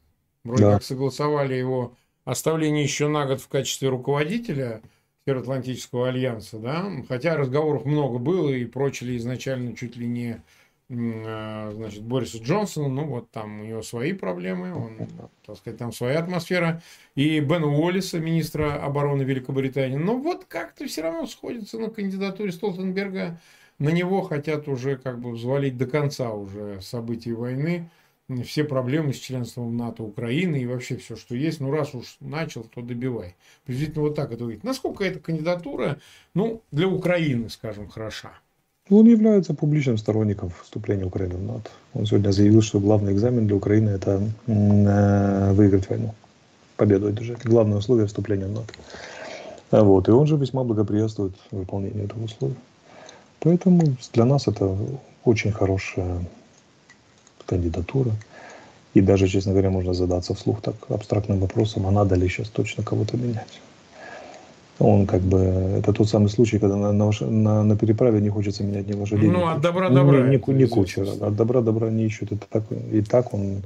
Вроде 0.45 0.63
да. 0.63 0.73
как 0.75 0.83
согласовали 0.83 1.55
его 1.55 1.97
оставление 2.25 2.85
еще 2.85 3.09
на 3.09 3.27
год 3.27 3.41
в 3.41 3.49
качестве 3.49 3.89
руководителя 3.89 4.83
Североатлантического 5.27 6.09
альянса, 6.09 6.59
да, 6.59 6.91
хотя 7.09 7.37
разговоров 7.37 7.87
много 7.87 8.19
было 8.19 8.51
и 8.51 8.67
прочили 8.67 9.17
изначально 9.17 9.75
чуть 9.75 9.97
ли 9.97 10.07
не 10.07 10.43
значит, 10.89 12.03
Бориса 12.03 12.39
Джонсона, 12.39 12.89
ну 12.89 13.07
вот 13.07 13.31
там 13.31 13.61
у 13.61 13.65
него 13.65 13.83
свои 13.83 14.13
проблемы, 14.13 14.75
он, 14.75 15.09
так 15.47 15.57
сказать, 15.57 15.79
там 15.79 15.93
своя 15.93 16.19
атмосфера, 16.19 16.83
и 17.15 17.41
Бена 17.41 17.67
Уоллиса, 17.67 18.19
министра 18.19 18.75
обороны 18.83 19.23
Великобритании, 19.23 19.97
но 19.97 20.17
вот 20.17 20.45
как-то 20.45 20.87
все 20.87 21.03
равно 21.03 21.27
сходится 21.27 21.79
на 21.79 21.89
кандидатуре 21.89 22.53
Столтенберга, 22.53 23.41
на 23.79 23.89
него 23.89 24.23
хотят 24.23 24.69
уже 24.69 24.97
как 24.97 25.21
бы 25.21 25.33
взвалить 25.33 25.77
до 25.79 25.87
конца 25.87 26.33
уже 26.33 26.81
событий 26.81 27.33
войны, 27.33 27.91
все 28.45 28.65
проблемы 28.65 29.13
с 29.13 29.19
членством 29.19 29.77
НАТО 29.77 30.03
Украины 30.03 30.57
и 30.57 30.67
вообще 30.67 30.97
все, 30.97 31.15
что 31.15 31.35
есть. 31.35 31.61
Ну, 31.61 31.71
раз 31.71 31.95
уж 31.95 32.17
начал, 32.21 32.65
то 32.65 32.81
добивай. 32.81 33.37
Приблизительно 33.65 34.03
вот 34.03 34.15
так 34.15 34.33
это 34.33 34.45
говорит. 34.45 34.65
Насколько 34.65 35.05
эта 35.05 35.19
кандидатура, 35.19 36.01
ну, 36.33 36.63
для 36.71 36.89
Украины, 36.89 37.51
скажем, 37.51 37.89
хороша? 37.89 38.33
Он 38.91 39.07
является 39.07 39.55
публичным 39.55 39.97
сторонником 39.97 40.53
вступления 40.63 41.07
Украины 41.07 41.37
в 41.37 41.43
НАТО. 41.43 41.71
Он 41.95 42.05
сегодня 42.05 42.33
заявил, 42.33 42.61
что 42.61 42.81
главный 42.81 43.15
экзамен 43.15 43.47
для 43.47 43.57
Украины– 43.57 43.89
это 43.91 44.23
э, 44.47 45.53
выиграть 45.55 45.89
войну, 45.89 46.15
победу 46.77 47.07
одержать. 47.07 47.43
Главное 47.45 47.79
условие 47.79 48.07
вступления 48.07 48.45
в 48.45 48.53
НАТО. 48.53 48.75
Вот. 49.71 50.09
И 50.09 50.11
он 50.11 50.27
же 50.27 50.37
весьма 50.37 50.65
благоприятствует 50.65 51.33
выполнению 51.51 52.05
этого 52.05 52.25
условия. 52.25 52.57
Поэтому 53.41 53.97
для 54.13 54.27
нас 54.27 54.49
это 54.49 54.77
очень 55.25 55.53
хорошая 55.53 56.23
кандидатура. 57.47 58.13
И 58.93 59.01
даже, 59.01 59.29
честно 59.29 59.53
говоря, 59.53 59.71
можно 59.71 59.95
задаться 59.95 60.35
вслух 60.35 60.61
так 60.61 60.75
абстрактным 60.91 61.39
вопросом, 61.41 61.87
а 61.87 61.91
надо 61.91 62.17
ли 62.17 62.29
сейчас 62.29 62.49
точно 62.49 62.85
кого-то 62.85 63.17
менять. 63.17 63.61
Он 64.81 65.07
как 65.07 65.21
бы, 65.21 65.39
это 65.39 65.93
тот 65.93 66.09
самый 66.09 66.29
случай, 66.29 66.59
когда 66.59 66.77
на, 66.77 66.93
на, 66.93 67.11
на, 67.21 67.63
на 67.63 67.77
переправе 67.77 68.21
не 68.21 68.29
хочется 68.29 68.65
менять 68.65 68.89
ни 68.89 68.95
лошадей. 68.95 69.31
Ну, 69.31 69.47
от 69.47 69.61
добра 69.61 69.89
добра. 69.89 70.23
Не, 70.23 70.41
не 70.55 70.67
кучера, 70.67 71.11
от 71.27 71.37
добра 71.37 71.61
добра 71.61 71.91
не 71.91 72.05
ищут. 72.05 72.33
Это 72.33 72.47
так, 72.51 72.65
и 72.93 73.01
так 73.03 73.33
он 73.33 73.63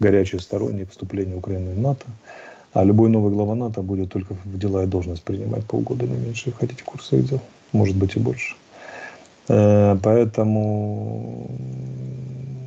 горячий 0.00 0.38
сторонник 0.38 0.90
вступления 0.90 1.36
Украины 1.36 1.74
в 1.74 1.78
НАТО. 1.78 2.04
А 2.74 2.84
любой 2.84 3.08
новый 3.08 3.32
глава 3.32 3.54
НАТО 3.54 3.82
будет 3.82 4.10
только 4.10 4.34
в 4.44 4.58
дела 4.58 4.82
и 4.82 4.86
должность 4.86 5.22
принимать 5.22 5.64
полгода, 5.64 6.06
не 6.06 6.16
меньше, 6.16 6.50
входить 6.50 6.80
в 6.80 6.84
курс 6.84 7.12
их 7.12 7.28
дел. 7.28 7.40
Может 7.72 7.96
быть 7.96 8.16
и 8.16 8.20
больше. 8.20 8.56
Э, 9.48 9.96
поэтому 10.02 11.48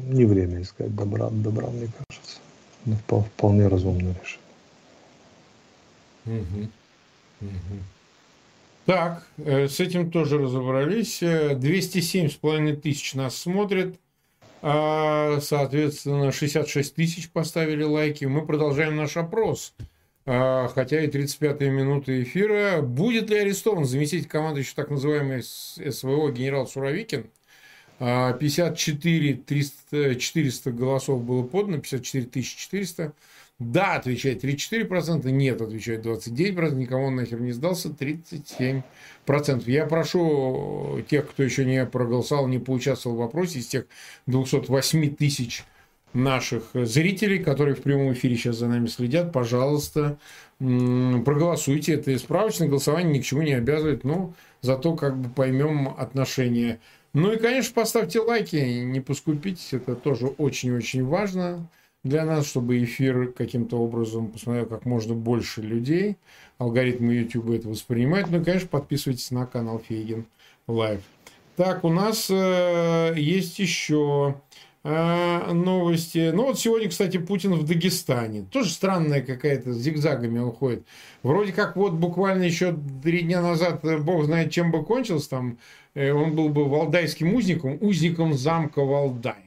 не 0.10 0.26
время 0.26 0.62
искать 0.62 0.96
добра 0.96 1.30
добра, 1.30 1.68
мне 1.68 1.90
кажется. 2.08 2.40
Ну, 2.86 2.96
вполне 3.36 3.68
разумное 3.68 4.16
решение. 4.22 4.48
Угу. 6.26 6.70
Так, 8.86 9.28
э, 9.38 9.68
с 9.68 9.82
этим 9.82 10.12
тоже 10.12 10.38
разобрались. 10.38 11.22
207,5 11.22 12.78
тысяч 12.78 13.14
нас 13.16 13.36
смотрят. 13.36 13.96
А, 14.62 15.40
соответственно, 15.42 16.32
66 16.32 16.96
тысяч 16.96 17.30
поставили 17.30 17.84
лайки. 17.84 18.26
Мы 18.26 18.46
продолжаем 18.46 18.96
наш 18.96 19.18
опрос. 19.18 19.74
А, 20.26 20.70
хотя 20.70 21.02
и 21.04 21.08
35-я 21.08 21.70
минута 21.70 22.24
эфира. 22.24 22.82
Будет 22.82 23.30
ли 23.30 23.38
арестован 23.38 23.84
заместитель 23.84 24.28
команды 24.28 24.62
еще 24.62 24.74
так 24.74 24.90
называемый 24.90 25.44
СВО 25.44 26.32
генерал 26.32 26.66
Суровикин? 26.66 27.30
54 28.00 29.34
300, 29.34 30.16
400 30.16 30.72
голосов 30.72 31.24
было 31.24 31.44
подано, 31.44 31.80
54 31.80 32.44
400. 32.44 33.14
Да, 33.60 33.96
отвечает 33.96 34.44
34%, 34.44 35.28
нет, 35.32 35.62
отвечает 35.62 36.06
29%, 36.06 36.76
никому 36.76 37.06
он 37.06 37.16
нахер 37.16 37.42
не 37.42 37.54
сдался, 37.54 37.90
37%. 37.90 38.84
Я 39.66 39.88
прошу 39.88 41.04
тех, 41.10 41.28
кто 41.28 41.42
еще 41.42 41.66
не 41.66 41.84
проголосовал, 41.88 42.48
не 42.48 42.60
поучаствовал 42.60 43.16
в 43.16 43.20
вопросе, 43.20 43.58
из 43.60 43.68
тех 43.68 43.88
208 44.28 45.16
тысяч 45.16 45.66
наших 46.14 46.70
зрителей, 46.74 47.40
которые 47.40 47.74
в 47.76 47.82
прямом 47.82 48.14
эфире 48.14 48.36
сейчас 48.36 48.58
за 48.58 48.68
нами 48.68 48.86
следят, 48.86 49.34
пожалуйста, 49.34 50.20
проголосуйте. 50.60 51.96
Это 51.96 52.16
справочное 52.20 52.68
голосование 52.68 53.12
ни 53.12 53.22
к 53.22 53.26
чему 53.26 53.42
не 53.42 53.54
обязывает, 53.54 54.04
но 54.04 54.36
зато 54.62 54.96
как 54.96 55.18
бы 55.18 55.30
поймем 55.30 55.96
отношения. 55.98 56.80
Ну 57.14 57.34
и, 57.34 57.38
конечно, 57.38 57.74
поставьте 57.74 58.20
лайки, 58.20 58.56
не 58.56 59.00
поскупитесь, 59.00 59.74
это 59.74 59.96
тоже 59.96 60.28
очень-очень 60.28 61.04
важно 61.04 61.68
для 62.04 62.26
нас, 62.26 62.48
чтобы 62.48 62.84
эфир 62.84 63.32
каким-то 63.34 63.78
образом 63.78 64.28
посмотрел 64.28 64.66
как 64.66 64.86
можно 64.86 65.14
больше 65.14 65.62
людей. 65.62 66.18
Алгоритмы 66.58 67.14
YouTube 67.14 67.52
это 67.52 67.70
воспринимают. 67.70 68.30
Ну 68.30 68.42
и, 68.42 68.44
конечно, 68.44 68.68
подписывайтесь 68.68 69.32
на 69.32 69.46
канал 69.46 69.80
Фейгин 69.80 70.26
Лайв. 70.68 71.02
Так, 71.56 71.84
у 71.84 71.90
нас 71.90 72.28
э, 72.30 73.14
есть 73.18 73.58
еще 73.58 74.36
э, 74.84 75.52
новости. 75.54 76.32
Ну 76.32 76.46
вот 76.46 76.60
сегодня, 76.60 76.88
кстати, 76.90 77.18
Путин 77.18 77.56
в 77.56 77.66
Дагестане. 77.66 78.44
Тоже 78.44 78.70
странная 78.70 79.22
какая-то, 79.22 79.74
зигзагами 79.74 80.40
он 80.40 80.52
ходит. 80.52 80.86
Вроде 81.24 81.54
как 81.54 81.76
вот 81.76 81.94
буквально 81.94 82.44
еще 82.44 82.78
три 83.04 83.22
дня 83.22 83.42
назад, 83.42 83.84
э, 83.86 83.98
бог 83.98 84.26
знает, 84.26 84.52
чем 84.52 84.72
бы 84.72 84.86
кончился 84.86 85.30
там, 85.32 85.58
э, 85.96 86.12
он 86.12 86.36
был 86.36 86.50
бы 86.50 86.66
валдайским 86.66 87.34
узником, 87.34 87.78
узником 87.82 88.36
замка 88.36 88.84
Валдай 88.84 89.47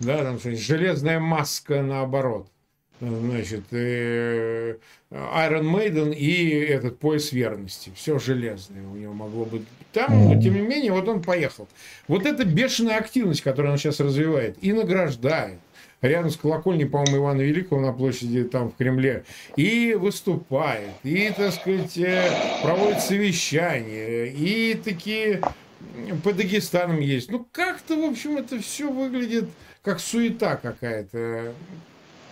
да, 0.00 0.22
там 0.22 0.38
железная 0.38 1.20
маска 1.20 1.82
наоборот. 1.82 2.48
Значит, 3.00 3.64
э, 3.70 4.76
Iron 5.10 5.62
Maiden 5.62 6.14
и 6.14 6.50
этот 6.50 6.98
пояс 6.98 7.32
верности. 7.32 7.92
Все 7.94 8.18
железное 8.18 8.82
у 8.82 8.96
него 8.96 9.12
могло 9.12 9.44
быть 9.44 9.62
там, 9.92 10.28
но 10.28 10.40
тем 10.40 10.54
не 10.54 10.60
менее, 10.60 10.92
вот 10.92 11.08
он 11.08 11.22
поехал. 11.22 11.68
Вот 12.08 12.26
эта 12.26 12.44
бешеная 12.44 12.98
активность, 12.98 13.40
которую 13.40 13.72
он 13.72 13.78
сейчас 13.78 14.00
развивает 14.00 14.56
и 14.60 14.72
награждает. 14.72 15.58
Рядом 16.00 16.30
с 16.30 16.36
колокольней, 16.36 16.86
по-моему, 16.86 17.16
Ивана 17.16 17.40
Великого 17.40 17.80
на 17.80 17.92
площади 17.92 18.44
там 18.44 18.70
в 18.70 18.76
Кремле. 18.76 19.24
И 19.56 19.94
выступает, 19.94 20.90
и, 21.02 21.32
так 21.36 21.54
сказать, 21.54 21.96
э, 21.98 22.30
проводит 22.62 23.00
совещания, 23.00 24.26
и 24.26 24.74
такие 24.74 25.40
по 26.22 26.32
Дагестанам 26.32 27.00
есть. 27.00 27.30
Ну, 27.30 27.46
как-то, 27.50 27.96
в 27.96 28.04
общем, 28.04 28.36
это 28.36 28.60
все 28.60 28.90
выглядит 28.90 29.46
как 29.88 30.00
суета 30.00 30.56
какая-то. 30.56 31.54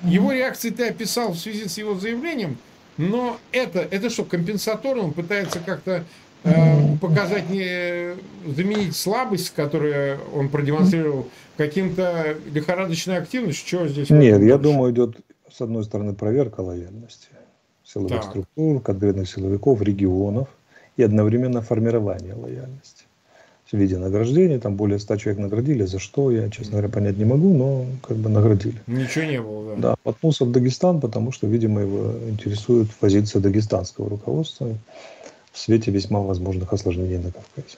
Его 0.02 0.30
реакции 0.32 0.68
ты 0.68 0.88
описал 0.88 1.32
в 1.32 1.38
связи 1.38 1.68
с 1.68 1.78
его 1.78 1.94
заявлением, 1.94 2.58
но 2.98 3.38
это, 3.50 3.78
это 3.78 4.10
что, 4.10 4.24
компенсаторно? 4.24 5.04
Он 5.04 5.12
пытается 5.14 5.60
как-то 5.60 6.04
э, 6.44 6.96
показать, 7.00 7.48
не, 7.48 8.14
заменить 8.46 8.94
слабость, 8.94 9.54
которую 9.54 10.20
он 10.34 10.50
продемонстрировал, 10.50 11.30
каким-то 11.56 12.36
лихорадочной 12.52 13.16
активностью? 13.16 13.66
Чего 13.66 13.88
здесь? 13.88 14.10
Нет, 14.10 14.42
я 14.42 14.58
думаю, 14.58 14.92
идет, 14.92 15.16
с 15.50 15.62
одной 15.62 15.84
стороны, 15.84 16.12
проверка 16.12 16.60
лояльности 16.60 17.28
силовых 17.84 18.20
так. 18.20 18.24
структур, 18.24 18.82
конкретных 18.82 19.30
силовиков, 19.30 19.80
регионов 19.80 20.48
и 20.98 21.02
одновременно 21.02 21.62
формирование 21.62 22.34
лояльности 22.34 22.95
в 23.70 23.76
виде 23.76 23.98
награждения. 23.98 24.58
Там 24.58 24.76
более 24.76 24.98
100 24.98 25.16
человек 25.16 25.42
наградили. 25.42 25.84
За 25.84 25.98
что, 25.98 26.30
я, 26.30 26.48
честно 26.50 26.72
говоря, 26.72 26.88
понять 26.88 27.16
не 27.16 27.24
могу, 27.24 27.54
но 27.54 27.86
как 28.06 28.16
бы 28.16 28.28
наградили. 28.28 28.80
Ничего 28.86 29.24
не 29.24 29.40
было, 29.40 29.76
да. 29.76 29.82
Да, 29.90 29.96
мотнулся 30.04 30.44
в 30.44 30.52
Дагестан, 30.52 31.00
потому 31.00 31.32
что, 31.32 31.46
видимо, 31.46 31.80
его 31.80 32.12
интересует 32.28 32.88
позиция 33.00 33.40
дагестанского 33.40 34.08
руководства 34.08 34.68
в 35.52 35.58
свете 35.58 35.90
весьма 35.90 36.20
возможных 36.20 36.72
осложнений 36.72 37.18
на 37.18 37.32
Кавказе. 37.32 37.76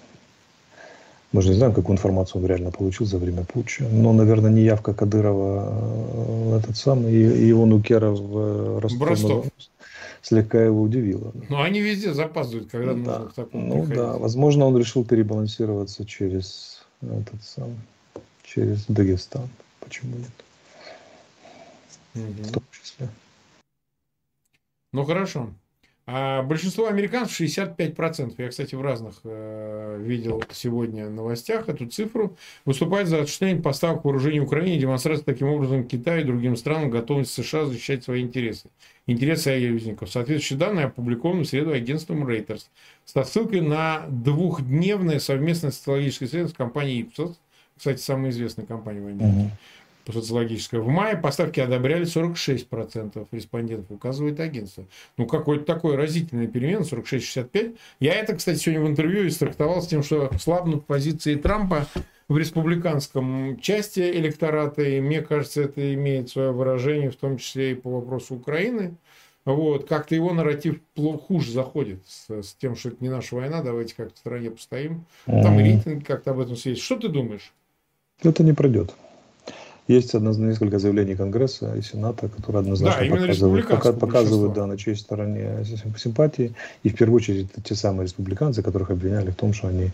Мы 1.30 1.42
же 1.42 1.50
не 1.50 1.54
знаем, 1.56 1.74
какую 1.74 1.94
информацию 1.94 2.40
он 2.40 2.48
реально 2.48 2.70
получил 2.70 3.06
за 3.06 3.18
время 3.18 3.44
путча. 3.44 3.84
Но, 3.90 4.12
наверное, 4.14 4.50
не 4.50 4.62
явка 4.62 4.94
Кадырова 4.94 5.74
э, 6.54 6.58
этот 6.58 6.76
самый, 6.76 7.12
и 7.12 7.46
его 7.46 7.66
Нукера 7.66 8.10
в 8.10 8.80
Ростов. 8.80 9.08
Ростов 9.08 9.46
слегка 10.22 10.62
его 10.62 10.82
удивило. 10.82 11.32
Но 11.48 11.62
они 11.62 11.80
везде 11.80 12.12
запаздывают, 12.12 12.70
когда 12.70 12.92
ну, 12.92 12.98
нужно 12.98 13.18
да. 13.18 13.24
к 13.26 13.34
такому 13.34 13.66
Ну 13.66 13.74
приходить. 13.82 13.96
да, 13.96 14.12
возможно, 14.18 14.66
он 14.66 14.76
решил 14.78 15.04
перебалансироваться 15.04 16.04
через 16.04 16.84
этот 17.02 17.42
сам, 17.42 17.76
через 18.42 18.84
Дагестан. 18.86 19.48
Почему 19.80 20.16
нет? 20.16 20.30
Угу. 22.14 22.42
В 22.42 22.52
том 22.52 22.62
числе. 22.70 23.08
Ну 24.92 25.04
хорошо. 25.04 25.50
А 26.10 26.42
большинство 26.42 26.86
американцев, 26.86 27.38
65%, 27.38 28.32
я, 28.38 28.48
кстати, 28.48 28.74
в 28.74 28.80
разных 28.80 29.16
э, 29.24 30.00
видел 30.00 30.42
сегодня 30.50 31.10
новостях 31.10 31.68
эту 31.68 31.86
цифру, 31.86 32.34
выступают 32.64 33.10
за 33.10 33.20
осуществление 33.20 33.62
поставок 33.62 34.06
вооружений 34.06 34.40
Украине 34.40 34.78
и 34.78 34.80
демонстрация 34.80 35.22
таким 35.22 35.48
образом 35.48 35.86
Китаю 35.86 36.22
и 36.22 36.24
другим 36.24 36.56
странам 36.56 36.88
готовности 36.88 37.42
США 37.42 37.66
защищать 37.66 38.04
свои 38.04 38.22
интересы. 38.22 38.70
Интересы 39.06 39.42
союзников. 39.42 40.10
Соответствующие 40.10 40.58
данные 40.58 40.86
опубликованы 40.86 41.42
в 41.42 41.46
среду 41.46 41.72
агентством 41.72 42.26
Reuters. 42.26 42.62
Со 43.04 43.22
ссылкой 43.24 43.60
на 43.60 44.06
двухдневное 44.08 45.18
совместное 45.18 45.72
социологическое 45.72 46.26
исследование 46.26 46.54
с 46.54 46.56
компанией 46.56 47.02
Ipsos, 47.02 47.34
кстати, 47.76 48.00
самая 48.00 48.30
известная 48.30 48.64
компания 48.64 49.02
в 49.02 49.08
Америке 49.08 49.50
социологическая. 50.12 50.80
В 50.80 50.88
мае 50.88 51.16
поставки 51.16 51.60
одобряли 51.60 52.04
46% 52.04 53.26
респондентов, 53.32 53.90
указывает 53.90 54.40
агентство. 54.40 54.84
Ну, 55.16 55.26
какой-то 55.26 55.64
такой 55.64 55.96
разительный 55.96 56.46
перемен, 56.46 56.82
46-65. 56.82 57.76
Я 58.00 58.14
это, 58.14 58.34
кстати, 58.34 58.58
сегодня 58.58 58.84
в 58.84 58.88
интервью 58.88 59.26
истрактовал 59.26 59.82
с 59.82 59.86
тем, 59.86 60.02
что 60.02 60.30
слабнут 60.38 60.86
позиции 60.86 61.34
Трампа 61.34 61.86
в 62.28 62.36
республиканском 62.36 63.58
части 63.60 64.00
электората, 64.00 64.82
и 64.82 65.00
мне 65.00 65.22
кажется, 65.22 65.62
это 65.62 65.94
имеет 65.94 66.28
свое 66.28 66.52
выражение, 66.52 67.10
в 67.10 67.16
том 67.16 67.38
числе 67.38 67.72
и 67.72 67.74
по 67.74 67.90
вопросу 67.90 68.34
Украины. 68.34 68.94
Вот, 69.44 69.88
как-то 69.88 70.14
его 70.14 70.34
нарратив 70.34 70.80
хуже 70.94 71.52
заходит 71.52 72.00
с, 72.06 72.42
с 72.42 72.54
тем, 72.54 72.76
что 72.76 72.90
это 72.90 72.98
не 73.00 73.08
наша 73.08 73.34
война, 73.34 73.62
давайте 73.62 73.94
как-то 73.94 74.14
в 74.14 74.18
стране 74.18 74.50
постоим. 74.50 75.06
Там 75.24 75.58
рейтинг 75.58 76.06
как-то 76.06 76.32
об 76.32 76.40
этом 76.40 76.54
свидетельствует. 76.54 77.00
Что 77.00 77.08
ты 77.08 77.12
думаешь? 77.12 77.52
Это 78.22 78.42
не 78.42 78.52
пройдет. 78.52 78.94
Есть 79.88 80.14
однозначно 80.14 80.50
несколько 80.50 80.78
заявлений 80.78 81.16
Конгресса 81.16 81.74
и 81.74 81.80
Сената, 81.80 82.28
которые 82.28 82.60
однозначно 82.60 83.08
да, 83.08 83.16
показывают, 83.16 83.68
пока, 83.68 83.92
показывают 83.94 84.52
да, 84.52 84.66
на 84.66 84.76
чьей 84.76 84.94
стороне 84.96 85.64
симпатии. 85.96 86.52
И 86.82 86.90
в 86.90 86.94
первую 86.94 87.16
очередь 87.16 87.48
те 87.64 87.74
самые 87.74 88.04
республиканцы, 88.04 88.62
которых 88.62 88.90
обвиняли 88.90 89.30
в 89.30 89.34
том, 89.34 89.54
что 89.54 89.68
они 89.68 89.90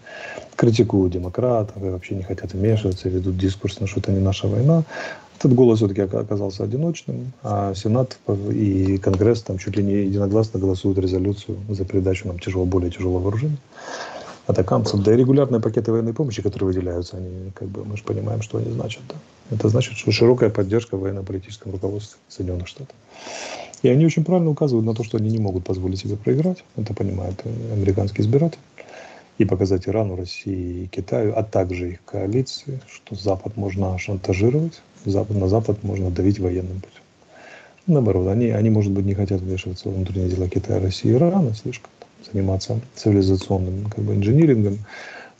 критикуют 0.56 1.12
демократов 1.12 1.80
и 1.80 1.88
вообще 1.88 2.16
не 2.16 2.24
хотят 2.24 2.54
вмешиваться, 2.54 3.08
ведут 3.08 3.38
дискурс 3.38 3.78
на 3.78 3.86
что 3.86 4.00
это 4.00 4.10
не 4.10 4.20
наша 4.20 4.48
война. 4.48 4.82
Этот 5.38 5.54
голос 5.54 5.78
все-таки 5.78 6.00
оказался 6.00 6.64
одиночным, 6.64 7.32
а 7.44 7.72
Сенат 7.74 8.18
и 8.50 8.98
Конгресс 8.98 9.42
там 9.42 9.58
чуть 9.58 9.76
ли 9.76 9.84
не 9.84 10.06
единогласно 10.06 10.58
голосуют 10.58 10.98
резолюцию 10.98 11.56
за 11.68 11.84
передачу 11.84 12.26
нам 12.26 12.40
тяжело, 12.40 12.64
более 12.64 12.90
тяжелого 12.90 13.20
вооружения 13.20 13.58
атакамцев. 14.46 15.02
Да 15.02 15.12
и 15.14 15.16
регулярные 15.16 15.60
пакеты 15.60 15.92
военной 15.92 16.12
помощи, 16.12 16.42
которые 16.42 16.68
выделяются, 16.68 17.16
они, 17.16 17.50
как 17.54 17.68
бы, 17.68 17.84
мы 17.84 17.96
же 17.96 18.02
понимаем, 18.02 18.42
что 18.42 18.58
они 18.58 18.70
значат. 18.72 19.02
Да. 19.08 19.14
Это 19.56 19.68
значит, 19.68 19.96
что 19.96 20.10
широкая 20.12 20.50
поддержка 20.50 20.96
в 20.96 21.00
военно-политическом 21.00 21.72
руководстве 21.72 22.18
Соединенных 22.28 22.68
Штатов. 22.68 22.94
И 23.82 23.88
они 23.88 24.06
очень 24.06 24.24
правильно 24.24 24.50
указывают 24.50 24.86
на 24.86 24.94
то, 24.94 25.04
что 25.04 25.18
они 25.18 25.30
не 25.30 25.38
могут 25.38 25.64
позволить 25.64 26.00
себе 26.00 26.16
проиграть. 26.16 26.64
Это 26.76 26.94
понимает 26.94 27.34
американский 27.72 28.22
избиратель. 28.22 28.58
И 29.36 29.44
показать 29.44 29.88
Ирану, 29.88 30.16
России 30.16 30.84
и 30.84 30.86
Китаю, 30.86 31.34
а 31.36 31.42
также 31.42 31.90
их 31.92 32.04
коалиции, 32.04 32.80
что 32.88 33.16
Запад 33.16 33.56
можно 33.56 33.98
шантажировать, 33.98 34.80
Запад, 35.04 35.36
на 35.36 35.48
Запад 35.48 35.82
можно 35.82 36.10
давить 36.10 36.38
военным 36.38 36.80
путем. 36.80 37.02
Наоборот, 37.86 38.28
они, 38.28 38.50
они, 38.50 38.70
может 38.70 38.92
быть, 38.92 39.04
не 39.04 39.14
хотят 39.14 39.40
вмешиваться 39.40 39.88
в 39.88 39.94
внутренние 39.94 40.30
дела 40.30 40.48
Китая, 40.48 40.80
России 40.80 41.10
и 41.10 41.14
Ирана 41.14 41.52
слишком, 41.52 41.90
заниматься 42.32 42.80
цивилизационным 42.94 43.90
как 43.90 44.04
бы, 44.04 44.14
инжинирингом, 44.14 44.78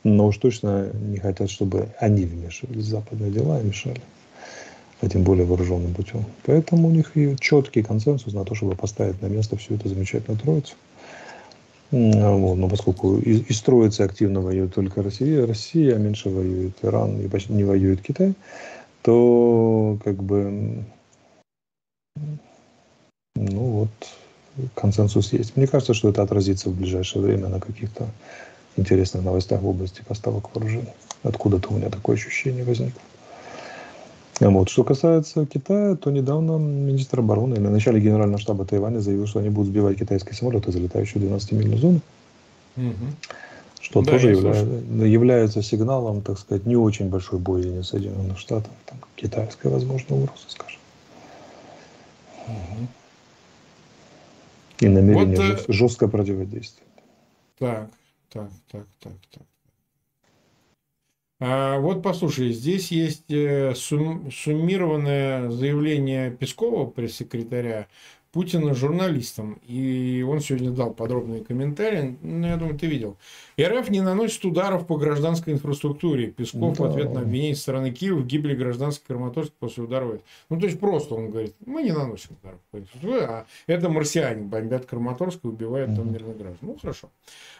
но 0.03 0.27
уж 0.27 0.37
точно 0.37 0.89
не 0.93 1.17
хотят, 1.17 1.49
чтобы 1.49 1.89
они 1.99 2.25
вмешивались 2.25 2.85
в 2.85 2.89
западные 2.89 3.31
дела 3.31 3.59
и 3.59 3.65
мешали, 3.65 4.01
а 5.01 5.07
более 5.19 5.45
вооруженным 5.45 5.93
путем. 5.93 6.25
Поэтому 6.45 6.87
у 6.87 6.91
них 6.91 7.15
и 7.15 7.35
четкий 7.39 7.83
консенсус 7.83 8.33
на 8.33 8.45
то, 8.45 8.55
чтобы 8.55 8.75
поставить 8.75 9.21
на 9.21 9.27
место 9.27 9.57
всю 9.57 9.75
эту 9.75 9.89
замечательную 9.89 10.39
троицу. 10.39 10.75
Вот, 11.91 12.55
но 12.55 12.67
поскольку 12.67 13.17
и, 13.17 13.37
и 13.37 13.53
строится 13.53 14.03
активно 14.03 14.41
воюет 14.41 14.73
только 14.73 15.03
Россия, 15.03 15.45
Россия, 15.45 15.95
а 15.95 15.99
меньше 15.99 16.29
воюет 16.29 16.73
Иран 16.81 17.21
и 17.21 17.27
почти 17.27 17.53
не 17.53 17.63
воюет 17.63 18.01
Китай, 18.01 18.33
то 19.01 19.97
как 20.03 20.21
бы 20.21 20.83
ну 23.35 23.61
вот 23.61 23.89
консенсус 24.73 25.33
есть. 25.33 25.55
Мне 25.55 25.67
кажется, 25.67 25.93
что 25.93 26.09
это 26.09 26.21
отразится 26.21 26.69
в 26.69 26.75
ближайшее 26.75 27.21
время 27.21 27.47
на 27.47 27.59
каких-то 27.59 28.07
интересных 28.77 29.23
новостях 29.23 29.61
в 29.61 29.67
области 29.67 30.01
поставок 30.07 30.53
вооружений. 30.53 30.93
Откуда-то 31.23 31.69
у 31.69 31.77
меня 31.77 31.89
такое 31.89 32.15
ощущение 32.15 32.63
возникло. 32.63 33.01
Вот. 34.39 34.69
Что 34.69 34.83
касается 34.83 35.45
Китая, 35.45 35.95
то 35.95 36.11
недавно 36.11 36.57
министр 36.57 37.19
обороны 37.19 37.59
на 37.59 37.69
начале 37.69 38.01
генерального 38.01 38.37
штаба 38.37 38.65
Тайваня 38.65 38.99
заявил, 38.99 39.27
что 39.27 39.39
они 39.39 39.49
будут 39.49 39.69
сбивать 39.69 39.97
китайские 39.97 40.35
самолеты, 40.35 40.71
залетающие 40.71 41.21
в 41.21 41.25
12-мильную 41.25 41.77
зону. 41.77 42.01
Угу. 42.75 43.05
Что 43.79 44.01
да, 44.01 44.13
тоже 44.13 44.31
является, 44.31 44.65
является 45.05 45.61
сигналом, 45.61 46.21
так 46.21 46.39
сказать, 46.39 46.65
не 46.65 46.75
очень 46.75 47.07
большой 47.07 47.39
боязни 47.39 47.81
Соединенных 47.81 48.37
Штатов, 48.39 48.71
там, 48.85 48.97
китайской, 49.15 49.67
возможно, 49.67 50.15
угрозы, 50.15 50.43
скажем. 50.47 50.79
Угу. 52.47 52.87
И 54.79 54.87
намерение 54.87 55.53
вот, 55.53 55.69
э, 55.69 55.73
жесткое 55.73 56.09
противодействие. 56.09 56.87
Так, 57.57 57.89
так, 58.29 58.49
так, 58.71 58.85
так, 58.99 59.13
так. 59.31 59.43
А 61.39 61.79
вот 61.79 62.01
послушай, 62.01 62.53
здесь 62.53 62.91
есть 62.91 63.29
э, 63.29 63.73
суммированное 63.75 65.49
заявление 65.49 66.31
Пескова, 66.31 66.85
пресс-секретаря, 66.89 67.87
Путина 68.35 68.73
журналистам. 68.73 69.61
И 69.65 70.21
он 70.27 70.41
сегодня 70.41 70.69
дал 70.69 70.93
подробные 70.93 71.41
комментарии. 71.41 72.17
Ну, 72.21 72.45
я 72.45 72.57
думаю, 72.57 72.77
ты 72.77 72.85
видел. 72.85 73.15
РФ 73.57 73.89
не 73.89 74.01
наносит 74.01 74.43
ударов 74.43 74.85
по 74.87 74.97
гражданской 74.97 75.53
инфраструктуре. 75.53 76.31
Песков 76.31 76.77
да. 76.77 76.83
в 76.83 76.87
ответ 76.87 77.13
на 77.13 77.21
обвинение 77.21 77.55
стороны 77.55 77.91
Киева 77.91 78.17
в 78.17 78.27
гибели 78.27 78.53
гражданской 78.53 79.05
Краматорска 79.07 79.53
после 79.57 79.83
удара. 79.85 80.19
Ну, 80.49 80.59
то 80.59 80.65
есть, 80.65 80.81
просто 80.81 81.15
он 81.15 81.29
говорит, 81.29 81.55
мы 81.65 81.83
не 81.83 81.93
наносим 81.93 82.35
ударов 82.41 82.59
по 82.71 82.77
инфраструктуре, 82.79 83.21
а 83.21 83.45
это 83.67 83.87
марсиане 83.87 84.41
бомбят 84.41 84.85
Краматорск 84.85 85.39
и 85.45 85.47
убивают 85.47 85.95
там 85.95 86.11
мирных 86.11 86.37
граждан. 86.37 86.59
Ну, 86.59 86.77
хорошо. 86.77 87.09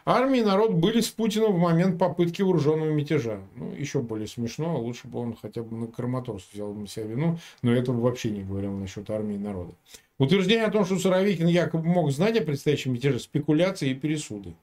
Армия 0.03 0.41
и 0.41 0.43
народ 0.43 0.73
были 0.73 0.99
с 0.99 1.07
Путиным 1.07 1.53
в 1.53 1.57
момент 1.57 1.97
попытки 1.97 2.41
вооруженного 2.41 2.89
мятежа. 2.89 3.39
Ну, 3.55 3.71
еще 3.71 4.01
более 4.01 4.27
смешно. 4.27 4.77
Лучше 4.81 5.07
бы 5.07 5.19
он 5.19 5.37
хотя 5.41 5.63
бы 5.63 5.73
на 5.77 5.87
Краматорск 5.87 6.47
взял 6.51 6.73
на 6.73 6.85
себя 6.85 7.05
вину. 7.05 7.39
Но 7.61 7.73
этого 7.73 8.01
вообще 8.01 8.29
не 8.31 8.43
говорил 8.43 8.73
насчет 8.73 9.09
армии 9.09 9.35
и 9.35 9.39
народа. 9.39 9.71
Утверждение 10.17 10.65
о 10.65 10.71
том, 10.71 10.85
что 10.85 10.97
Суровикин 10.97 11.47
якобы 11.47 11.85
мог 11.85 12.11
знать 12.11 12.37
о 12.37 12.41
предстоящем 12.41 12.93
мятеже, 12.93 13.19
спекуляции 13.19 13.89
и 13.89 13.93
пересуды, 13.93 14.53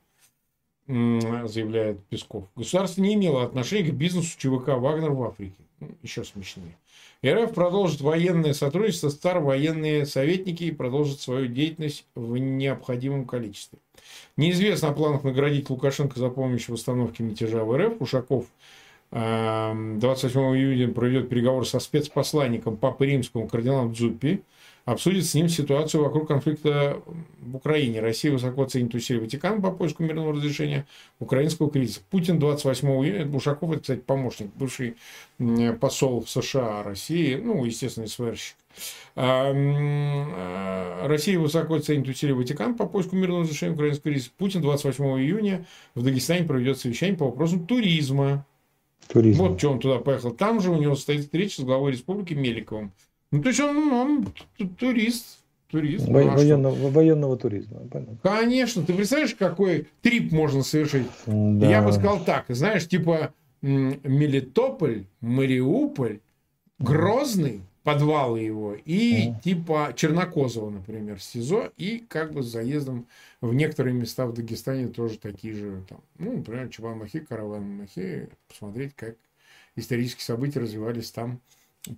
заявляет 0.86 2.02
Песков. 2.04 2.44
Государство 2.56 3.02
не 3.02 3.14
имело 3.14 3.42
отношения 3.44 3.90
к 3.90 3.94
бизнесу 3.94 4.36
ЧВК 4.38 4.68
«Вагнер» 4.78 5.10
в 5.10 5.22
Африке. 5.22 5.54
Ну, 5.80 5.88
еще 6.02 6.24
смешнее. 6.24 6.76
РФ 7.24 7.52
продолжит 7.54 8.00
военное 8.00 8.52
сотрудничество, 8.52 9.08
стар 9.10 9.40
военные 9.40 10.06
советники 10.06 10.64
и 10.64 10.70
продолжит 10.72 11.20
свою 11.20 11.46
деятельность 11.46 12.04
в 12.14 12.36
необходимом 12.36 13.26
количестве. 13.26 13.78
Неизвестно 14.36 14.88
о 14.88 14.92
планах 14.92 15.22
наградить 15.22 15.70
Лукашенко 15.70 16.18
за 16.18 16.30
помощь 16.30 16.68
в 16.68 16.72
установке 16.72 17.22
мятежа 17.22 17.64
в 17.64 17.76
РФ. 17.76 18.00
Ушаков 18.00 18.46
28 19.10 20.40
июня 20.56 20.88
проведет 20.92 21.28
переговоры 21.28 21.66
со 21.66 21.78
спецпосланником 21.78 22.76
Папы 22.76 23.06
Римского 23.06 23.46
кардиналом 23.46 23.92
Дзуппи 23.92 24.42
обсудит 24.84 25.26
с 25.26 25.34
ним 25.34 25.48
ситуацию 25.48 26.02
вокруг 26.02 26.28
конфликта 26.28 27.00
в 27.40 27.56
Украине. 27.56 28.00
Россия 28.00 28.32
высоко 28.32 28.64
ценит 28.64 28.94
усилия 28.94 29.20
Ватикана 29.20 29.60
по 29.60 29.70
поиску 29.70 30.02
мирного 30.02 30.32
разрешения 30.32 30.86
украинского 31.18 31.70
кризиса. 31.70 32.00
Путин 32.10 32.38
28 32.38 32.88
июня, 32.88 33.26
Бушаков, 33.26 33.70
это, 33.72 33.80
кстати, 33.80 34.00
помощник, 34.00 34.50
бывший 34.54 34.96
посол 35.80 36.24
в 36.24 36.30
США 36.30 36.82
России, 36.82 37.36
ну, 37.36 37.64
естественно, 37.64 38.06
СВРщик. 38.06 38.56
А, 39.14 39.52
а, 39.54 41.06
Россия 41.06 41.38
высоко 41.38 41.78
ценит 41.78 42.08
усилия 42.08 42.34
Ватикана 42.34 42.74
по 42.74 42.86
поиску 42.86 43.16
мирного 43.16 43.42
разрешения 43.42 43.74
украинского 43.74 44.12
кризиса. 44.12 44.30
Путин 44.36 44.62
28 44.62 45.04
июня 45.20 45.66
в 45.94 46.02
Дагестане 46.02 46.44
проведет 46.44 46.78
совещание 46.78 47.16
по 47.16 47.26
вопросам 47.26 47.66
туризма. 47.66 48.46
Туризм. 49.08 49.42
Вот 49.42 49.58
что 49.58 49.72
он 49.72 49.80
туда 49.80 49.98
поехал. 49.98 50.30
Там 50.30 50.60
же 50.60 50.70
у 50.70 50.76
него 50.76 50.94
состоит 50.94 51.22
встреча 51.22 51.60
с 51.60 51.64
главой 51.64 51.92
республики 51.92 52.34
Меликовым. 52.34 52.92
Ну, 53.32 53.42
то 53.42 53.48
есть 53.48 53.60
он, 53.60 53.92
он 53.92 54.26
турист. 54.78 55.38
Турист. 55.68 56.06
Во- 56.06 56.22
ну, 56.22 56.30
военного, 56.30 56.90
военного 56.90 57.36
туризма. 57.36 57.80
Понятно. 57.90 58.18
Конечно. 58.22 58.84
Ты 58.84 58.92
представляешь, 58.92 59.34
какой 59.34 59.88
трип 60.02 60.30
можно 60.30 60.62
совершить? 60.62 61.06
Да. 61.26 61.68
Я 61.68 61.82
бы 61.82 61.92
сказал 61.92 62.22
так. 62.24 62.44
Знаешь, 62.48 62.86
типа 62.86 63.32
Мелитополь, 63.62 65.06
Мариуполь, 65.20 66.20
Грозный, 66.78 67.62
подвалы 67.84 68.40
его, 68.40 68.74
и 68.74 69.28
mm. 69.28 69.40
типа 69.42 69.92
Чернокозова, 69.96 70.70
например, 70.70 71.20
СИЗО, 71.20 71.72
и 71.76 72.04
как 72.08 72.32
бы 72.32 72.42
с 72.42 72.46
заездом 72.46 73.06
в 73.40 73.54
некоторые 73.54 73.94
места 73.94 74.26
в 74.26 74.32
Дагестане 74.32 74.88
тоже 74.88 75.18
такие 75.18 75.54
же, 75.54 75.82
там, 75.88 76.00
ну, 76.18 76.36
например, 76.36 76.68
Чебан-Махи, 76.68 77.20
Караван-Махи, 77.20 78.28
посмотреть, 78.48 78.94
как 78.94 79.16
исторические 79.76 80.24
события 80.24 80.60
развивались 80.60 81.10
там 81.10 81.40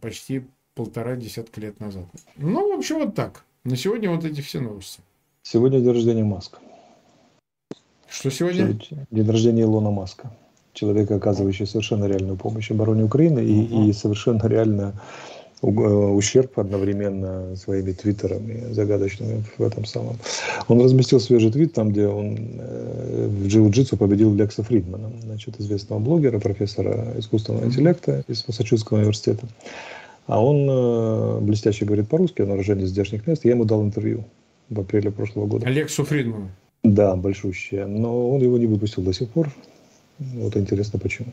почти 0.00 0.44
полтора 0.74 1.16
десятка 1.16 1.60
лет 1.60 1.80
назад. 1.80 2.04
Ну, 2.36 2.74
в 2.74 2.78
общем, 2.78 2.98
вот 2.98 3.14
так. 3.14 3.44
На 3.64 3.76
сегодня 3.76 4.10
вот 4.10 4.24
эти 4.24 4.40
все 4.40 4.60
новости. 4.60 5.00
Сегодня 5.42 5.80
день 5.80 5.92
рождения 5.92 6.24
Маска. 6.24 6.58
Что 8.08 8.30
сегодня? 8.30 8.78
День 9.10 9.30
рождения 9.30 9.62
Илона 9.62 9.90
Маска. 9.90 10.30
Человека, 10.72 11.16
оказывающего 11.16 11.66
совершенно 11.66 12.06
реальную 12.06 12.36
помощь 12.36 12.70
обороне 12.70 13.04
Украины 13.04 13.40
и, 13.40 13.88
и 13.88 13.92
совершенно 13.92 14.46
реально 14.46 15.00
э, 15.62 15.66
ущерб 15.66 16.58
одновременно 16.58 17.54
своими 17.56 17.92
твиттерами 17.92 18.72
загадочными 18.72 19.44
в 19.56 19.62
этом 19.62 19.84
самом. 19.84 20.18
Он 20.66 20.82
разместил 20.82 21.20
свежий 21.20 21.52
твит 21.52 21.74
там, 21.74 21.90
где 21.90 22.08
он 22.08 22.36
э, 22.58 23.28
в 23.28 23.46
джиу-джитсу 23.46 23.96
победил 23.96 24.34
Лекса 24.34 24.64
Фридмана, 24.64 25.12
значит, 25.22 25.60
известного 25.60 26.00
блогера, 26.00 26.40
профессора 26.40 27.14
искусственного 27.18 27.66
интеллекта 27.66 28.24
из 28.26 28.46
Массачусетского 28.48 28.98
университета. 28.98 29.46
А 30.26 30.42
он 30.42 30.66
э, 30.68 31.40
блестяще 31.40 31.84
говорит 31.84 32.08
по-русски, 32.08 32.42
он 32.42 32.50
уроженец 32.50 32.88
здешних 32.88 33.26
мест. 33.26 33.44
Я 33.44 33.52
ему 33.52 33.64
дал 33.64 33.82
интервью 33.82 34.24
в 34.70 34.80
апреле 34.80 35.10
прошлого 35.10 35.46
года. 35.46 35.66
Алексу 35.66 36.04
Фридману. 36.04 36.50
Да, 36.82 37.14
большущее. 37.16 37.86
Но 37.86 38.30
он 38.30 38.42
его 38.42 38.58
не 38.58 38.66
выпустил 38.66 39.02
до 39.02 39.12
сих 39.12 39.28
пор. 39.28 39.50
Вот 40.18 40.56
интересно 40.56 40.98
почему. 40.98 41.28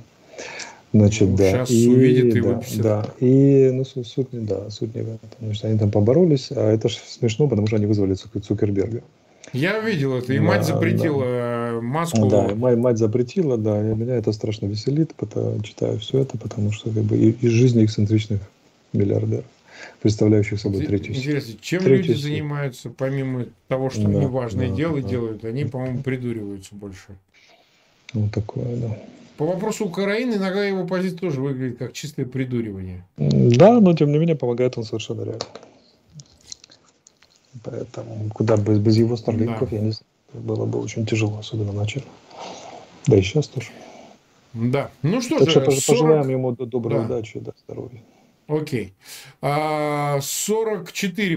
Значит, 0.93 1.29
ну, 1.29 1.37
да. 1.37 1.51
Сейчас 1.51 1.71
и, 1.71 1.87
увидит 1.87 2.35
и 2.35 2.41
да, 2.41 2.47
выпустит. 2.47 2.81
Да. 2.81 3.05
И 3.19 3.71
ну, 3.73 3.85
суть, 3.85 4.27
да, 4.31 4.69
суть 4.69 4.93
не 4.93 5.03
в 5.03 5.07
этом. 5.07 5.53
Что 5.53 5.67
они 5.67 5.79
там 5.79 5.89
поборолись, 5.89 6.51
а 6.51 6.71
это 6.71 6.89
ж 6.89 6.95
смешно, 6.95 7.47
потому 7.47 7.67
что 7.67 7.77
они 7.77 7.85
вызвали 7.85 8.13
Цукерберга. 8.13 9.01
Я 9.53 9.79
видел 9.79 10.17
это, 10.17 10.33
и 10.33 10.37
да, 10.37 10.43
мать 10.43 10.65
запретила 10.65 11.23
да. 11.23 11.69
Э, 11.69 11.81
маску. 11.81 12.29
Да, 12.29 12.55
мать, 12.55 12.77
мать 12.77 12.97
запретила, 12.97 13.57
да, 13.57 13.81
и 13.81 13.95
меня 13.95 14.15
это 14.15 14.31
страшно 14.31 14.67
веселит, 14.67 15.13
потому, 15.15 15.61
читаю 15.61 15.99
все 15.99 16.19
это, 16.19 16.37
потому 16.37 16.71
что 16.71 16.89
как 16.89 17.03
бы, 17.03 17.17
из 17.17 17.51
жизни 17.51 17.83
эксцентричных 17.83 18.39
миллиардеров, 18.93 19.45
представляющих 20.01 20.59
собой 20.59 20.85
третью 20.85 21.15
Интересно, 21.15 21.55
чем 21.61 21.83
третью 21.83 21.97
люди 21.97 22.13
сеть. 22.13 22.23
занимаются, 22.23 22.89
помимо 22.89 23.45
того, 23.67 23.89
что 23.89 24.03
да, 24.03 24.09
они 24.09 24.67
да, 24.69 24.75
дело 24.75 25.01
да. 25.01 25.09
делают, 25.09 25.45
они, 25.45 25.65
по-моему, 25.65 26.01
придуриваются 26.03 26.75
больше. 26.75 27.17
Вот 28.13 28.31
такое, 28.31 28.75
да. 28.75 28.97
По 29.37 29.45
вопросу 29.45 29.85
Украины 29.85 30.35
иногда 30.35 30.63
его 30.63 30.85
позиция 30.85 31.17
тоже 31.17 31.41
выглядит 31.41 31.79
как 31.79 31.93
чистое 31.93 32.25
придуривание. 32.25 33.05
Да, 33.17 33.79
но 33.79 33.93
тем 33.93 34.11
не 34.11 34.19
менее 34.19 34.35
помогает 34.35 34.77
он 34.77 34.83
совершенно 34.83 35.23
реально. 35.23 35.45
Поэтому 37.63 38.29
куда 38.33 38.57
без, 38.57 38.79
без 38.79 38.97
его 38.97 39.17
старлинков, 39.17 39.69
да. 39.69 39.75
я 39.75 39.81
не 39.81 39.91
знаю, 39.91 40.45
было 40.45 40.65
бы 40.65 40.79
очень 40.79 41.05
тяжело, 41.05 41.39
особенно 41.39 41.71
начало. 41.71 42.05
Да 43.07 43.17
и 43.17 43.21
сейчас 43.21 43.47
тоже. 43.47 43.69
Да. 44.53 44.91
Ну 45.01 45.21
что 45.21 45.39
так 45.39 45.49
же, 45.49 45.61
что 45.61 45.71
40... 45.71 45.85
пожелаем 45.87 46.29
ему 46.29 46.51
доброй 46.51 46.99
да. 46.99 47.05
удачи, 47.05 47.39
да, 47.39 47.53
здоровья. 47.65 48.01
Окей. 48.52 48.93
44 49.39 49.41
а, 49.41 50.20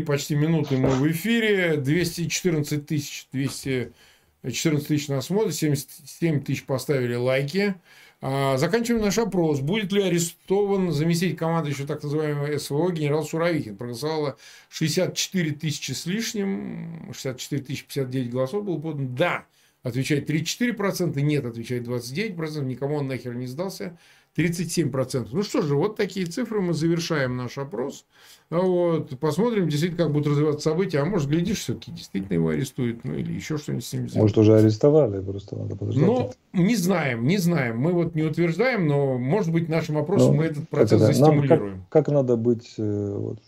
почти 0.05 0.35
минуты 0.35 0.77
мы 0.77 0.91
в 0.91 1.11
эфире. 1.12 1.77
214 1.77 2.85
тысяч, 2.85 3.29
214 3.31 4.89
тысяч 4.89 5.09
нас 5.09 5.27
смотрят. 5.27 5.55
77 5.55 6.43
тысяч 6.43 6.65
поставили 6.65 7.15
лайки. 7.15 7.77
А, 8.21 8.57
заканчиваем 8.57 9.05
наш 9.05 9.19
опрос. 9.19 9.61
Будет 9.61 9.93
ли 9.93 10.03
арестован 10.03 10.91
заместитель 10.91 11.37
команды 11.37 11.71
еще 11.71 11.87
так 11.87 12.03
называемого 12.03 12.59
СВО 12.59 12.91
генерал 12.91 13.25
Суровикин? 13.25 13.77
Проголосовало 13.77 14.37
64 14.71 15.53
тысячи 15.53 15.93
с 15.93 16.07
лишним. 16.07 17.12
64 17.12 17.62
тысячи 17.62 17.85
59 17.85 18.31
голосов 18.31 18.65
было 18.65 18.81
подано. 18.81 19.09
Да. 19.11 19.47
Отвечает 19.85 20.29
34%. 20.29 21.21
Нет, 21.21 21.45
отвечает 21.45 21.87
29%. 21.87 22.65
Никому 22.65 22.97
он 22.97 23.07
нахер 23.07 23.35
не 23.35 23.47
сдался. 23.47 23.97
37%. 24.37 25.28
Ну 25.32 25.43
что 25.43 25.62
же, 25.62 25.76
вот 25.76 25.97
такие 25.97 26.26
цифры 26.26 26.61
мы 26.61 26.74
завершаем 26.74 27.37
наш 27.37 27.57
опрос. 27.59 28.05
Вот, 28.51 29.18
посмотрим, 29.18 29.68
действительно, 29.68 30.05
как 30.05 30.12
будут 30.12 30.28
развиваться 30.28 30.70
события. 30.70 30.99
А 30.99 31.05
может, 31.05 31.28
глядишь, 31.28 31.61
все-таки 31.61 31.93
действительно 31.93 32.35
его 32.35 32.49
арестуют, 32.49 33.05
ну 33.05 33.14
или 33.14 33.32
еще 33.32 33.59
что-нибудь 33.59 33.87
с 33.87 33.93
ним 33.93 34.09
сделают. 34.09 34.22
Может, 34.22 34.39
уже 34.39 34.57
арестовали, 34.57 35.20
просто 35.20 35.57
надо 35.57 35.76
подождать. 35.76 36.05
Ну, 36.05 36.32
не 36.53 36.76
знаем, 36.76 37.26
не 37.26 37.39
знаем. 37.39 37.78
Мы 37.78 37.93
вот 37.93 38.14
не 38.14 38.22
утверждаем, 38.22 38.87
но, 38.87 39.18
может 39.18 39.53
быть, 39.53 39.68
нашим 39.68 39.99
опросом 39.99 40.32
ну, 40.32 40.43
мы 40.43 40.45
этот 40.47 40.68
процесс 40.68 41.01
это, 41.01 41.12
застимулируем. 41.12 41.70
Нам, 41.70 41.87
как, 41.89 42.07
как 42.07 42.14
надо 42.14 42.37
быть 42.37 42.74
э, 42.76 43.16
вот, 43.16 43.39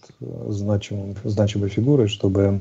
значимым, 0.55 1.15
значимой 1.25 1.69
фигурой, 1.69 2.09
чтобы 2.09 2.61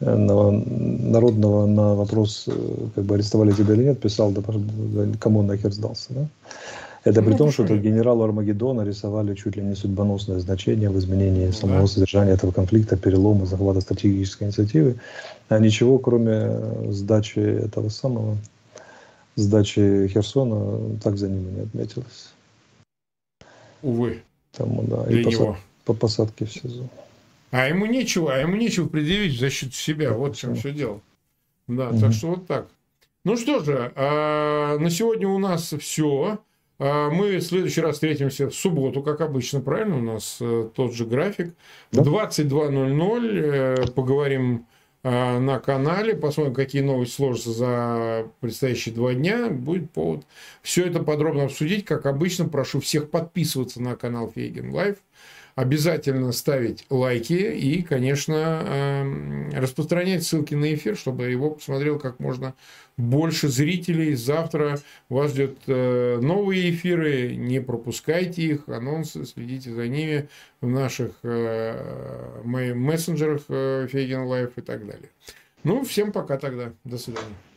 народного 0.00 1.66
на 1.66 1.94
вопрос, 1.94 2.48
как 2.94 3.04
бы 3.04 3.14
арестовали 3.14 3.52
тебя 3.52 3.74
или 3.74 3.84
нет, 3.84 4.00
писал, 4.00 4.32
да, 4.32 4.42
кому 5.20 5.40
он 5.40 5.46
нахер 5.46 5.72
сдался, 5.72 6.12
да? 6.12 6.28
Это 7.04 7.20
при 7.20 7.30
ну, 7.30 7.38
том, 7.38 7.50
что 7.50 7.64
этот 7.64 7.80
генерал 7.80 8.22
Армагеддона 8.22 8.82
рисовали 8.82 9.34
чуть 9.34 9.56
ли 9.56 9.62
не 9.62 9.74
судьбоносное 9.74 10.38
значение 10.38 10.88
в 10.88 10.98
изменении 10.98 11.46
ну 11.46 11.52
самого 11.52 11.86
содержания 11.86 12.30
этого 12.30 12.52
конфликта, 12.52 12.96
перелома, 12.96 13.44
захвата 13.44 13.80
стратегической 13.80 14.46
инициативы. 14.46 14.96
А 15.48 15.58
ничего, 15.58 15.98
кроме 15.98 16.92
сдачи 16.92 17.40
этого 17.40 17.88
самого, 17.88 18.36
сдачи 19.34 20.08
Херсона, 20.08 20.96
так 21.02 21.16
за 21.16 21.28
ними 21.28 21.50
не 21.50 21.60
отметилось. 21.62 22.32
Увы. 23.82 24.22
Тому, 24.52 24.82
да, 24.82 25.04
и 25.10 25.24
посад... 25.24 25.56
по 25.84 25.94
посадке 25.94 26.44
в 26.44 26.52
СИЗО. 26.52 26.88
А 27.50 27.66
ему 27.66 27.86
нечего, 27.86 28.32
а 28.32 28.38
ему 28.38 28.56
нечего 28.56 28.86
предъявить 28.86 29.36
в 29.36 29.40
защиту 29.40 29.74
себя. 29.74 30.12
Вот 30.12 30.36
в 30.36 30.38
чем 30.38 30.54
все 30.54 30.72
дело. 30.72 31.00
Да, 31.66 31.88
угу. 31.88 31.98
так 31.98 32.12
что 32.12 32.28
вот 32.28 32.46
так. 32.46 32.68
Ну 33.24 33.36
что 33.36 33.60
же, 33.60 33.92
а, 33.94 34.78
на 34.78 34.90
сегодня 34.90 35.28
у 35.28 35.38
нас 35.38 35.74
все. 35.78 36.38
А, 36.84 37.10
мы 37.10 37.36
в 37.36 37.42
следующий 37.42 37.80
раз 37.80 37.94
встретимся 37.94 38.50
в 38.50 38.54
субботу, 38.56 39.04
как 39.04 39.20
обычно, 39.20 39.60
правильно? 39.60 39.98
У 39.98 40.02
нас 40.02 40.38
э, 40.40 40.68
тот 40.74 40.92
же 40.92 41.06
график. 41.06 41.54
В 41.92 42.00
22.00 42.00 43.28
э, 43.30 43.86
поговорим 43.92 44.66
э, 45.04 45.38
на 45.38 45.60
канале, 45.60 46.16
посмотрим, 46.16 46.54
какие 46.54 46.82
новости 46.82 47.14
сложатся 47.14 47.52
за 47.52 48.26
предстоящие 48.40 48.96
два 48.96 49.14
дня. 49.14 49.48
Будет 49.48 49.92
повод 49.92 50.26
все 50.62 50.84
это 50.84 51.04
подробно 51.04 51.44
обсудить. 51.44 51.84
Как 51.84 52.04
обычно, 52.04 52.48
прошу 52.48 52.80
всех 52.80 53.10
подписываться 53.10 53.80
на 53.80 53.94
канал 53.94 54.32
Фейгин 54.34 54.74
Live 54.74 54.96
обязательно 55.54 56.32
ставить 56.32 56.84
лайки 56.90 57.32
и, 57.32 57.82
конечно, 57.82 58.62
эм, 58.64 59.50
распространять 59.52 60.24
ссылки 60.24 60.54
на 60.54 60.74
эфир, 60.74 60.96
чтобы 60.96 61.24
его 61.24 61.50
посмотрел 61.50 61.98
как 61.98 62.20
можно 62.20 62.54
больше 62.96 63.48
зрителей. 63.48 64.14
Завтра 64.14 64.78
вас 65.08 65.32
ждет 65.32 65.58
э, 65.66 66.18
новые 66.20 66.70
эфиры, 66.70 67.36
не 67.36 67.60
пропускайте 67.60 68.42
их, 68.42 68.68
анонсы, 68.68 69.24
следите 69.24 69.72
за 69.72 69.88
ними 69.88 70.28
в 70.60 70.66
наших 70.68 71.12
э, 71.22 72.42
мессенджерах 72.44 73.42
Фейгин 73.90 74.22
Live 74.22 74.52
и 74.56 74.60
так 74.60 74.86
далее. 74.86 75.10
Ну, 75.64 75.84
всем 75.84 76.12
пока 76.12 76.38
тогда. 76.38 76.72
До 76.84 76.98
свидания. 76.98 77.51